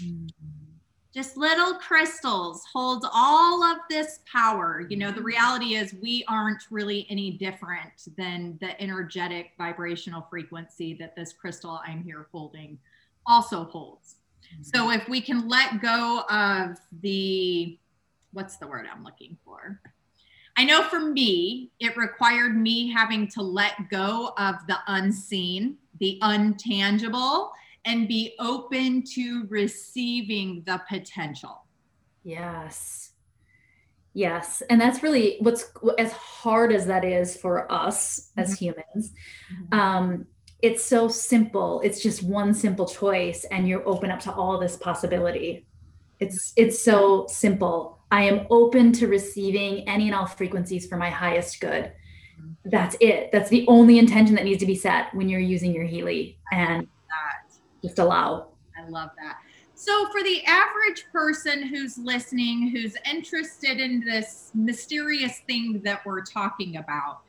Mm-hmm 0.00 0.57
just 1.14 1.36
little 1.36 1.74
crystals 1.74 2.64
hold 2.70 3.06
all 3.12 3.62
of 3.62 3.78
this 3.88 4.20
power. 4.30 4.86
You 4.88 4.96
know 4.96 5.10
the 5.10 5.22
reality 5.22 5.74
is 5.74 5.94
we 6.02 6.24
aren't 6.28 6.62
really 6.70 7.06
any 7.08 7.32
different 7.32 7.92
than 8.16 8.58
the 8.60 8.80
energetic 8.80 9.52
vibrational 9.56 10.26
frequency 10.28 10.94
that 10.94 11.16
this 11.16 11.32
crystal 11.32 11.80
i'm 11.86 12.02
here 12.02 12.26
holding 12.32 12.78
also 13.26 13.64
holds. 13.64 14.16
Mm-hmm. 14.52 14.62
so 14.62 14.90
if 14.90 15.08
we 15.08 15.20
can 15.20 15.48
let 15.48 15.82
go 15.82 16.22
of 16.30 16.78
the 17.02 17.78
what's 18.32 18.56
the 18.56 18.66
word 18.66 18.86
i'm 18.92 19.02
looking 19.02 19.36
for? 19.44 19.80
I 20.56 20.64
know 20.64 20.82
for 20.82 21.00
me 21.00 21.70
it 21.80 21.96
required 21.96 22.56
me 22.56 22.92
having 22.92 23.28
to 23.28 23.42
let 23.42 23.88
go 23.90 24.32
of 24.36 24.56
the 24.66 24.78
unseen 24.88 25.78
the 26.00 26.18
untangible 26.22 27.50
and 27.88 28.06
be 28.06 28.34
open 28.38 29.02
to 29.14 29.46
receiving 29.48 30.62
the 30.66 30.80
potential. 30.88 31.64
Yes. 32.22 33.12
Yes. 34.12 34.62
And 34.68 34.78
that's 34.78 35.02
really 35.02 35.38
what's 35.40 35.72
as 35.98 36.12
hard 36.12 36.70
as 36.70 36.86
that 36.86 37.04
is 37.04 37.36
for 37.36 37.70
us 37.72 38.30
as 38.36 38.54
mm-hmm. 38.54 38.64
humans. 38.64 39.12
Mm-hmm. 39.52 39.78
Um, 39.78 40.26
it's 40.60 40.84
so 40.84 41.08
simple. 41.08 41.80
It's 41.82 42.02
just 42.02 42.22
one 42.22 42.52
simple 42.52 42.86
choice, 42.86 43.46
and 43.50 43.66
you're 43.68 43.88
open 43.88 44.10
up 44.10 44.20
to 44.20 44.32
all 44.32 44.58
this 44.58 44.76
possibility. 44.76 45.66
It's 46.20 46.52
it's 46.56 46.82
so 46.82 47.26
simple. 47.28 48.00
I 48.10 48.24
am 48.24 48.46
open 48.50 48.92
to 48.94 49.06
receiving 49.06 49.88
any 49.88 50.06
and 50.06 50.14
all 50.14 50.26
frequencies 50.26 50.86
for 50.86 50.96
my 50.96 51.10
highest 51.10 51.60
good. 51.60 51.84
Mm-hmm. 51.84 52.70
That's 52.70 52.96
it. 53.00 53.30
That's 53.32 53.50
the 53.50 53.64
only 53.68 53.98
intention 53.98 54.34
that 54.34 54.44
needs 54.44 54.60
to 54.60 54.66
be 54.66 54.74
set 54.74 55.14
when 55.14 55.28
you're 55.28 55.40
using 55.40 55.72
your 55.72 55.84
Healy. 55.84 56.38
And. 56.52 56.86
Just 57.82 57.98
allow. 57.98 58.48
I 58.76 58.88
love 58.88 59.10
that. 59.18 59.38
So, 59.74 60.10
for 60.10 60.22
the 60.22 60.42
average 60.44 61.04
person 61.12 61.62
who's 61.62 61.98
listening, 61.98 62.70
who's 62.70 62.96
interested 63.08 63.78
in 63.78 64.00
this 64.00 64.50
mysterious 64.54 65.38
thing 65.46 65.80
that 65.84 66.04
we're 66.04 66.24
talking 66.24 66.78
about, 66.78 67.20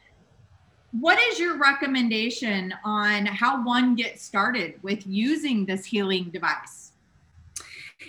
what 0.92 1.20
is 1.20 1.40
your 1.40 1.58
recommendation 1.58 2.74
on 2.84 3.28
how 3.28 3.64
one 3.64 3.96
gets 3.96 4.24
started 4.24 4.82
with 4.82 5.06
using 5.06 5.66
this 5.66 5.86
healing 5.86 6.32
device? 6.32 6.94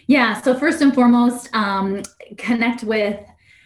Yeah, 0.06 0.40
so 0.40 0.58
first 0.58 0.80
and 0.80 0.94
foremost, 0.94 1.54
um, 1.54 2.02
connect 2.38 2.82
with 2.82 3.20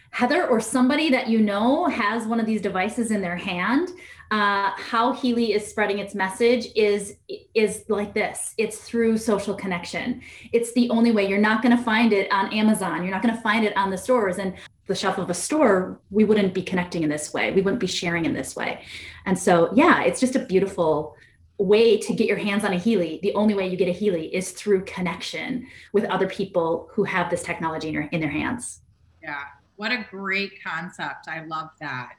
Heather 0.09 0.47
or 0.47 0.59
somebody 0.59 1.09
that 1.09 1.27
you 1.27 1.39
know 1.39 1.85
has 1.85 2.25
one 2.25 2.39
of 2.39 2.45
these 2.45 2.61
devices 2.61 3.11
in 3.11 3.21
their 3.21 3.35
hand 3.35 3.89
uh, 4.31 4.71
how 4.75 5.13
Healy 5.13 5.53
is 5.53 5.67
spreading 5.67 5.99
its 5.99 6.15
message 6.15 6.67
is 6.75 7.17
is 7.53 7.85
like 7.89 8.13
this. 8.13 8.53
It's 8.57 8.79
through 8.79 9.17
social 9.17 9.53
connection. 9.53 10.21
It's 10.51 10.73
the 10.73 10.89
only 10.89 11.11
way. 11.11 11.27
You're 11.27 11.37
not 11.37 11.61
going 11.61 11.75
to 11.75 11.83
find 11.83 12.11
it 12.11 12.31
on 12.31 12.51
Amazon. 12.51 13.03
You're 13.03 13.13
not 13.13 13.21
going 13.21 13.35
to 13.35 13.41
find 13.41 13.65
it 13.65 13.75
on 13.77 13.91
the 13.91 13.97
stores 13.97 14.37
and 14.37 14.55
the 14.87 14.95
shelf 14.95 15.17
of 15.17 15.29
a 15.29 15.33
store. 15.33 15.99
We 16.09 16.23
wouldn't 16.23 16.53
be 16.53 16.63
connecting 16.63 17.03
in 17.03 17.09
this 17.09 17.33
way. 17.33 17.51
We 17.51 17.61
wouldn't 17.61 17.79
be 17.79 17.87
sharing 17.87 18.25
in 18.25 18.33
this 18.33 18.55
way. 18.55 18.83
And 19.25 19.37
so, 19.37 19.71
yeah, 19.75 20.03
it's 20.03 20.19
just 20.19 20.35
a 20.35 20.45
beautiful 20.45 21.15
way 21.57 21.97
to 21.97 22.13
get 22.13 22.27
your 22.27 22.37
hands 22.37 22.63
on 22.65 22.73
a 22.73 22.77
Healy. 22.77 23.19
The 23.21 23.33
only 23.33 23.53
way 23.53 23.67
you 23.67 23.77
get 23.77 23.87
a 23.87 23.93
Healy 23.93 24.33
is 24.35 24.51
through 24.51 24.85
connection 24.85 25.67
with 25.93 26.05
other 26.05 26.27
people 26.27 26.89
who 26.91 27.03
have 27.03 27.29
this 27.29 27.43
technology 27.43 27.87
in, 27.87 27.93
your, 27.93 28.03
in 28.11 28.19
their 28.19 28.29
hands. 28.29 28.81
Yeah, 29.23 29.43
what 29.75 29.91
a 29.91 30.05
great 30.09 30.61
concept. 30.63 31.27
I 31.27 31.45
love 31.45 31.69
that. 31.79 32.13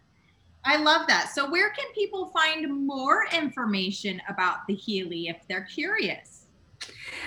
I 0.67 0.77
love 0.79 1.07
that. 1.07 1.31
So, 1.33 1.49
where 1.49 1.71
can 1.71 1.87
people 1.95 2.27
find 2.31 2.87
more 2.87 3.27
information 3.33 4.21
about 4.29 4.67
the 4.67 4.75
Healy 4.75 5.29
if 5.29 5.37
they're 5.49 5.65
curious? 5.65 6.47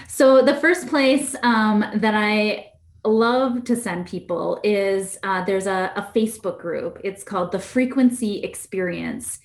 So, 0.09 0.41
the 0.41 0.55
first 0.55 0.87
place 0.87 1.35
um, 1.41 1.85
that 1.95 2.13
I 2.15 2.73
love 3.05 3.63
to 3.63 3.77
send 3.77 4.07
people 4.07 4.59
is 4.63 5.17
uh, 5.23 5.45
there's 5.45 5.67
a, 5.67 5.93
a 5.95 6.11
Facebook 6.13 6.59
group. 6.59 6.99
It's 7.03 7.23
called 7.23 7.53
the 7.53 7.59
Frequency 7.59 8.43
Experience. 8.43 9.39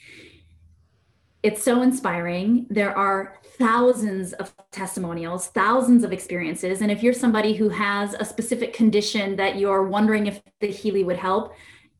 It's 1.45 1.63
so 1.63 1.83
inspiring. 1.83 2.67
There 2.71 2.97
are 2.97 3.39
thousands 3.59 4.33
of 4.33 4.53
testimonials, 4.73 5.49
thousands 5.49 6.03
of 6.03 6.13
experiences. 6.13 6.81
And 6.81 6.91
if 6.91 7.03
you're 7.03 7.13
somebody 7.13 7.55
who 7.55 7.69
has 7.69 8.15
a 8.15 8.25
specific 8.25 8.73
condition 8.73 9.37
that 9.37 9.57
you're 9.57 9.85
wondering 9.85 10.27
if 10.27 10.43
the 10.61 10.69
Healy 10.69 11.05
would 11.05 11.19
help, 11.19 11.55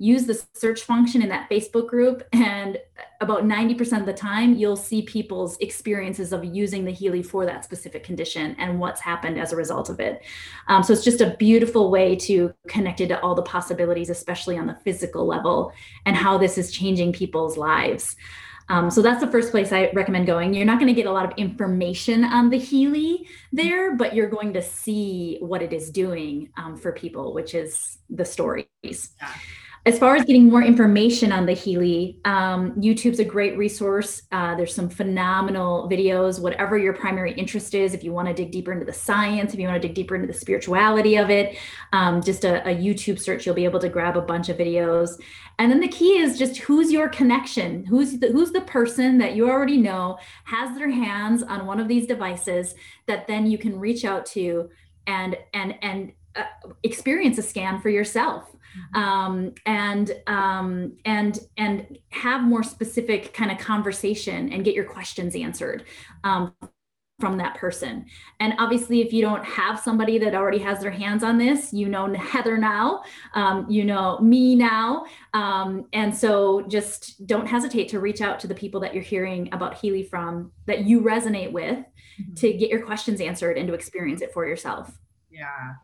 use 0.05 0.27
the 0.27 0.41
search 0.53 0.83
function 0.83 1.23
in 1.23 1.31
that 1.31 1.49
Facebook 1.49 1.89
group, 1.89 2.23
and 2.33 2.79
about 3.23 3.45
90% 3.45 4.01
of 4.01 4.07
the 4.07 4.13
time, 4.13 4.55
you'll 4.55 4.77
see 4.77 5.01
people's 5.01 5.57
experiences 5.59 6.33
of 6.35 6.45
using 6.45 6.85
the 6.85 6.91
Healy 6.91 7.23
for 7.23 7.47
that 7.47 7.65
specific 7.65 8.05
condition 8.05 8.55
and 8.59 8.79
what's 8.79 9.01
happened 9.01 9.41
as 9.41 9.53
a 9.53 9.57
result 9.57 9.89
of 9.89 10.01
it. 10.01 10.23
Um, 10.69 10.83
so 10.83 10.93
it's 10.93 11.05
just 11.05 11.23
a 11.23 11.35
beautiful 11.39 11.91
way 11.91 12.17
to 12.17 12.53
connect 12.69 13.01
it 13.01 13.09
to 13.09 13.21
all 13.23 13.35
the 13.35 13.43
possibilities, 13.43 14.11
especially 14.11 14.59
on 14.59 14.67
the 14.67 14.77
physical 14.85 15.27
level, 15.27 15.73
and 16.05 16.15
how 16.15 16.37
this 16.37 16.59
is 16.59 16.71
changing 16.71 17.15
people's 17.15 17.57
lives. 17.57 18.15
Um, 18.69 18.91
so 18.91 19.01
that's 19.01 19.23
the 19.23 19.31
first 19.31 19.51
place 19.51 19.73
I 19.73 19.91
recommend 19.95 20.27
going. 20.27 20.53
You're 20.53 20.67
not 20.67 20.79
going 20.79 20.95
to 20.95 20.95
get 20.95 21.07
a 21.07 21.13
lot 21.13 21.31
of 21.31 21.39
information 21.39 22.25
on 22.25 22.51
the 22.51 22.59
Healy 22.59 23.27
there, 23.53 23.97
but 23.97 24.15
you're 24.15 24.29
going 24.29 24.53
to 24.53 24.63
see 24.63 25.39
what 25.41 25.63
it 25.63 25.73
is 25.73 25.91
doing 25.91 26.51
um, 26.59 26.77
for 26.77 26.93
people, 26.93 27.33
which 27.33 27.55
is 27.55 27.99
the 28.11 28.25
stories. 28.25 28.67
Yeah 28.83 29.29
as 29.87 29.99
far 29.99 30.17
as 30.17 30.25
getting 30.25 30.49
more 30.49 30.63
information 30.63 31.31
on 31.31 31.45
the 31.45 31.53
Healy, 31.53 32.19
um, 32.25 32.73
YouTube's 32.73 33.19
a 33.19 33.25
great 33.25 33.59
resource. 33.59 34.23
Uh, 34.33 34.55
there's 34.55 34.75
some 34.75 34.89
phenomenal 34.89 35.91
videos, 35.91 36.41
whatever 36.41 36.79
your 36.79 36.95
primary 36.95 37.35
interest 37.35 37.75
is. 37.75 37.93
If 37.93 38.03
you 38.03 38.11
want 38.11 38.29
to 38.29 38.35
dig 38.35 38.51
deeper 38.51 38.73
into 38.73 38.87
the 38.87 38.95
science, 38.95 39.53
if 39.53 39.61
you 39.61 39.69
want 39.69 39.81
to 39.81 39.87
dig 39.87 39.95
deeper 39.95 40.15
into 40.15 40.27
the 40.27 40.39
spirituality 40.39 41.17
of 41.17 41.29
it, 41.29 41.59
um, 41.93 42.23
just 42.23 42.45
a, 42.45 42.67
a, 42.67 42.75
YouTube 42.75 43.19
search, 43.19 43.45
you'll 43.45 43.55
be 43.55 43.67
able 43.67 43.81
to 43.81 43.91
grab 43.91 44.17
a 44.17 44.23
bunch 44.23 44.49
of 44.49 44.57
videos. 44.57 45.21
And 45.59 45.71
then 45.71 45.81
the 45.81 45.89
key 45.89 46.19
is 46.19 46.39
just 46.39 46.57
who's 46.57 46.91
your 46.91 47.11
connection? 47.11 47.85
Who's 47.85 48.19
the, 48.19 48.29
who's 48.29 48.53
the 48.53 48.63
person 48.63 49.19
that 49.19 49.37
you 49.37 49.51
already 49.51 49.77
know 49.77 50.19
has 50.45 50.75
their 50.79 50.91
hands 50.91 51.43
on 51.43 51.67
one 51.67 51.79
of 51.79 51.89
these 51.89 52.07
devices 52.07 52.75
that 53.07 53.27
then 53.27 53.47
you 53.47 53.59
can 53.59 53.79
reach 53.79 54.07
out 54.07 54.25
to 54.27 54.71
and 55.07 55.37
and 55.53 55.75
and 55.83 56.13
uh, 56.37 56.45
experience 56.83 57.39
a 57.39 57.43
scan 57.43 57.81
for 57.81 57.91
yourself. 57.91 58.54
Um, 58.95 59.53
and 59.67 60.13
um, 60.27 60.97
and 61.05 61.39
and 61.57 61.99
have 62.11 62.43
more 62.43 62.63
specific 62.63 63.33
kind 63.33 63.51
of 63.51 63.59
conversation 63.59 64.53
and 64.53 64.65
get 64.65 64.75
your 64.75 64.85
questions 64.85 65.35
answered 65.35 65.85
um, 66.25 66.55
from 67.21 67.39
that 67.39 67.55
person. 67.55 68.07
And 68.41 68.55
obviously, 68.59 69.01
if 69.01 69.13
you 69.13 69.23
don't 69.23 69.45
have 69.45 69.79
somebody 69.79 70.19
that 70.19 70.35
already 70.35 70.59
has 70.59 70.81
their 70.81 70.91
hands 70.91 71.23
on 71.23 71.39
this, 71.39 71.73
you 71.73 71.89
know 71.89 72.13
Heather 72.13 72.59
now, 72.59 73.05
um, 73.35 73.67
you 73.71 73.85
know 73.85 74.19
me 74.19 74.55
now. 74.55 75.07
Um, 75.33 75.87
and 75.93 76.15
so 76.15 76.63
just 76.63 77.27
don't 77.27 77.47
hesitate 77.47 77.89
to 77.91 78.01
reach 78.01 78.21
out 78.21 78.41
to 78.41 78.47
the 78.47 78.55
people 78.55 78.81
that 78.81 78.95
you're 78.95 79.03
hearing 79.03 79.49
about 79.53 79.75
Healy 79.75 80.03
from 80.03 80.53
that 80.67 80.85
you 80.87 81.01
resonate 81.01 81.53
with 81.53 81.79
mm-hmm. 81.79 82.35
to 82.35 82.53
get 82.53 82.69
your 82.69 82.85
questions 82.85 83.21
answered 83.21 83.59
and 83.59 83.69
to 83.69 83.75
experience 83.75 84.21
it 84.21 84.33
for 84.33 84.47
yourself. 84.47 84.99
Yeah. 85.31 85.75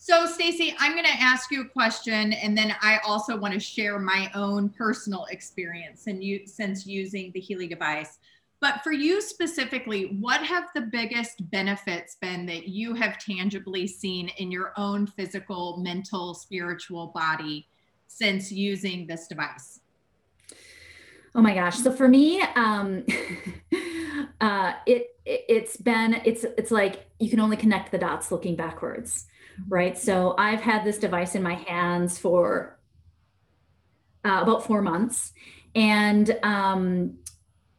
So, 0.00 0.26
Stacy, 0.26 0.76
I'm 0.78 0.92
going 0.92 1.04
to 1.04 1.20
ask 1.20 1.50
you 1.50 1.62
a 1.62 1.68
question, 1.68 2.32
and 2.32 2.56
then 2.56 2.72
I 2.80 2.98
also 3.04 3.36
want 3.36 3.52
to 3.54 3.60
share 3.60 3.98
my 3.98 4.30
own 4.32 4.68
personal 4.68 5.24
experience 5.24 6.06
and 6.06 6.22
you 6.22 6.46
since 6.46 6.86
using 6.86 7.32
the 7.32 7.40
Healy 7.40 7.66
device. 7.66 8.20
But 8.60 8.84
for 8.84 8.92
you 8.92 9.20
specifically, 9.20 10.16
what 10.20 10.40
have 10.42 10.68
the 10.72 10.82
biggest 10.82 11.50
benefits 11.50 12.16
been 12.20 12.46
that 12.46 12.68
you 12.68 12.94
have 12.94 13.18
tangibly 13.18 13.88
seen 13.88 14.28
in 14.38 14.52
your 14.52 14.72
own 14.76 15.04
physical, 15.08 15.78
mental, 15.78 16.32
spiritual 16.32 17.08
body 17.08 17.66
since 18.06 18.52
using 18.52 19.04
this 19.08 19.26
device? 19.26 19.80
Oh 21.34 21.42
my 21.42 21.54
gosh! 21.54 21.76
So 21.76 21.90
for 21.90 22.06
me, 22.06 22.40
um, 22.54 23.04
uh, 24.40 24.74
it, 24.86 25.16
it 25.26 25.44
it's 25.48 25.76
been 25.76 26.20
it's 26.24 26.44
it's 26.56 26.70
like 26.70 27.06
you 27.18 27.28
can 27.28 27.40
only 27.40 27.56
connect 27.56 27.90
the 27.90 27.98
dots 27.98 28.30
looking 28.30 28.54
backwards 28.54 29.26
right? 29.68 29.96
So 29.96 30.34
I've 30.38 30.60
had 30.60 30.84
this 30.84 30.98
device 30.98 31.34
in 31.34 31.42
my 31.42 31.54
hands 31.54 32.18
for 32.18 32.78
uh, 34.24 34.40
about 34.42 34.64
four 34.66 34.82
months, 34.82 35.32
and 35.74 36.36
um, 36.42 37.18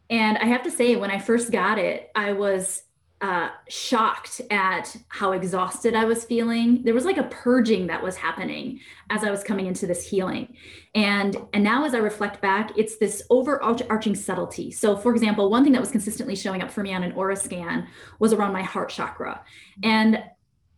and 0.09 0.37
I 0.37 0.45
have 0.45 0.63
to 0.63 0.71
say, 0.71 0.95
when 0.95 1.11
I 1.11 1.19
first 1.19 1.51
got 1.51 1.77
it, 1.77 2.09
I 2.15 2.33
was 2.33 2.83
uh, 3.21 3.49
shocked 3.67 4.39
at 4.49 4.95
how 5.09 5.33
exhausted 5.33 5.93
I 5.93 6.05
was 6.05 6.23
feeling. 6.23 6.83
There 6.83 6.93
was 6.93 7.03
like 7.03 7.17
a 7.17 7.23
purging 7.23 7.87
that 7.87 8.01
was 8.01 8.15
happening 8.15 8.79
as 9.09 9.25
I 9.25 9.29
was 9.29 9.43
coming 9.43 9.65
into 9.65 9.85
this 9.85 10.07
healing, 10.07 10.55
and 10.95 11.35
and 11.53 11.63
now 11.63 11.85
as 11.85 11.93
I 11.93 11.99
reflect 11.99 12.41
back, 12.41 12.71
it's 12.77 12.97
this 12.97 13.21
overarching 13.29 14.15
subtlety. 14.15 14.71
So, 14.71 14.95
for 14.95 15.13
example, 15.13 15.49
one 15.49 15.63
thing 15.63 15.73
that 15.73 15.81
was 15.81 15.91
consistently 15.91 16.35
showing 16.35 16.61
up 16.61 16.71
for 16.71 16.81
me 16.81 16.93
on 16.93 17.03
an 17.03 17.11
aura 17.11 17.35
scan 17.35 17.87
was 18.19 18.33
around 18.33 18.53
my 18.53 18.63
heart 18.63 18.89
chakra, 18.89 19.43
and 19.83 20.23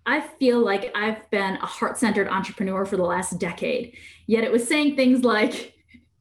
I 0.05 0.21
feel 0.21 0.59
like 0.59 0.91
I've 0.95 1.29
been 1.29 1.55
a 1.57 1.65
heart 1.65 1.97
centered 1.97 2.27
entrepreneur 2.27 2.85
for 2.85 2.97
the 2.97 3.03
last 3.03 3.39
decade. 3.39 3.95
Yet 4.27 4.43
it 4.43 4.51
was 4.51 4.67
saying 4.67 4.95
things 4.95 5.23
like, 5.23 5.73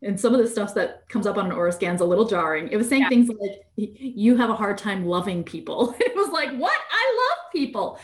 and 0.03 0.19
some 0.19 0.35
of 0.35 0.41
the 0.41 0.49
stuff 0.49 0.75
that 0.75 1.09
comes 1.09 1.27
up 1.27 1.37
on 1.37 1.47
an 1.47 1.53
aura 1.53 1.73
scan 1.73 1.95
is 1.95 2.01
a 2.01 2.05
little 2.05 2.27
jarring. 2.27 2.69
It 2.69 2.77
was 2.77 2.89
saying 2.89 3.03
yeah. 3.03 3.09
things 3.09 3.29
like, 3.29 3.63
you 3.77 4.37
have 4.37 4.51
a 4.51 4.55
hard 4.55 4.79
time 4.79 5.07
loving 5.07 5.45
people. 5.45 5.95
it 6.01 6.15
was 6.15 6.31
like, 6.31 6.51
what? 6.57 6.79
I 6.91 7.17
love 7.17 7.53
people. 7.53 7.99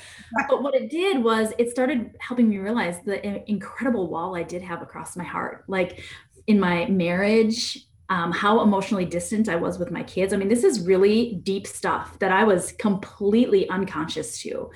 but 0.48 0.62
what 0.62 0.74
it 0.74 0.90
did 0.90 1.22
was 1.22 1.52
it 1.58 1.70
started 1.70 2.16
helping 2.20 2.48
me 2.48 2.58
realize 2.58 3.00
the 3.04 3.48
incredible 3.50 4.08
wall 4.08 4.36
I 4.36 4.42
did 4.42 4.62
have 4.62 4.82
across 4.82 5.16
my 5.16 5.24
heart. 5.24 5.64
Like 5.68 6.02
in 6.46 6.60
my 6.60 6.86
marriage, 6.86 7.86
um, 8.08 8.30
how 8.30 8.60
emotionally 8.60 9.04
distant 9.04 9.48
I 9.48 9.56
was 9.56 9.78
with 9.78 9.90
my 9.90 10.02
kids. 10.02 10.32
I 10.32 10.36
mean, 10.36 10.48
this 10.48 10.64
is 10.64 10.80
really 10.80 11.40
deep 11.42 11.66
stuff 11.66 12.18
that 12.20 12.30
I 12.30 12.44
was 12.44 12.72
completely 12.72 13.68
unconscious 13.68 14.40
to. 14.42 14.70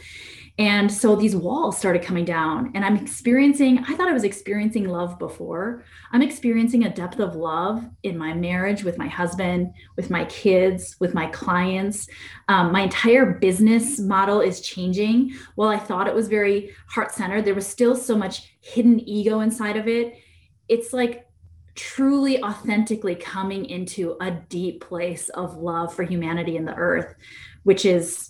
And 0.61 0.93
so 0.93 1.17
these 1.17 1.35
walls 1.35 1.79
started 1.79 2.03
coming 2.03 2.27
down, 2.27 2.73
and 2.75 2.85
I'm 2.85 2.99
experiencing, 2.99 3.79
I 3.89 3.95
thought 3.95 4.11
I 4.11 4.13
was 4.13 4.25
experiencing 4.25 4.87
love 4.87 5.19
before. 5.19 5.85
I'm 6.13 6.21
experiencing 6.21 6.85
a 6.85 6.95
depth 6.95 7.19
of 7.19 7.35
love 7.35 7.83
in 8.03 8.19
my 8.19 8.35
marriage 8.35 8.85
with 8.85 8.99
my 8.99 9.09
husband, 9.09 9.73
with 9.97 10.11
my 10.11 10.27
kids, 10.27 10.97
with 11.01 11.15
my 11.15 11.29
clients. 11.29 12.09
Um, 12.49 12.73
my 12.73 12.83
entire 12.83 13.39
business 13.39 13.99
model 13.99 14.43
is 14.43 14.61
changing. 14.61 15.35
While 15.55 15.71
I 15.71 15.79
thought 15.79 16.07
it 16.07 16.15
was 16.15 16.29
very 16.29 16.77
heart 16.89 17.11
centered, 17.11 17.47
there 17.47 17.55
was 17.55 17.67
still 17.67 17.97
so 17.97 18.15
much 18.15 18.55
hidden 18.61 19.01
ego 19.09 19.41
inside 19.41 19.79
of 19.79 19.89
it. 19.89 20.19
It's 20.69 20.93
like 20.93 21.27
truly 21.75 22.43
authentically 22.43 23.15
coming 23.15 23.65
into 23.65 24.15
a 24.21 24.31
deep 24.31 24.83
place 24.83 25.31
of 25.31 25.57
love 25.57 25.95
for 25.95 26.03
humanity 26.03 26.59
and 26.59 26.69
the 26.69 26.75
earth, 26.75 27.15
which 27.63 27.87
is 27.87 28.30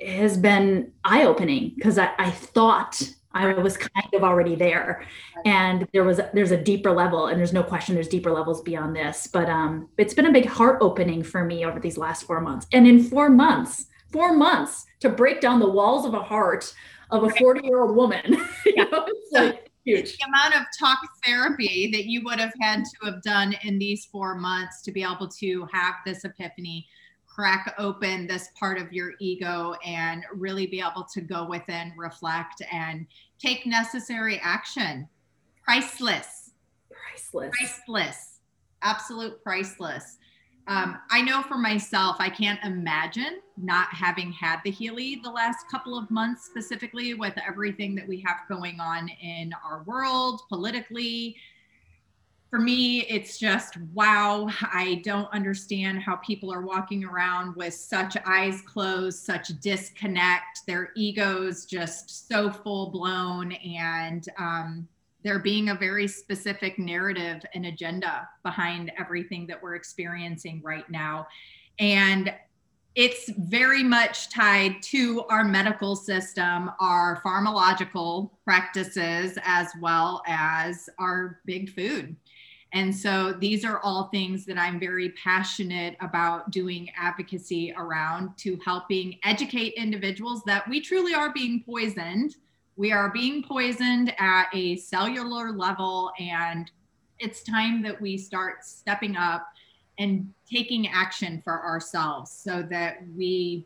has 0.00 0.36
been 0.36 0.92
eye-opening 1.04 1.72
because 1.76 1.98
I, 1.98 2.10
I 2.18 2.30
thought 2.30 3.02
I 3.32 3.52
was 3.54 3.76
kind 3.76 4.14
of 4.14 4.22
already 4.22 4.54
there. 4.54 5.04
And 5.44 5.88
there 5.92 6.04
was 6.04 6.20
there's 6.32 6.52
a 6.52 6.62
deeper 6.62 6.92
level, 6.92 7.26
and 7.26 7.38
there's 7.38 7.52
no 7.52 7.62
question 7.62 7.94
there's 7.94 8.08
deeper 8.08 8.30
levels 8.30 8.62
beyond 8.62 8.94
this. 8.94 9.26
But 9.26 9.48
um, 9.50 9.88
it's 9.98 10.14
been 10.14 10.26
a 10.26 10.32
big 10.32 10.46
heart 10.46 10.78
opening 10.80 11.22
for 11.22 11.44
me 11.44 11.64
over 11.64 11.80
these 11.80 11.98
last 11.98 12.24
four 12.24 12.40
months. 12.40 12.66
And 12.72 12.86
in 12.86 13.02
four 13.02 13.28
months, 13.28 13.86
four 14.12 14.32
months 14.32 14.86
to 15.00 15.08
break 15.08 15.40
down 15.40 15.58
the 15.58 15.68
walls 15.68 16.06
of 16.06 16.14
a 16.14 16.22
heart 16.22 16.72
of 17.10 17.24
a 17.24 17.30
40 17.30 17.66
year 17.66 17.80
old 17.80 17.96
woman. 17.96 18.22
you 18.66 18.76
know, 18.76 19.04
it's 19.06 19.32
like 19.32 19.70
huge. 19.84 20.16
The 20.16 20.26
amount 20.26 20.54
of 20.54 20.62
talk 20.78 20.98
therapy 21.24 21.90
that 21.92 22.06
you 22.06 22.22
would 22.24 22.38
have 22.38 22.52
had 22.60 22.84
to 22.84 23.06
have 23.10 23.22
done 23.22 23.54
in 23.64 23.78
these 23.78 24.06
four 24.06 24.36
months 24.36 24.82
to 24.82 24.92
be 24.92 25.02
able 25.02 25.28
to 25.40 25.68
have 25.72 25.94
this 26.06 26.24
epiphany 26.24 26.86
crack 27.34 27.74
open 27.78 28.26
this 28.26 28.48
part 28.58 28.78
of 28.78 28.92
your 28.92 29.14
ego 29.18 29.74
and 29.84 30.24
really 30.32 30.66
be 30.66 30.80
able 30.80 31.04
to 31.12 31.20
go 31.20 31.44
within, 31.46 31.92
reflect, 31.96 32.62
and 32.72 33.06
take 33.38 33.66
necessary 33.66 34.40
action. 34.42 35.08
Priceless. 35.64 36.52
Priceless. 36.90 37.50
Priceless. 37.58 38.40
Absolute 38.82 39.42
priceless. 39.42 40.18
Um, 40.66 40.98
I 41.10 41.20
know 41.20 41.42
for 41.42 41.58
myself, 41.58 42.16
I 42.20 42.30
can't 42.30 42.62
imagine 42.64 43.40
not 43.58 43.88
having 43.88 44.32
had 44.32 44.60
the 44.64 44.70
Healy 44.70 45.20
the 45.22 45.30
last 45.30 45.68
couple 45.70 45.98
of 45.98 46.10
months, 46.10 46.46
specifically 46.46 47.14
with 47.14 47.34
everything 47.46 47.94
that 47.96 48.08
we 48.08 48.20
have 48.20 48.36
going 48.48 48.80
on 48.80 49.08
in 49.20 49.52
our 49.64 49.82
world, 49.82 50.42
politically, 50.48 51.36
for 52.54 52.60
me, 52.60 53.00
it's 53.06 53.36
just 53.36 53.76
wow. 53.94 54.48
I 54.72 55.02
don't 55.02 55.26
understand 55.32 56.00
how 56.00 56.14
people 56.14 56.54
are 56.54 56.60
walking 56.60 57.04
around 57.04 57.56
with 57.56 57.74
such 57.74 58.16
eyes 58.24 58.62
closed, 58.64 59.24
such 59.24 59.48
disconnect, 59.58 60.64
their 60.64 60.92
egos 60.94 61.64
just 61.64 62.28
so 62.28 62.52
full 62.52 62.90
blown, 62.90 63.50
and 63.50 64.28
um, 64.38 64.86
there 65.24 65.40
being 65.40 65.70
a 65.70 65.74
very 65.74 66.06
specific 66.06 66.78
narrative 66.78 67.42
and 67.54 67.66
agenda 67.66 68.28
behind 68.44 68.92
everything 69.00 69.48
that 69.48 69.60
we're 69.60 69.74
experiencing 69.74 70.62
right 70.62 70.88
now. 70.88 71.26
And 71.80 72.32
it's 72.94 73.28
very 73.30 73.82
much 73.82 74.30
tied 74.30 74.80
to 74.82 75.24
our 75.28 75.42
medical 75.42 75.96
system, 75.96 76.70
our 76.78 77.20
pharmacological 77.22 78.30
practices, 78.44 79.36
as 79.44 79.68
well 79.80 80.22
as 80.28 80.88
our 80.98 81.40
big 81.44 81.70
food. 81.74 82.14
And 82.72 82.94
so 82.94 83.32
these 83.32 83.64
are 83.64 83.78
all 83.80 84.08
things 84.08 84.44
that 84.46 84.58
I'm 84.58 84.80
very 84.80 85.10
passionate 85.10 85.96
about 86.00 86.50
doing 86.50 86.90
advocacy 86.96 87.72
around 87.76 88.36
to 88.38 88.58
helping 88.64 89.18
educate 89.24 89.74
individuals 89.74 90.42
that 90.46 90.68
we 90.68 90.80
truly 90.80 91.14
are 91.14 91.32
being 91.32 91.62
poisoned. 91.64 92.36
We 92.76 92.90
are 92.90 93.10
being 93.10 93.44
poisoned 93.44 94.12
at 94.18 94.48
a 94.52 94.76
cellular 94.76 95.52
level, 95.52 96.10
and 96.18 96.70
it's 97.20 97.44
time 97.44 97.80
that 97.82 98.00
we 98.00 98.18
start 98.18 98.64
stepping 98.64 99.16
up 99.16 99.46
and 99.98 100.32
taking 100.50 100.88
action 100.88 101.40
for 101.44 101.64
ourselves 101.64 102.30
so 102.30 102.62
that 102.70 102.98
we 103.16 103.64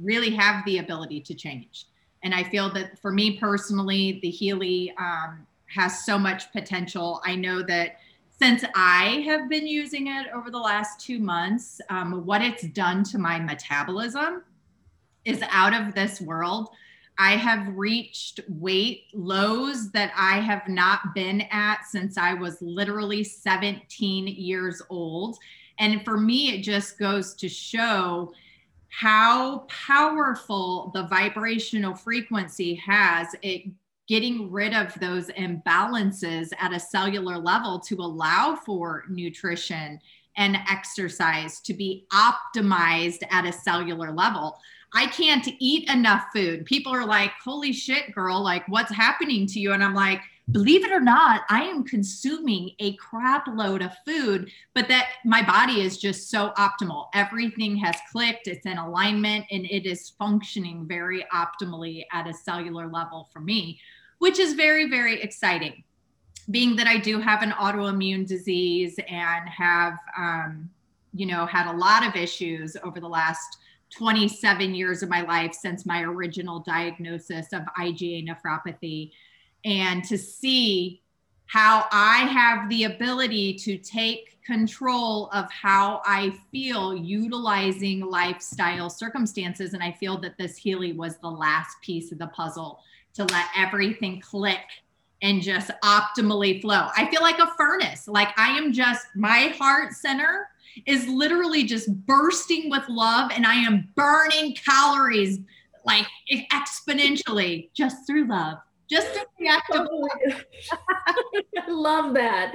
really 0.00 0.30
have 0.30 0.64
the 0.64 0.78
ability 0.78 1.20
to 1.20 1.34
change. 1.34 1.86
And 2.22 2.34
I 2.34 2.44
feel 2.44 2.72
that 2.74 2.98
for 2.98 3.12
me 3.12 3.38
personally, 3.38 4.18
the 4.22 4.30
Healy 4.30 4.92
um, 4.98 5.46
has 5.66 6.04
so 6.04 6.18
much 6.18 6.52
potential. 6.52 7.20
I 7.24 7.36
know 7.36 7.62
that 7.62 7.96
since 8.28 8.64
I 8.74 9.22
have 9.26 9.48
been 9.48 9.66
using 9.66 10.08
it 10.08 10.26
over 10.34 10.50
the 10.50 10.58
last 10.58 11.00
two 11.00 11.18
months, 11.18 11.80
um, 11.90 12.24
what 12.24 12.42
it's 12.42 12.62
done 12.68 13.04
to 13.04 13.18
my 13.18 13.38
metabolism 13.38 14.42
is 15.24 15.42
out 15.50 15.74
of 15.74 15.94
this 15.94 16.20
world. 16.20 16.70
I 17.20 17.32
have 17.32 17.76
reached 17.76 18.40
weight 18.48 19.08
lows 19.12 19.90
that 19.90 20.10
I 20.16 20.40
have 20.40 20.66
not 20.68 21.14
been 21.14 21.42
at 21.50 21.84
since 21.84 22.16
I 22.16 22.32
was 22.32 22.62
literally 22.62 23.24
17 23.24 24.26
years 24.26 24.80
old. 24.88 25.36
And 25.78 26.02
for 26.02 26.16
me, 26.16 26.54
it 26.54 26.62
just 26.62 26.98
goes 26.98 27.34
to 27.34 27.46
show 27.46 28.32
how 28.88 29.66
powerful 29.68 30.92
the 30.94 31.08
vibrational 31.08 31.94
frequency 31.94 32.76
has. 32.76 33.36
It 33.42 33.64
getting 34.08 34.50
rid 34.50 34.72
of 34.72 34.98
those 34.98 35.28
imbalances 35.28 36.48
at 36.58 36.72
a 36.72 36.80
cellular 36.80 37.36
level 37.36 37.78
to 37.80 37.96
allow 37.96 38.56
for 38.56 39.04
nutrition 39.10 40.00
and 40.38 40.56
exercise 40.70 41.60
to 41.60 41.74
be 41.74 42.06
optimized 42.14 43.22
at 43.30 43.44
a 43.44 43.52
cellular 43.52 44.10
level. 44.10 44.58
I 44.94 45.06
can't 45.06 45.48
eat 45.58 45.88
enough 45.88 46.26
food. 46.34 46.66
People 46.66 46.92
are 46.92 47.06
like, 47.06 47.32
holy 47.42 47.72
shit, 47.72 48.12
girl, 48.12 48.42
like 48.42 48.66
what's 48.68 48.92
happening 48.92 49.46
to 49.48 49.60
you? 49.60 49.72
And 49.72 49.84
I'm 49.84 49.94
like, 49.94 50.20
believe 50.50 50.84
it 50.84 50.90
or 50.90 51.00
not, 51.00 51.42
I 51.48 51.62
am 51.62 51.84
consuming 51.84 52.70
a 52.80 52.96
crap 52.96 53.46
load 53.46 53.82
of 53.82 53.92
food, 54.04 54.50
but 54.74 54.88
that 54.88 55.10
my 55.24 55.42
body 55.42 55.80
is 55.80 55.96
just 55.96 56.28
so 56.28 56.52
optimal. 56.58 57.06
Everything 57.14 57.76
has 57.76 57.96
clicked, 58.10 58.48
it's 58.48 58.66
in 58.66 58.78
alignment, 58.78 59.46
and 59.52 59.64
it 59.66 59.86
is 59.86 60.10
functioning 60.18 60.86
very 60.88 61.24
optimally 61.32 62.04
at 62.12 62.26
a 62.26 62.34
cellular 62.34 62.88
level 62.88 63.28
for 63.32 63.40
me 63.40 63.78
which 64.20 64.38
is 64.38 64.52
very, 64.52 64.88
very 64.88 65.20
exciting. 65.20 65.82
Being 66.50 66.76
that 66.76 66.86
I 66.86 66.98
do 66.98 67.18
have 67.20 67.42
an 67.42 67.50
autoimmune 67.52 68.26
disease 68.26 68.98
and 69.08 69.48
have, 69.48 69.98
um, 70.16 70.70
you 71.14 71.26
know, 71.26 71.46
had 71.46 71.70
a 71.70 71.76
lot 71.76 72.06
of 72.06 72.14
issues 72.14 72.76
over 72.84 73.00
the 73.00 73.08
last 73.08 73.58
27 73.90 74.74
years 74.74 75.02
of 75.02 75.08
my 75.08 75.22
life 75.22 75.54
since 75.54 75.84
my 75.84 76.02
original 76.02 76.60
diagnosis 76.60 77.52
of 77.52 77.62
IgA 77.78 78.28
nephropathy. 78.28 79.12
And 79.64 80.04
to 80.04 80.16
see 80.16 81.02
how 81.46 81.86
I 81.90 82.18
have 82.26 82.68
the 82.68 82.84
ability 82.84 83.54
to 83.54 83.76
take 83.76 84.40
control 84.44 85.28
of 85.32 85.50
how 85.50 86.00
I 86.04 86.32
feel 86.52 86.96
utilizing 86.96 88.00
lifestyle 88.00 88.88
circumstances. 88.88 89.74
And 89.74 89.82
I 89.82 89.92
feel 89.92 90.18
that 90.20 90.38
this 90.38 90.56
Healy 90.56 90.92
was 90.92 91.16
the 91.18 91.30
last 91.30 91.80
piece 91.82 92.12
of 92.12 92.18
the 92.18 92.28
puzzle 92.28 92.80
to 93.14 93.24
let 93.24 93.46
everything 93.56 94.20
click 94.20 94.60
and 95.22 95.42
just 95.42 95.70
optimally 95.82 96.60
flow. 96.60 96.86
I 96.96 97.10
feel 97.10 97.20
like 97.20 97.38
a 97.38 97.52
furnace. 97.56 98.08
Like 98.08 98.28
I 98.38 98.56
am 98.56 98.72
just, 98.72 99.06
my 99.14 99.52
heart 99.58 99.92
center 99.92 100.48
is 100.86 101.06
literally 101.08 101.64
just 101.64 101.94
bursting 102.06 102.70
with 102.70 102.82
love 102.88 103.30
and 103.34 103.46
I 103.46 103.54
am 103.54 103.88
burning 103.94 104.54
calories 104.54 105.38
like 105.84 106.06
exponentially 106.30 107.70
just 107.74 108.06
through 108.06 108.28
love. 108.28 108.58
Just 108.88 109.08
through 109.12 109.22
the 109.38 109.46
act 109.46 109.70
of 109.72 109.86
oh 109.90 110.08
I 111.58 111.70
love 111.70 112.12
that. 112.14 112.52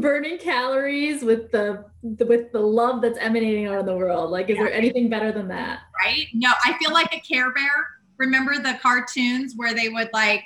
Burning 0.00 0.36
calories 0.36 1.22
with 1.22 1.50
the 1.50 1.84
with 2.02 2.52
the 2.52 2.60
love 2.60 3.00
that's 3.00 3.18
emanating 3.18 3.66
out 3.66 3.78
of 3.78 3.86
the 3.86 3.96
world. 3.96 4.30
Like, 4.30 4.50
is 4.50 4.56
yeah. 4.56 4.64
there 4.64 4.72
anything 4.74 5.08
better 5.08 5.32
than 5.32 5.48
that? 5.48 5.80
Right? 6.04 6.26
No, 6.34 6.52
I 6.66 6.76
feel 6.78 6.92
like 6.92 7.14
a 7.14 7.20
care 7.20 7.54
bear 7.54 7.86
remember 8.18 8.56
the 8.58 8.78
cartoons 8.82 9.54
where 9.56 9.72
they 9.72 9.88
would 9.88 10.10
like 10.12 10.44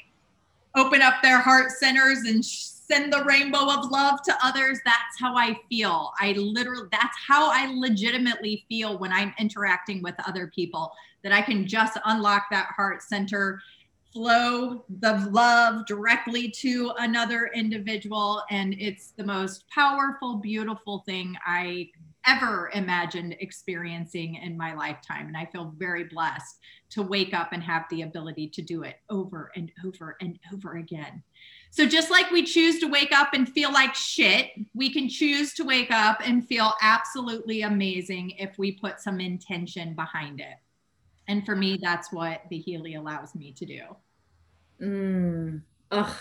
open 0.77 1.03
up 1.03 1.15
their 1.23 1.41
heart 1.41 1.71
centers 1.73 2.21
and 2.21 2.45
send 2.93 3.13
the 3.13 3.25
rainbow 3.25 3.71
of 3.71 3.91
love 3.91 4.21
to 4.23 4.37
others 4.43 4.79
that's 4.85 5.19
how 5.19 5.35
i 5.37 5.57
feel 5.69 6.13
i 6.21 6.33
literally 6.33 6.89
that's 6.93 7.17
how 7.27 7.51
i 7.51 7.73
legitimately 7.75 8.65
feel 8.69 8.99
when 8.99 9.13
i'm 9.13 9.33
interacting 9.39 10.03
with 10.03 10.15
other 10.27 10.51
people 10.55 10.93
that 11.23 11.33
i 11.33 11.41
can 11.41 11.67
just 11.67 11.99
unlock 12.07 12.45
that 12.51 12.69
heart 12.77 13.03
center 13.03 13.61
flow 14.13 14.85
the 15.01 15.27
love 15.33 15.87
directly 15.87 16.51
to 16.51 16.93
another 16.99 17.51
individual 17.55 18.43
and 18.51 18.75
it's 18.79 19.13
the 19.13 19.25
most 19.25 19.65
powerful 19.71 20.37
beautiful 20.37 21.03
thing 21.07 21.35
i 21.47 21.89
ever 22.27 22.71
imagined 22.75 23.37
experiencing 23.41 24.37
in 24.37 24.57
my 24.57 24.75
lifetime. 24.75 25.27
And 25.27 25.37
I 25.37 25.47
feel 25.47 25.75
very 25.77 26.05
blessed 26.05 26.59
to 26.91 27.03
wake 27.03 27.35
up 27.35 27.53
and 27.53 27.63
have 27.63 27.85
the 27.91 28.03
ability 28.03 28.49
to 28.51 28.63
do 28.63 28.83
it 28.83 28.97
over 29.11 29.51
and 29.57 29.73
over 29.85 30.17
and 30.21 30.39
over 30.53 30.77
again. 30.77 31.23
So, 31.75 31.87
just 31.87 32.11
like 32.11 32.31
we 32.31 32.45
choose 32.45 32.81
to 32.81 32.87
wake 32.87 33.13
up 33.13 33.33
and 33.33 33.49
feel 33.49 33.73
like 33.73 33.95
shit, 33.95 34.51
we 34.75 34.93
can 34.93 35.09
choose 35.09 35.55
to 35.55 35.65
wake 35.65 35.91
up 35.91 36.19
and 36.23 36.47
feel 36.47 36.75
absolutely 36.83 37.63
amazing 37.63 38.33
if 38.33 38.59
we 38.59 38.73
put 38.73 39.01
some 39.01 39.21
intention 39.21 39.95
behind 39.95 40.41
it. 40.41 40.57
And 41.29 41.47
for 41.47 41.57
me, 41.57 41.79
that's 41.81 42.13
what 42.13 42.43
the 42.51 42.59
Healy 42.59 42.97
allows 42.97 43.35
me 43.35 43.55
to 43.55 43.65
do. 43.65 43.83
Mm, 44.83 45.63
ugh. 45.91 46.15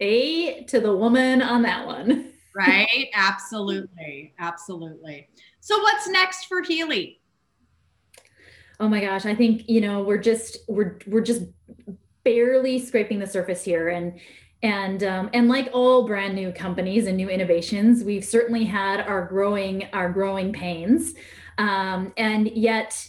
A 0.00 0.64
to 0.64 0.80
the 0.80 0.94
woman 0.94 1.40
on 1.40 1.62
that 1.62 1.86
one. 1.86 2.34
right? 2.54 3.08
Absolutely. 3.14 4.34
Absolutely. 4.38 5.30
So 5.60 5.78
what's 5.80 6.06
next 6.10 6.44
for 6.44 6.60
Healy? 6.60 7.22
Oh 8.80 8.88
my 8.88 9.00
gosh, 9.00 9.24
I 9.24 9.34
think, 9.34 9.66
you 9.66 9.80
know, 9.80 10.02
we're 10.02 10.18
just 10.18 10.58
we're 10.68 10.98
we're 11.06 11.22
just 11.22 11.44
barely 12.22 12.78
scraping 12.78 13.18
the 13.18 13.26
surface 13.26 13.64
here 13.64 13.88
and 13.88 14.20
and 14.62 15.02
um, 15.04 15.30
and 15.32 15.48
like 15.48 15.70
all 15.72 16.06
brand 16.06 16.34
new 16.34 16.52
companies 16.52 17.06
and 17.06 17.16
new 17.16 17.28
innovations, 17.28 18.02
we've 18.02 18.24
certainly 18.24 18.64
had 18.64 19.00
our 19.00 19.24
growing 19.24 19.86
our 19.92 20.10
growing 20.10 20.52
pains, 20.52 21.14
um, 21.58 22.12
and 22.16 22.48
yet 22.48 23.08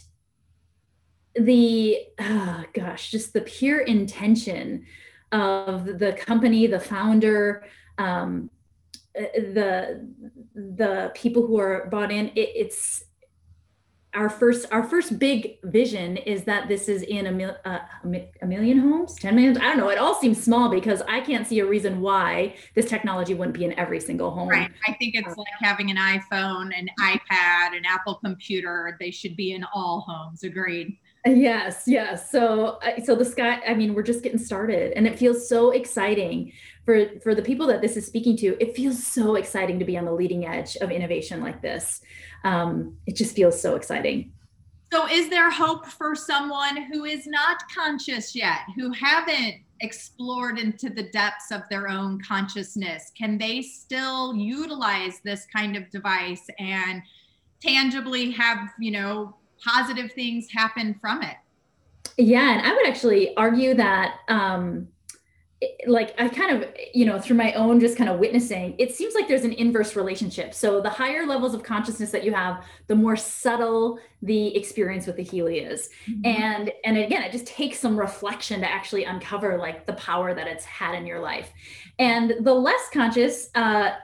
the 1.34 1.98
oh 2.20 2.64
gosh, 2.72 3.10
just 3.10 3.32
the 3.32 3.40
pure 3.40 3.80
intention 3.80 4.86
of 5.32 5.98
the 5.98 6.12
company, 6.12 6.66
the 6.66 6.80
founder, 6.80 7.66
um, 7.98 8.50
uh, 9.18 9.22
the 9.34 10.08
the 10.54 11.10
people 11.14 11.46
who 11.46 11.58
are 11.58 11.88
bought 11.90 12.12
in 12.12 12.28
it, 12.28 12.50
it's 12.54 13.04
our 14.14 14.28
first 14.28 14.66
our 14.72 14.82
first 14.82 15.18
big 15.18 15.58
vision 15.64 16.16
is 16.16 16.44
that 16.44 16.66
this 16.68 16.88
is 16.88 17.02
in 17.02 17.26
a, 17.26 17.32
mil, 17.32 17.56
uh, 17.64 17.78
a 18.42 18.46
million 18.46 18.78
homes 18.78 19.14
10 19.14 19.34
million 19.36 19.56
i 19.58 19.64
don't 19.64 19.78
know 19.78 19.88
it 19.88 19.98
all 19.98 20.14
seems 20.14 20.42
small 20.42 20.68
because 20.68 21.00
i 21.02 21.20
can't 21.20 21.46
see 21.46 21.60
a 21.60 21.66
reason 21.66 22.00
why 22.00 22.54
this 22.74 22.86
technology 22.86 23.34
wouldn't 23.34 23.56
be 23.56 23.64
in 23.64 23.78
every 23.78 24.00
single 24.00 24.30
home 24.30 24.48
right 24.48 24.70
i 24.88 24.92
think 24.94 25.14
it's 25.14 25.36
like 25.36 25.46
having 25.60 25.90
an 25.90 25.96
iphone 25.96 26.76
an 26.76 26.88
ipad 27.00 27.76
an 27.76 27.84
apple 27.88 28.16
computer 28.16 28.96
they 28.98 29.10
should 29.10 29.36
be 29.36 29.52
in 29.52 29.64
all 29.72 30.04
homes 30.08 30.42
agreed 30.42 30.96
Yes, 31.26 31.82
yes. 31.86 32.30
So, 32.30 32.78
so 33.04 33.14
the 33.14 33.26
sky. 33.26 33.60
I 33.66 33.74
mean, 33.74 33.94
we're 33.94 34.02
just 34.02 34.22
getting 34.22 34.38
started, 34.38 34.94
and 34.96 35.06
it 35.06 35.18
feels 35.18 35.46
so 35.46 35.70
exciting 35.70 36.52
for 36.86 37.20
for 37.20 37.34
the 37.34 37.42
people 37.42 37.66
that 37.66 37.82
this 37.82 37.98
is 37.98 38.06
speaking 38.06 38.38
to. 38.38 38.56
It 38.58 38.74
feels 38.74 39.06
so 39.06 39.34
exciting 39.34 39.78
to 39.80 39.84
be 39.84 39.98
on 39.98 40.06
the 40.06 40.12
leading 40.12 40.46
edge 40.46 40.76
of 40.76 40.90
innovation 40.90 41.42
like 41.42 41.60
this. 41.60 42.00
Um, 42.44 42.96
it 43.06 43.16
just 43.16 43.34
feels 43.36 43.60
so 43.60 43.76
exciting. 43.76 44.32
So, 44.92 45.06
is 45.08 45.28
there 45.28 45.50
hope 45.50 45.86
for 45.86 46.14
someone 46.16 46.90
who 46.90 47.04
is 47.04 47.26
not 47.26 47.62
conscious 47.72 48.34
yet, 48.34 48.60
who 48.74 48.92
haven't 48.92 49.56
explored 49.80 50.58
into 50.58 50.90
the 50.90 51.04
depths 51.10 51.52
of 51.52 51.62
their 51.70 51.88
own 51.88 52.20
consciousness? 52.20 53.12
Can 53.16 53.38
they 53.38 53.62
still 53.62 54.34
utilize 54.34 55.20
this 55.24 55.46
kind 55.54 55.76
of 55.76 55.88
device 55.90 56.46
and 56.58 57.02
tangibly 57.60 58.30
have, 58.32 58.70
you 58.78 58.90
know, 58.90 59.36
positive 59.64 60.12
things 60.12 60.48
happen 60.50 60.94
from 61.00 61.22
it. 61.22 61.36
Yeah, 62.16 62.52
and 62.52 62.66
I 62.66 62.74
would 62.74 62.86
actually 62.86 63.36
argue 63.36 63.74
that 63.74 64.16
um 64.28 64.88
like 65.86 66.14
I 66.18 66.28
kind 66.28 66.56
of, 66.62 66.70
you 66.94 67.04
know, 67.04 67.20
through 67.20 67.36
my 67.36 67.52
own 67.52 67.80
just 67.80 67.96
kind 67.96 68.08
of 68.08 68.18
witnessing, 68.18 68.74
it 68.78 68.94
seems 68.94 69.14
like 69.14 69.28
there's 69.28 69.44
an 69.44 69.52
inverse 69.52 69.94
relationship. 69.94 70.54
So 70.54 70.80
the 70.80 70.88
higher 70.88 71.26
levels 71.26 71.54
of 71.54 71.62
consciousness 71.62 72.10
that 72.12 72.24
you 72.24 72.32
have, 72.32 72.64
the 72.86 72.96
more 72.96 73.16
subtle 73.16 73.98
the 74.22 74.56
experience 74.56 75.06
with 75.06 75.16
the 75.16 75.22
Healy 75.22 75.58
is. 75.58 75.90
Mm-hmm. 76.08 76.26
And 76.26 76.72
and 76.84 76.96
again, 76.96 77.22
it 77.22 77.32
just 77.32 77.46
takes 77.46 77.78
some 77.78 77.98
reflection 77.98 78.60
to 78.60 78.70
actually 78.70 79.04
uncover 79.04 79.58
like 79.58 79.86
the 79.86 79.92
power 79.94 80.34
that 80.34 80.46
it's 80.46 80.64
had 80.64 80.94
in 80.94 81.06
your 81.06 81.20
life. 81.20 81.50
And 81.98 82.34
the 82.40 82.54
less 82.54 82.88
conscious 82.92 83.50
uh 83.54 83.96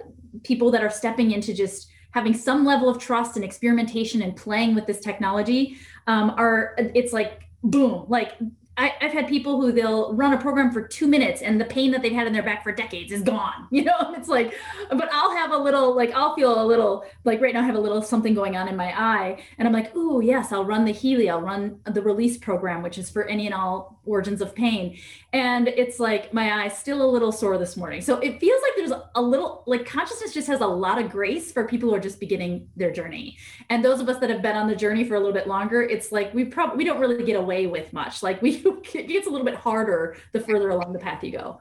people 0.44 0.70
that 0.70 0.82
are 0.82 0.90
stepping 0.90 1.30
into 1.30 1.54
just 1.54 1.88
having 2.10 2.34
some 2.34 2.64
level 2.64 2.88
of 2.88 2.98
trust 2.98 3.36
and 3.36 3.44
experimentation 3.44 4.22
and 4.22 4.36
playing 4.36 4.74
with 4.74 4.86
this 4.86 5.00
technology 5.00 5.76
um, 6.06 6.30
are 6.36 6.74
it's 6.78 7.12
like 7.12 7.42
boom 7.62 8.04
like 8.08 8.32
I, 8.78 8.92
have 9.00 9.12
had 9.12 9.26
people 9.26 9.60
who 9.60 9.72
they'll 9.72 10.14
run 10.14 10.34
a 10.34 10.38
program 10.38 10.70
for 10.70 10.86
two 10.86 11.06
minutes 11.06 11.40
and 11.40 11.58
the 11.60 11.64
pain 11.64 11.90
that 11.92 12.02
they've 12.02 12.12
had 12.12 12.26
in 12.26 12.32
their 12.32 12.42
back 12.42 12.62
for 12.62 12.72
decades 12.72 13.12
is 13.12 13.22
gone. 13.22 13.68
You 13.76 13.84
know, 13.84 14.14
it's 14.16 14.28
like, 14.28 14.54
but 14.88 15.08
I'll 15.12 15.36
have 15.36 15.50
a 15.50 15.56
little, 15.56 15.94
like, 15.94 16.10
I'll 16.12 16.34
feel 16.34 16.62
a 16.62 16.64
little, 16.64 17.04
like 17.24 17.42
right 17.42 17.52
now 17.52 17.60
I 17.60 17.64
have 17.64 17.74
a 17.74 17.80
little 17.80 18.00
something 18.00 18.32
going 18.32 18.56
on 18.56 18.68
in 18.68 18.76
my 18.76 18.98
eye. 18.98 19.44
And 19.58 19.68
I'm 19.68 19.74
like, 19.74 19.92
oh, 19.94 20.20
yes, 20.20 20.50
I'll 20.50 20.64
run 20.64 20.86
the 20.86 20.92
Healy, 20.92 21.28
I'll 21.28 21.42
run 21.42 21.80
the 21.84 22.00
release 22.00 22.38
program, 22.38 22.82
which 22.82 22.96
is 22.96 23.10
for 23.10 23.24
any 23.24 23.44
and 23.44 23.54
all 23.54 24.00
origins 24.06 24.40
of 24.40 24.54
pain. 24.54 24.98
And 25.32 25.68
it's 25.68 26.00
like 26.00 26.32
my 26.32 26.64
eye's 26.64 26.78
still 26.78 27.02
a 27.02 27.10
little 27.10 27.32
sore 27.32 27.58
this 27.58 27.76
morning. 27.76 28.00
So 28.00 28.18
it 28.20 28.40
feels 28.40 28.62
like 28.62 28.72
there's 28.76 28.92
a 29.14 29.20
little, 29.20 29.62
like, 29.66 29.84
consciousness 29.84 30.32
just 30.32 30.46
has 30.46 30.60
a 30.60 30.66
lot 30.66 30.98
of 30.98 31.10
grace 31.10 31.52
for 31.52 31.64
people 31.64 31.90
who 31.90 31.96
are 31.96 32.00
just 32.00 32.18
beginning 32.18 32.68
their 32.76 32.92
journey. 32.92 33.36
And 33.68 33.84
those 33.84 34.00
of 34.00 34.08
us 34.08 34.18
that 34.20 34.30
have 34.30 34.40
been 34.40 34.56
on 34.56 34.68
the 34.68 34.76
journey 34.76 35.04
for 35.04 35.16
a 35.16 35.18
little 35.18 35.34
bit 35.34 35.46
longer, 35.46 35.82
it's 35.82 36.12
like 36.12 36.32
we 36.32 36.46
probably, 36.46 36.78
we 36.78 36.84
don't 36.84 37.00
really 37.00 37.24
get 37.24 37.36
away 37.36 37.66
with 37.66 37.92
much. 37.92 38.22
Like, 38.22 38.40
we, 38.40 38.62
it 38.94 39.08
gets 39.08 39.26
a 39.26 39.30
little 39.30 39.44
bit 39.44 39.56
harder 39.56 40.16
the 40.32 40.40
further 40.40 40.70
along 40.70 40.92
the 40.92 40.98
path 40.98 41.22
you 41.22 41.32
go. 41.32 41.60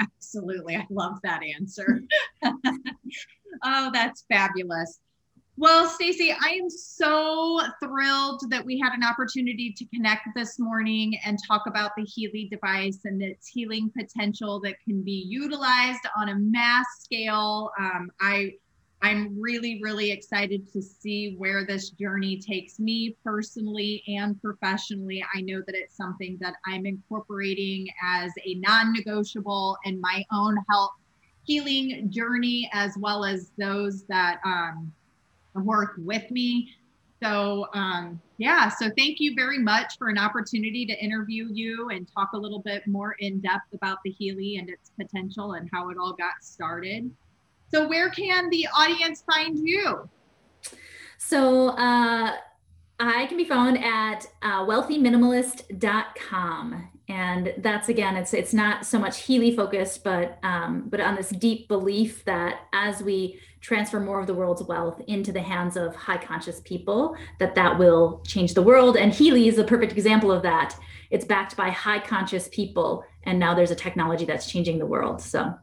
Absolutely. 0.00 0.76
I 0.76 0.86
love 0.90 1.18
that 1.22 1.42
answer. 1.42 2.02
oh, 3.64 3.90
that's 3.92 4.24
fabulous. 4.30 5.00
Well, 5.60 5.88
Stacy, 5.88 6.32
I 6.32 6.50
am 6.50 6.70
so 6.70 7.60
thrilled 7.82 8.44
that 8.48 8.64
we 8.64 8.78
had 8.78 8.92
an 8.92 9.02
opportunity 9.02 9.74
to 9.76 9.84
connect 9.86 10.28
this 10.36 10.56
morning 10.60 11.18
and 11.24 11.36
talk 11.48 11.64
about 11.66 11.90
the 11.96 12.04
Healy 12.04 12.48
device 12.48 13.00
and 13.04 13.20
its 13.20 13.48
healing 13.48 13.90
potential 13.90 14.60
that 14.60 14.76
can 14.84 15.02
be 15.02 15.24
utilized 15.28 16.06
on 16.16 16.28
a 16.28 16.36
mass 16.36 16.86
scale. 17.00 17.72
Um, 17.76 18.08
I 18.20 18.52
I'm 19.00 19.40
really, 19.40 19.80
really 19.80 20.10
excited 20.10 20.70
to 20.72 20.82
see 20.82 21.36
where 21.36 21.64
this 21.64 21.90
journey 21.90 22.36
takes 22.38 22.80
me 22.80 23.16
personally 23.24 24.02
and 24.08 24.40
professionally. 24.42 25.24
I 25.34 25.40
know 25.42 25.62
that 25.66 25.76
it's 25.76 25.96
something 25.96 26.36
that 26.40 26.54
I'm 26.66 26.84
incorporating 26.84 27.88
as 28.02 28.32
a 28.44 28.54
non 28.56 28.92
negotiable 28.92 29.78
in 29.84 30.00
my 30.00 30.24
own 30.32 30.56
health 30.68 30.92
healing 31.44 32.10
journey, 32.10 32.68
as 32.72 32.96
well 32.98 33.24
as 33.24 33.52
those 33.56 34.02
that 34.04 34.40
um, 34.44 34.92
work 35.54 35.94
with 35.98 36.28
me. 36.30 36.74
So, 37.22 37.66
um, 37.74 38.20
yeah, 38.36 38.68
so 38.68 38.90
thank 38.96 39.18
you 39.18 39.34
very 39.34 39.58
much 39.58 39.96
for 39.98 40.08
an 40.08 40.18
opportunity 40.18 40.86
to 40.86 41.04
interview 41.04 41.48
you 41.50 41.88
and 41.90 42.08
talk 42.12 42.30
a 42.34 42.36
little 42.36 42.60
bit 42.60 42.86
more 42.86 43.16
in 43.18 43.40
depth 43.40 43.72
about 43.74 43.98
the 44.04 44.10
Healy 44.10 44.56
and 44.56 44.68
its 44.68 44.90
potential 45.00 45.54
and 45.54 45.68
how 45.72 45.90
it 45.90 45.96
all 45.98 46.12
got 46.12 46.42
started. 46.42 47.10
So, 47.70 47.86
where 47.86 48.10
can 48.10 48.50
the 48.50 48.66
audience 48.74 49.22
find 49.30 49.58
you? 49.58 50.08
So, 51.18 51.68
uh, 51.70 52.32
I 53.00 53.26
can 53.26 53.36
be 53.36 53.44
found 53.44 53.82
at 53.82 54.26
uh, 54.42 54.64
wealthyminimalist.com. 54.64 56.88
And 57.10 57.54
that's 57.58 57.88
again, 57.88 58.16
it's 58.16 58.34
it's 58.34 58.52
not 58.52 58.84
so 58.84 58.98
much 58.98 59.22
Healy 59.22 59.56
focused, 59.56 60.04
but 60.04 60.38
um, 60.42 60.88
but 60.88 61.00
on 61.00 61.14
this 61.14 61.30
deep 61.30 61.66
belief 61.68 62.22
that 62.26 62.66
as 62.74 63.02
we 63.02 63.40
transfer 63.60 63.98
more 63.98 64.20
of 64.20 64.26
the 64.26 64.34
world's 64.34 64.62
wealth 64.62 65.00
into 65.06 65.32
the 65.32 65.40
hands 65.40 65.78
of 65.78 65.96
high 65.96 66.18
conscious 66.18 66.60
people, 66.60 67.16
that 67.38 67.54
that 67.54 67.78
will 67.78 68.20
change 68.26 68.52
the 68.52 68.60
world. 68.62 68.98
And 68.98 69.10
Healy 69.12 69.48
is 69.48 69.56
a 69.58 69.64
perfect 69.64 69.92
example 69.92 70.30
of 70.30 70.42
that. 70.42 70.78
It's 71.10 71.24
backed 71.24 71.56
by 71.56 71.70
high 71.70 72.00
conscious 72.00 72.48
people, 72.48 73.04
and 73.22 73.38
now 73.38 73.54
there's 73.54 73.70
a 73.70 73.76
technology 73.76 74.26
that's 74.26 74.50
changing 74.50 74.78
the 74.78 74.86
world. 74.86 75.22
So. 75.22 75.54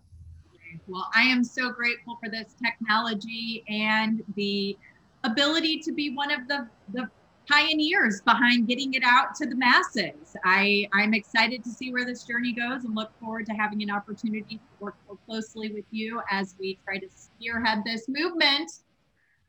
Well, 0.88 1.10
I 1.16 1.24
am 1.24 1.44
so 1.44 1.72
grateful 1.72 2.18
for 2.24 2.30
this 2.30 2.56
technology 2.64 3.64
and 3.68 4.24
the 4.36 4.78
ability 5.24 5.80
to 5.80 5.92
be 5.92 6.12
one 6.12 6.32
of 6.32 6.48
the, 6.48 6.68
the 6.94 7.10
pioneers 7.50 8.22
behind 8.22 8.68
getting 8.68 8.94
it 8.94 9.04
out 9.04 9.36
to 9.36 9.46
the 9.48 9.56
masses. 9.56 10.36
I, 10.44 10.88
I'm 10.94 11.14
excited 11.14 11.64
to 11.64 11.70
see 11.70 11.92
where 11.92 12.06
this 12.06 12.24
journey 12.24 12.54
goes 12.54 12.86
and 12.86 12.96
look 12.96 13.12
forward 13.20 13.46
to 13.48 13.54
having 13.54 13.82
an 13.82 13.90
opportunity 13.90 14.58
to 14.58 14.64
work 14.80 14.96
more 15.08 15.18
closely 15.26 15.72
with 15.72 15.86
you 15.92 16.22
as 16.30 16.56
we 16.60 16.80
try 16.86 16.98
to 16.98 17.08
spearhead 17.14 17.84
this 17.86 18.06
movement. 18.08 18.72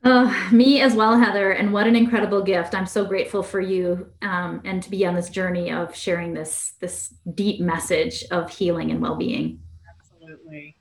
Oh, 0.04 0.48
me 0.52 0.80
as 0.80 0.94
well, 0.94 1.18
Heather. 1.18 1.52
And 1.52 1.72
what 1.72 1.86
an 1.86 1.96
incredible 1.96 2.42
gift. 2.42 2.74
I'm 2.74 2.86
so 2.86 3.04
grateful 3.04 3.42
for 3.42 3.60
you 3.60 4.06
um, 4.22 4.60
and 4.64 4.82
to 4.82 4.90
be 4.90 5.04
on 5.06 5.14
this 5.14 5.30
journey 5.30 5.72
of 5.72 5.96
sharing 5.96 6.32
this, 6.32 6.74
this 6.80 7.14
deep 7.34 7.60
message 7.60 8.24
of 8.30 8.50
healing 8.50 8.90
and 8.90 9.00
well-being. 9.00 9.60
Absolutely. 9.98 10.75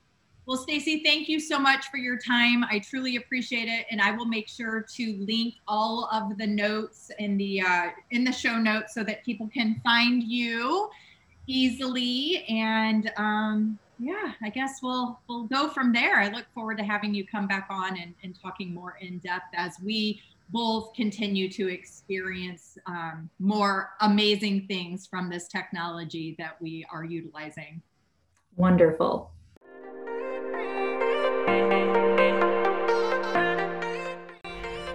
Well, 0.47 0.57
Stacy, 0.57 1.01
thank 1.03 1.27
you 1.27 1.39
so 1.39 1.57
much 1.57 1.89
for 1.89 1.97
your 1.97 2.19
time. 2.19 2.63
I 2.65 2.77
truly 2.77 3.15
appreciate 3.15 3.67
it, 3.67 3.87
and 3.89 3.99
I 3.99 4.11
will 4.11 4.25
make 4.25 4.47
sure 4.47 4.85
to 4.93 5.25
link 5.27 5.55
all 5.67 6.07
of 6.13 6.37
the 6.37 6.45
notes 6.45 7.09
in 7.17 7.35
the 7.37 7.61
uh, 7.61 7.87
in 8.11 8.23
the 8.23 8.31
show 8.31 8.57
notes 8.57 8.93
so 8.93 9.03
that 9.05 9.25
people 9.25 9.49
can 9.51 9.81
find 9.83 10.21
you 10.21 10.89
easily. 11.47 12.45
And 12.47 13.11
um, 13.17 13.79
yeah, 13.97 14.33
I 14.43 14.49
guess 14.49 14.81
we'll 14.83 15.19
we'll 15.27 15.45
go 15.45 15.67
from 15.67 15.91
there. 15.91 16.19
I 16.19 16.29
look 16.29 16.45
forward 16.53 16.77
to 16.77 16.83
having 16.83 17.15
you 17.15 17.25
come 17.25 17.47
back 17.47 17.65
on 17.71 17.97
and, 17.97 18.13
and 18.23 18.39
talking 18.39 18.71
more 18.71 18.97
in 19.01 19.17
depth 19.19 19.47
as 19.55 19.77
we 19.83 20.21
both 20.49 20.93
continue 20.93 21.49
to 21.49 21.69
experience 21.73 22.77
um, 22.85 23.31
more 23.39 23.93
amazing 24.01 24.67
things 24.67 25.07
from 25.07 25.27
this 25.27 25.47
technology 25.47 26.35
that 26.37 26.61
we 26.61 26.85
are 26.91 27.03
utilizing. 27.03 27.81
Wonderful. 28.55 29.31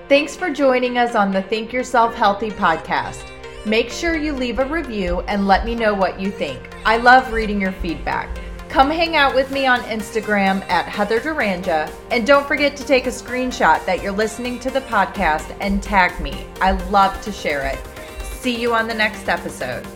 Thanks 0.09 0.35
for 0.35 0.51
joining 0.51 0.99
us 0.99 1.15
on 1.15 1.31
the 1.31 1.43
Think 1.43 1.73
Yourself 1.73 2.15
Healthy 2.15 2.51
podcast. 2.51 3.25
Make 3.65 3.91
sure 3.91 4.17
you 4.17 4.33
leave 4.33 4.59
a 4.59 4.65
review 4.65 5.21
and 5.29 5.47
let 5.47 5.65
me 5.65 5.77
know 5.77 5.95
what 5.95 6.19
you 6.19 6.33
think. 6.33 6.61
I 6.85 6.97
love 6.97 7.33
reading 7.33 7.61
your 7.61 7.71
feedback. 7.71 8.29
Come 8.69 8.91
hang 8.91 9.15
out 9.15 9.35
with 9.35 9.51
me 9.51 9.67
on 9.67 9.81
Instagram 9.83 10.63
at 10.69 10.87
Heather 10.87 11.21
Duranja, 11.21 11.93
and 12.11 12.27
don't 12.27 12.47
forget 12.47 12.77
to 12.77 12.85
take 12.85 13.07
a 13.07 13.11
screenshot 13.11 13.85
that 13.85 14.03
you're 14.03 14.13
listening 14.13 14.59
to 14.61 14.71
the 14.71 14.81
podcast 14.83 15.57
and 15.61 15.83
tag 15.83 16.21
me. 16.21 16.47
I 16.61 16.73
love 16.89 17.21
to 17.23 17.31
share 17.31 17.67
it. 17.67 17.79
See 18.25 18.61
you 18.61 18.75
on 18.75 18.89
the 18.89 18.95
next 18.95 19.29
episode. 19.29 19.87